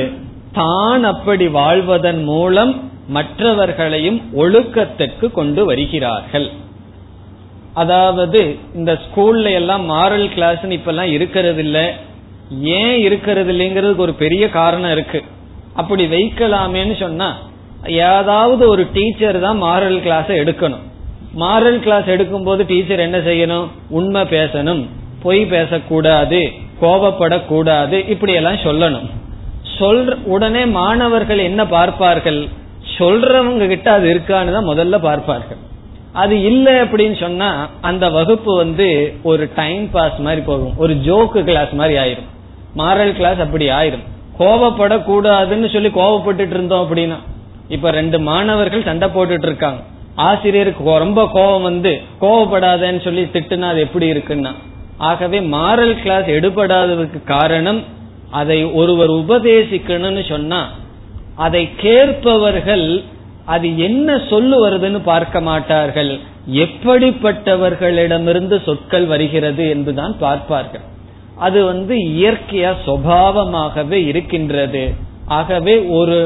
தான் 0.53 1.03
அப்படி 1.03 1.45
வாழ்வதன் 1.47 2.23
மூலம் 2.23 2.73
மற்றவர்களையும் 3.07 4.19
ஒழுக்கத்துக்கு 4.35 5.27
கொண்டு 5.31 5.61
வருகிறார்கள். 5.65 6.47
அதாவது 7.73 8.39
இந்த 8.75 8.91
ஸ்கூல்ல 9.03 9.51
எல்லாம் 9.59 9.83
மாரல் 9.89 10.29
கிளாஸ் 10.33 10.65
இப்ப 10.77 10.91
எல்லாம் 10.93 11.11
இருக்கிறது 11.17 11.61
இல்லை 11.65 11.85
ஏன் 12.59 12.97
இருக்கிறது 12.97 13.53
இல்லைங்கிறதுக்கு 13.53 14.05
ஒரு 14.07 14.13
பெரிய 14.13 14.49
காரணம் 14.49 14.91
இருக்கு. 14.91 15.23
அப்படி 15.73 16.05
வைக்கலாமேன்னு 16.05 16.95
சொன்னா 16.99 17.37
ஏதாவது 17.85 18.69
ஒரு 18.69 18.87
டீச்சர் 18.93 19.39
தான் 19.39 19.63
மாரல் 19.63 19.99
கிளாஸ் 20.01 20.31
எடுக்கணும். 20.41 20.83
மாரல் 21.39 21.79
கிளாஸ் 21.79 22.05
எடுக்கும் 22.05 22.43
போது 22.43 22.65
டீச்சர் 22.65 22.99
என்ன 22.99 23.17
செய்யணும்? 23.17 23.67
உண்மை 23.89 24.21
பேசணும். 24.21 24.87
பொய் 25.23 25.45
பேசக்கூடாது. 25.45 26.51
கோபப்படக்கூடாது 26.81 28.09
இப்படி 28.09 28.33
எல்லாம் 28.33 28.63
சொல்லணும். 28.67 29.09
சொல்ற 29.79 30.15
உடனே 30.23 30.65
மாணவர்கள் 30.65 31.37
என்ன 31.37 31.65
பார்ப்பார்கள்? 31.65 32.47
சொல்றவங்க 32.97 33.67
கிட்ட 33.67 33.91
அது 33.91 34.07
இருக்கான்னு 34.13 34.51
தான் 34.51 34.69
முதல்ல 34.69 34.97
பார்ப்பார்கள். 34.97 35.57
அது 36.11 36.41
இல்லை 36.41 36.73
அப்படின்னு 36.73 37.19
சொன்னா 37.19 37.69
அந்த 37.81 38.09
வகுப்பு 38.09 38.55
வந்து 38.55 39.15
ஒரு 39.23 39.49
டைம் 39.55 39.91
பாஸ் 39.91 40.17
மாதிரி 40.17 40.41
போகும். 40.41 40.73
ஒரு 40.77 40.93
ஜோக்கு 40.93 41.43
கிளாஸ் 41.43 41.71
மாதிரி 41.71 41.97
ஆயிரும். 41.97 42.29
மாரல் 42.75 43.15
கிளாஸ் 43.15 43.39
அப்படி 43.39 43.69
ஆயிரும். 43.69 44.01
கோவப்படக்கூடாதுன்னு 44.39 45.73
சொல்லி 45.73 45.89
கோவப்பட்டுட்டு 45.89 46.49
இருந்தோம் 46.49 46.85
அப்படின்னா 46.85 47.15
இப்ப 47.67 47.91
ரெண்டு 47.91 48.19
மாணவர்கள் 48.19 48.83
சண்டை 48.83 49.09
போட்டுட்டு 49.09 49.45
இருக்காங்க 49.45 49.79
ஆசிரியருக்கு 50.15 51.05
ரொம்ப 51.05 51.29
கோபம் 51.33 51.61
வந்து 51.61 52.01
கோவப்படாதன்னு 52.21 53.03
சொல்லி 53.03 53.29
திட்டுனா 53.33 53.59
அது 53.59 53.79
எப்படி 53.79 54.11
இருக்குன்னா 54.11 54.51
ஆகவே 54.97 55.39
மாரல் 55.39 56.01
கிளாஸ் 56.01 56.37
எடுபடாததுக்கு 56.37 57.23
காரணம் 57.23 57.83
அதை 58.29 58.63
ஒருவர் 58.63 59.09
உபதேசிக்கணும்னு 59.09 60.29
சொன்னா 60.29 60.69
அதை 61.35 61.75
கேட்பவர்கள் 61.75 63.03
அது 63.45 63.77
என்ன 63.77 64.21
சொல்லு 64.29 64.65
வருதுன்னு 64.65 65.03
பார்க்க 65.03 65.41
மாட்டார்கள். 65.41 66.19
எப்படிப்பட்டவர்களிடமிருந்து 66.47 68.63
சொற்கள் 68.63 69.05
வருகிறது 69.05 69.69
என்றுதான் 69.69 70.19
பார்ப்பார்கள். 70.19 70.81
அது 71.45 71.59
வந்து 71.65 71.95
இயற்கையா 71.95 72.71
சுவாவமாகவே 72.85 73.99
இருக்கின்றது. 74.11 74.83
ஆகவே 75.37 75.73
ஒரு 75.99 76.17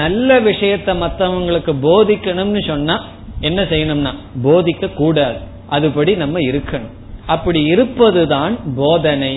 நல்ல 0.00 0.40
விஷயத்த 0.40 0.90
மற்றவங்களுக்கு 1.04 1.72
போதிக்கணும்னு 1.86 2.60
சொன்னா 2.66 2.96
என்ன 3.40 3.60
செய்யணும்னா 3.62 4.12
போதிக்க 4.44 4.92
கூடாது. 4.94 5.38
அதுபடி 5.70 6.12
நம்ம 6.16 6.38
இருக்கணும். 6.50 6.92
அப்படி 7.26 7.60
இருப்பதுதான் 7.74 8.54
போதனை. 8.76 9.34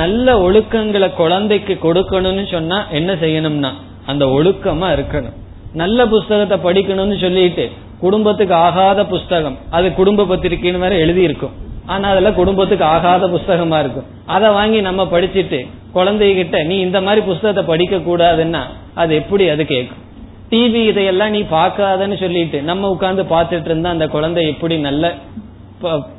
நல்ல 0.00 0.36
ஒழுக்கங்களை 0.46 1.08
குழந்தைக்கு 1.14 1.74
கொடுக்கணும்னு 1.82 2.44
சொன்னா 2.50 2.78
என்ன 2.90 3.12
செய்யணும்னா 3.24 3.72
அந்த 4.06 4.24
ஒழுக்கமா 4.36 4.88
இருக்கணும். 4.96 5.36
நல்ல 5.72 6.06
புஸ்தகத்தை 6.14 6.56
படிக்கணும்னு 6.66 7.18
சொல்லிட்டு 7.20 7.64
குடும்பத்துக்கு 8.00 8.54
ஆகாத 8.66 9.00
புஸ்தகம் 9.06 9.56
அது 9.70 9.86
குடும்ப 10.00 10.24
பத்திரிகைன்னு 10.30 10.84
வேற 10.84 10.94
எழுதி 11.04 11.22
இருக்கும் 11.28 11.54
ஆனா 11.86 12.06
அதெல்லாம் 12.08 12.34
குடும்பத்துக்கு 12.34 12.84
ஆகாத 12.84 13.26
புஸ்தகமா 13.26 13.78
இருக்கும் 13.78 14.08
அதை 14.26 14.48
வாங்கி 14.48 14.80
நம்ம 14.80 15.02
படிச்சுட்டு 15.04 15.60
குழந்தைகிட்ட 15.94 16.56
நீ 16.66 16.76
இந்த 16.78 17.00
மாதிரி 17.00 17.20
புஸ்தகத்தை 17.26 17.62
படிக்க 17.64 17.96
கூடாதுன்னா 17.96 18.62
அது 18.94 19.14
எப்படி 19.14 19.44
அது 19.48 19.64
கேட்கும் 19.66 20.02
டிவி 20.50 20.80
இதையெல்லாம் 20.84 21.30
நீ 21.30 21.40
பார்க்காதன்னு 21.50 22.16
சொல்லிட்டு 22.20 22.58
நம்ம 22.62 22.90
உட்கார்ந்து 22.90 23.22
பார்த்துட்டு 23.22 23.64
இருந்தா 23.64 23.90
அந்த 23.90 24.06
குழந்தை 24.06 24.42
எப்படி 24.46 24.78
நல்ல 24.78 25.14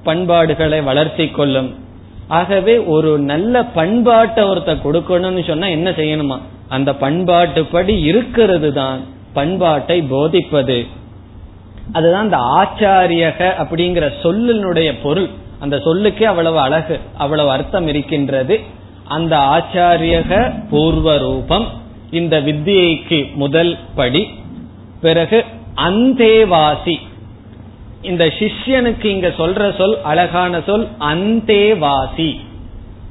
பண்பாடுகளை 0.04 0.80
வளர்த்தி 0.82 1.26
கொள்ளும். 1.28 1.70
ஆகவே 2.28 2.74
ஒரு 2.78 3.12
நல்ல 3.32 3.64
பண்பாட்டை 3.64 4.44
ஒருத்த 4.44 4.74
கொடுக்கணும்னு 4.84 5.44
சொன்னா 5.48 5.68
என்ன 5.68 5.90
செய்யணுமா? 5.90 6.38
அந்த 6.68 6.90
பண்பாட்டு 6.94 7.66
படி 7.66 7.96
இருக்கிறது 8.02 8.74
தான் 8.74 9.00
பண்பாட்டை 9.34 10.02
போதிப்பது. 10.02 10.78
அதுதான் 11.92 12.26
அந்த 12.26 12.40
ஆச்சாரியக 12.60 13.40
அப்படிங்கிற 13.64 14.06
சொல்லினுடைய 14.24 14.90
பொருள். 15.04 15.30
அந்த 15.60 15.78
சொல்லுக்கே 15.78 16.24
அவ்வளவு 16.24 16.60
அழகு 16.60 17.00
அவ்வளவு 17.18 17.50
அர்த்தம் 17.52 17.88
இருக்கின்றது. 17.88 18.60
அந்த 19.08 19.38
ஆச்சாரியக 19.38 20.54
பூர்வ 20.70 21.18
ரூபம் 21.18 21.68
இந்த 22.12 22.40
வித்தியைக்கு 22.40 23.34
முதல் 23.34 23.78
படி. 23.96 24.30
பிறகு 25.02 25.46
அந்தேவாசி. 25.76 26.96
இந்த 28.02 28.26
சிஷ்யனுக்கு 28.26 29.06
இங்க 29.06 29.28
சொல்ற 29.28 29.76
சொல் 29.76 30.02
அழகான 30.04 30.62
சொல் 30.66 30.88
அந்தே 31.00 31.78
வாசி 31.78 32.40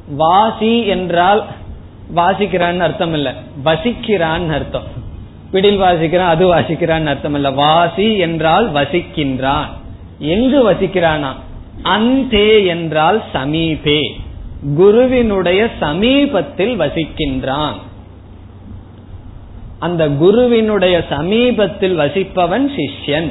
வாசி 0.09 0.87
என்றால் 0.87 1.45
வாசிக்கிறான்னு 2.15 2.79
அர்த்தம் 2.79 3.13
இல்ல 3.13 3.35
வசிக்கிறான் 3.65 4.49
அர்த்தம். 4.49 4.87
பிடில் 5.51 5.81
வாசிக்கிறான் 5.81 6.33
அது 6.35 6.55
வாசிக்கிறான் 6.55 7.07
அர்த்தம் 7.07 7.35
இல்ல 7.35 7.51
வாசி 7.51 8.17
என்றால் 8.17 8.73
வசிக்கின்றான். 8.73 9.67
எங்கு 10.19 10.71
வசிக்கிறானா? 10.71 11.35
அந்தே 11.83 12.67
என்றால் 12.67 13.23
சமீபே. 13.35 14.01
குருவினுடைய 14.77 15.69
சமீபத்தில் 15.81 16.81
வசிக்கின்றான். 16.81 17.75
அந்த 19.79 20.09
குருவினுடைய 20.09 21.05
சமீபத்தில் 21.09 21.99
வசிப்பவன் 21.99 22.69
சிஷ்யன். 22.77 23.31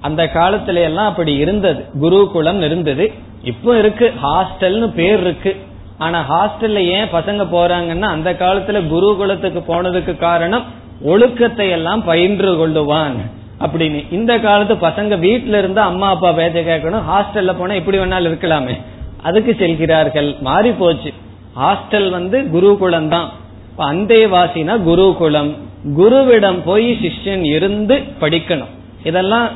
அந்த 0.00 0.30
காலத்துல 0.34 0.74
எல்லாம் 0.74 1.08
அப்படி 1.08 1.34
இருந்தது. 1.34 1.84
குருகுலம் 1.98 2.62
இருந்தது. 2.62 3.12
இப்போ 3.42 3.78
இருக்கு. 3.78 4.12
ஹாஸ்டல்னு 4.22 4.86
பேர் 4.86 5.20
இருக்கு. 5.20 5.56
ஆனா 5.98 6.24
ஹாஸ்டல்ல 6.28 6.74
ஏன் 6.74 7.04
பசங்க 7.04 7.46
போறாங்கன்னா 7.52 8.00
அந்த 8.00 8.32
காலத்துல 8.32 8.82
குருகுலத்துக்கு 8.92 9.62
போனதுக்கு 9.68 10.16
காரணம் 10.16 10.64
ஒழுக்கத்தை 11.02 11.70
எல்லாம் 11.70 12.04
பயின்று 12.04 12.68
கொள்ளுவான். 12.68 13.14
அப்படின்னு. 13.60 14.12
இந்த 14.12 14.38
காலத்து 14.38 14.74
பசங்க 14.74 15.16
வீட்டுல 15.20 15.58
இருந்தா 15.58 15.84
அம்மா 15.84 16.08
அப்பா 16.08 16.30
பேச்ச 16.32 16.58
கேட்கணும். 16.70 17.02
ஹாஸ்டல்ல 17.10 17.54
போனா 17.58 17.74
எப்படி 17.74 17.98
வேணாலும் 17.98 18.30
இருக்கலாமே. 18.30 18.80
அதுக்கு 19.22 19.56
செல்கிறார்கள். 19.58 20.36
மாறி 20.40 20.70
போச்சு. 20.70 21.12
ஹாஸ்டல் 21.60 22.10
வந்து 22.10 22.50
குருகுலம் 22.50 23.08
தான். 23.08 23.30
அந்தேவாசினா 23.78 24.82
குருகுலம். 24.82 25.56
குருவிடம் 25.96 26.60
போய் 26.64 26.92
சிஷ்யன் 26.92 27.44
இருந்து 27.44 28.02
படிக்கணும். 28.20 28.76
இதெல்லாம் 29.04 29.48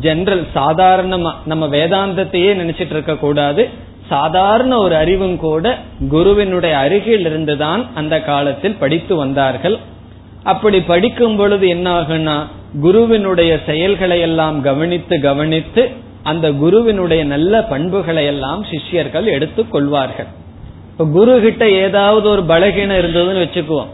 ஜெனரல் 0.00 0.46
சாதாரணமா 0.54 1.32
நம்ம 1.44 1.66
வேதாந்தத்தையே 1.66 2.52
நினைச்சிட்டு 2.60 2.90
இருக்க 2.90 3.16
கூடாது. 3.16 3.68
சாதாரண 4.08 4.78
ஒரு 4.78 4.96
அறிவும் 4.96 5.36
கூட 5.36 5.78
குருவினுடைய 6.08 6.76
அருகில் 6.76 7.20
இருந்துதான் 7.20 7.86
அந்த 7.94 8.20
காலத்தில் 8.20 8.76
படித்து 8.80 9.16
வந்தார்கள். 9.16 9.78
அப்படி 10.42 10.80
படிக்கும் 10.80 11.36
பொழுது 11.36 11.68
என்ன 11.68 12.00
ஆகுன்னா 12.00 12.46
குருவினுடைய 12.80 13.60
செயல்களை 13.66 14.20
எல்லாம் 14.20 14.62
கவனித்து 14.62 15.20
கவனித்து 15.20 15.90
அந்த 16.22 16.52
குருவினுடைய 16.52 17.24
நல்ல 17.24 17.62
பண்புகளை 17.62 18.24
எல்லாம் 18.24 18.64
சிஷ்யர்கள் 18.64 19.24
எடுத்துக் 19.24 19.70
கொள்வார்கள். 19.70 20.26
இப்ப 20.90 21.04
குரு 21.04 21.40
கிட்ட 21.40 21.70
ஏதாவது 21.70 22.28
ஒரு 22.28 22.42
பலகீனம் 22.42 23.00
இருந்ததுன்னு 23.00 23.44
வச்சுக்குவோம். 23.44 23.86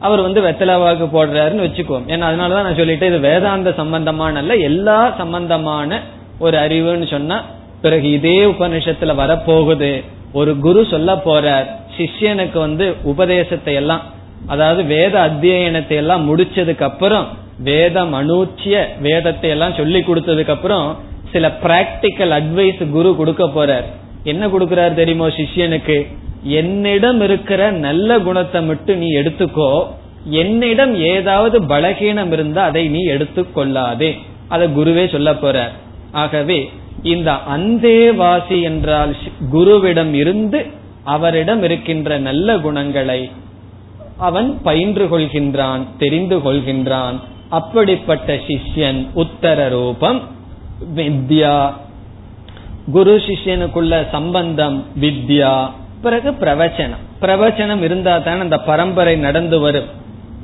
அவர் 0.00 0.20
வந்து 0.20 0.40
வெத்தலாவாக்கு 0.40 1.06
போடுறாருன்னு 1.12 1.66
வச்சுக்குவோம். 1.66 2.06
ஏன்னா 2.06 2.26
அதனாலதான் 2.30 2.66
நான் 2.66 2.80
சொல்லிட்டேன் 2.80 3.10
இது 3.10 3.20
வேதாந்த 3.20 3.72
சம்பந்தமான 3.76 4.38
அல்ல 4.38 4.54
எல்லா 4.54 5.14
சம்பந்தமான 5.18 6.00
ஒரு 6.38 6.58
அறிவுன்னு 6.58 7.10
சொன்னா 7.10 7.44
பிறகு 7.82 8.10
இதே 8.10 8.44
உபநிஷத்துல 8.44 9.14
வரப்போகுது. 9.14 10.04
ஒரு 10.32 10.58
குரு 10.58 10.86
சொல்ல 10.90 11.14
போறார் 11.14 11.66
சிஷ்யனுக்கு 11.96 12.58
வந்து 12.58 12.94
உபதேசத்தை 13.02 13.74
எல்லாம் 13.74 14.00
அதாவது 14.46 14.82
வேத 14.82 15.30
அத்தியனத்தை 15.30 15.96
எல்லாம் 15.96 16.36
முடிச்சதுக்கு 16.36 16.82
அப்புறம் 16.82 17.28
வேதம் 17.64 18.12
அனூச்சிய 18.12 18.76
வேதத்தை 19.00 19.50
எல்லாம் 19.50 19.78
சொல்லி 19.80 20.00
கொடுத்ததுக்கு 20.00 20.54
அப்புறம் 20.54 20.88
சில 21.32 21.46
பிராக்டிக்கல் 21.62 22.32
அட்வைஸ் 22.36 22.82
குரு 22.90 23.10
கொடுக்க 23.16 23.44
போறார். 23.56 23.86
என்ன 24.24 24.42
கொடுக்கிறார் 24.46 24.98
தெரியுமோ 25.00 25.26
சிஷ்யனுக்கு? 25.28 25.98
என்னிடம் 26.60 27.20
இருக்கிற 27.20 27.70
நல்ல 27.86 28.18
குணத்தை 28.18 28.60
மட்டும் 28.62 28.98
நீ 28.98 29.08
எடுத்துக்கோ. 29.20 29.70
என்னிடம் 30.42 30.94
ஏதாவது 31.12 31.56
பலகீனம் 31.66 32.32
இருந்தா 32.32 32.62
அதை 32.64 32.84
நீ 32.88 33.02
எடுத்துக்கொள்ளாதே. 33.06 34.10
அதை 34.48 34.66
குருவே 34.68 35.04
சொல்ல 35.10 35.30
போற 35.34 35.56
ஆகவே 36.12 36.58
இந்த 37.02 37.30
அந்தேவாசி 37.56 38.58
என்றால் 38.62 39.12
குருவிடம் 39.52 40.12
இருந்து 40.12 40.60
அவரிடம் 41.04 41.62
இருக்கின்ற 41.62 42.18
நல்ல 42.18 42.58
குணங்களை 42.58 43.20
அவன் 44.18 44.48
பயின்று 44.62 45.04
கொள்கின்றான் 45.12 45.82
தெரிந்து 45.98 46.36
கொள்கின்றான். 46.36 47.18
அப்படிப்பட்ட 47.48 48.34
சிஷ்யன் 48.34 49.06
உத்தர 49.14 49.68
ரூபம் 49.68 50.22
வித்யா. 50.96 51.72
குரு 52.92 53.16
சிஷ்யனுக்குள்ள 53.16 54.10
சம்பந்தம் 54.10 54.86
வித்யா. 55.00 55.70
பிறகு 56.02 56.30
பிரவச்சனம். 56.30 57.04
பிரவச்சனம் 57.20 57.82
இருந்தா 57.82 58.18
தான் 58.18 58.40
அந்த 58.40 58.58
பரம்பரை 58.58 59.16
நடந்து 59.16 59.58
வரும். 59.60 59.88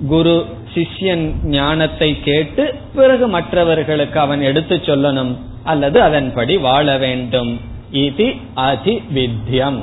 குரு 0.08 0.44
சிஷ்யன் 0.74 1.32
ஞானத்தை 1.44 2.22
கேட்டு 2.22 2.74
பிறகு 2.94 3.28
மற்றவர்களுக்கு 3.28 4.20
அவன் 4.20 4.40
எடுத்து 4.40 4.76
சொல்லணும். 4.76 5.36
அல்லது 5.64 6.02
அதன்படி 6.02 6.56
வாழ 6.56 6.96
வேண்டும். 6.96 7.60
இது 7.90 8.34
அதி 8.54 9.02
வித்யம் 9.14 9.80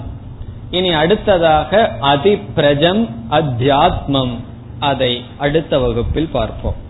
இனி 0.72 0.94
அடுத்ததாக 0.94 1.98
அதி 2.00 2.36
பிரஜம் 2.36 3.10
அத்தியாத்மம். 3.32 4.34
அதை 4.80 5.24
அடுத்த 5.38 5.80
வகுப்பில் 5.80 6.30
பார்ப்போம். 6.32 6.90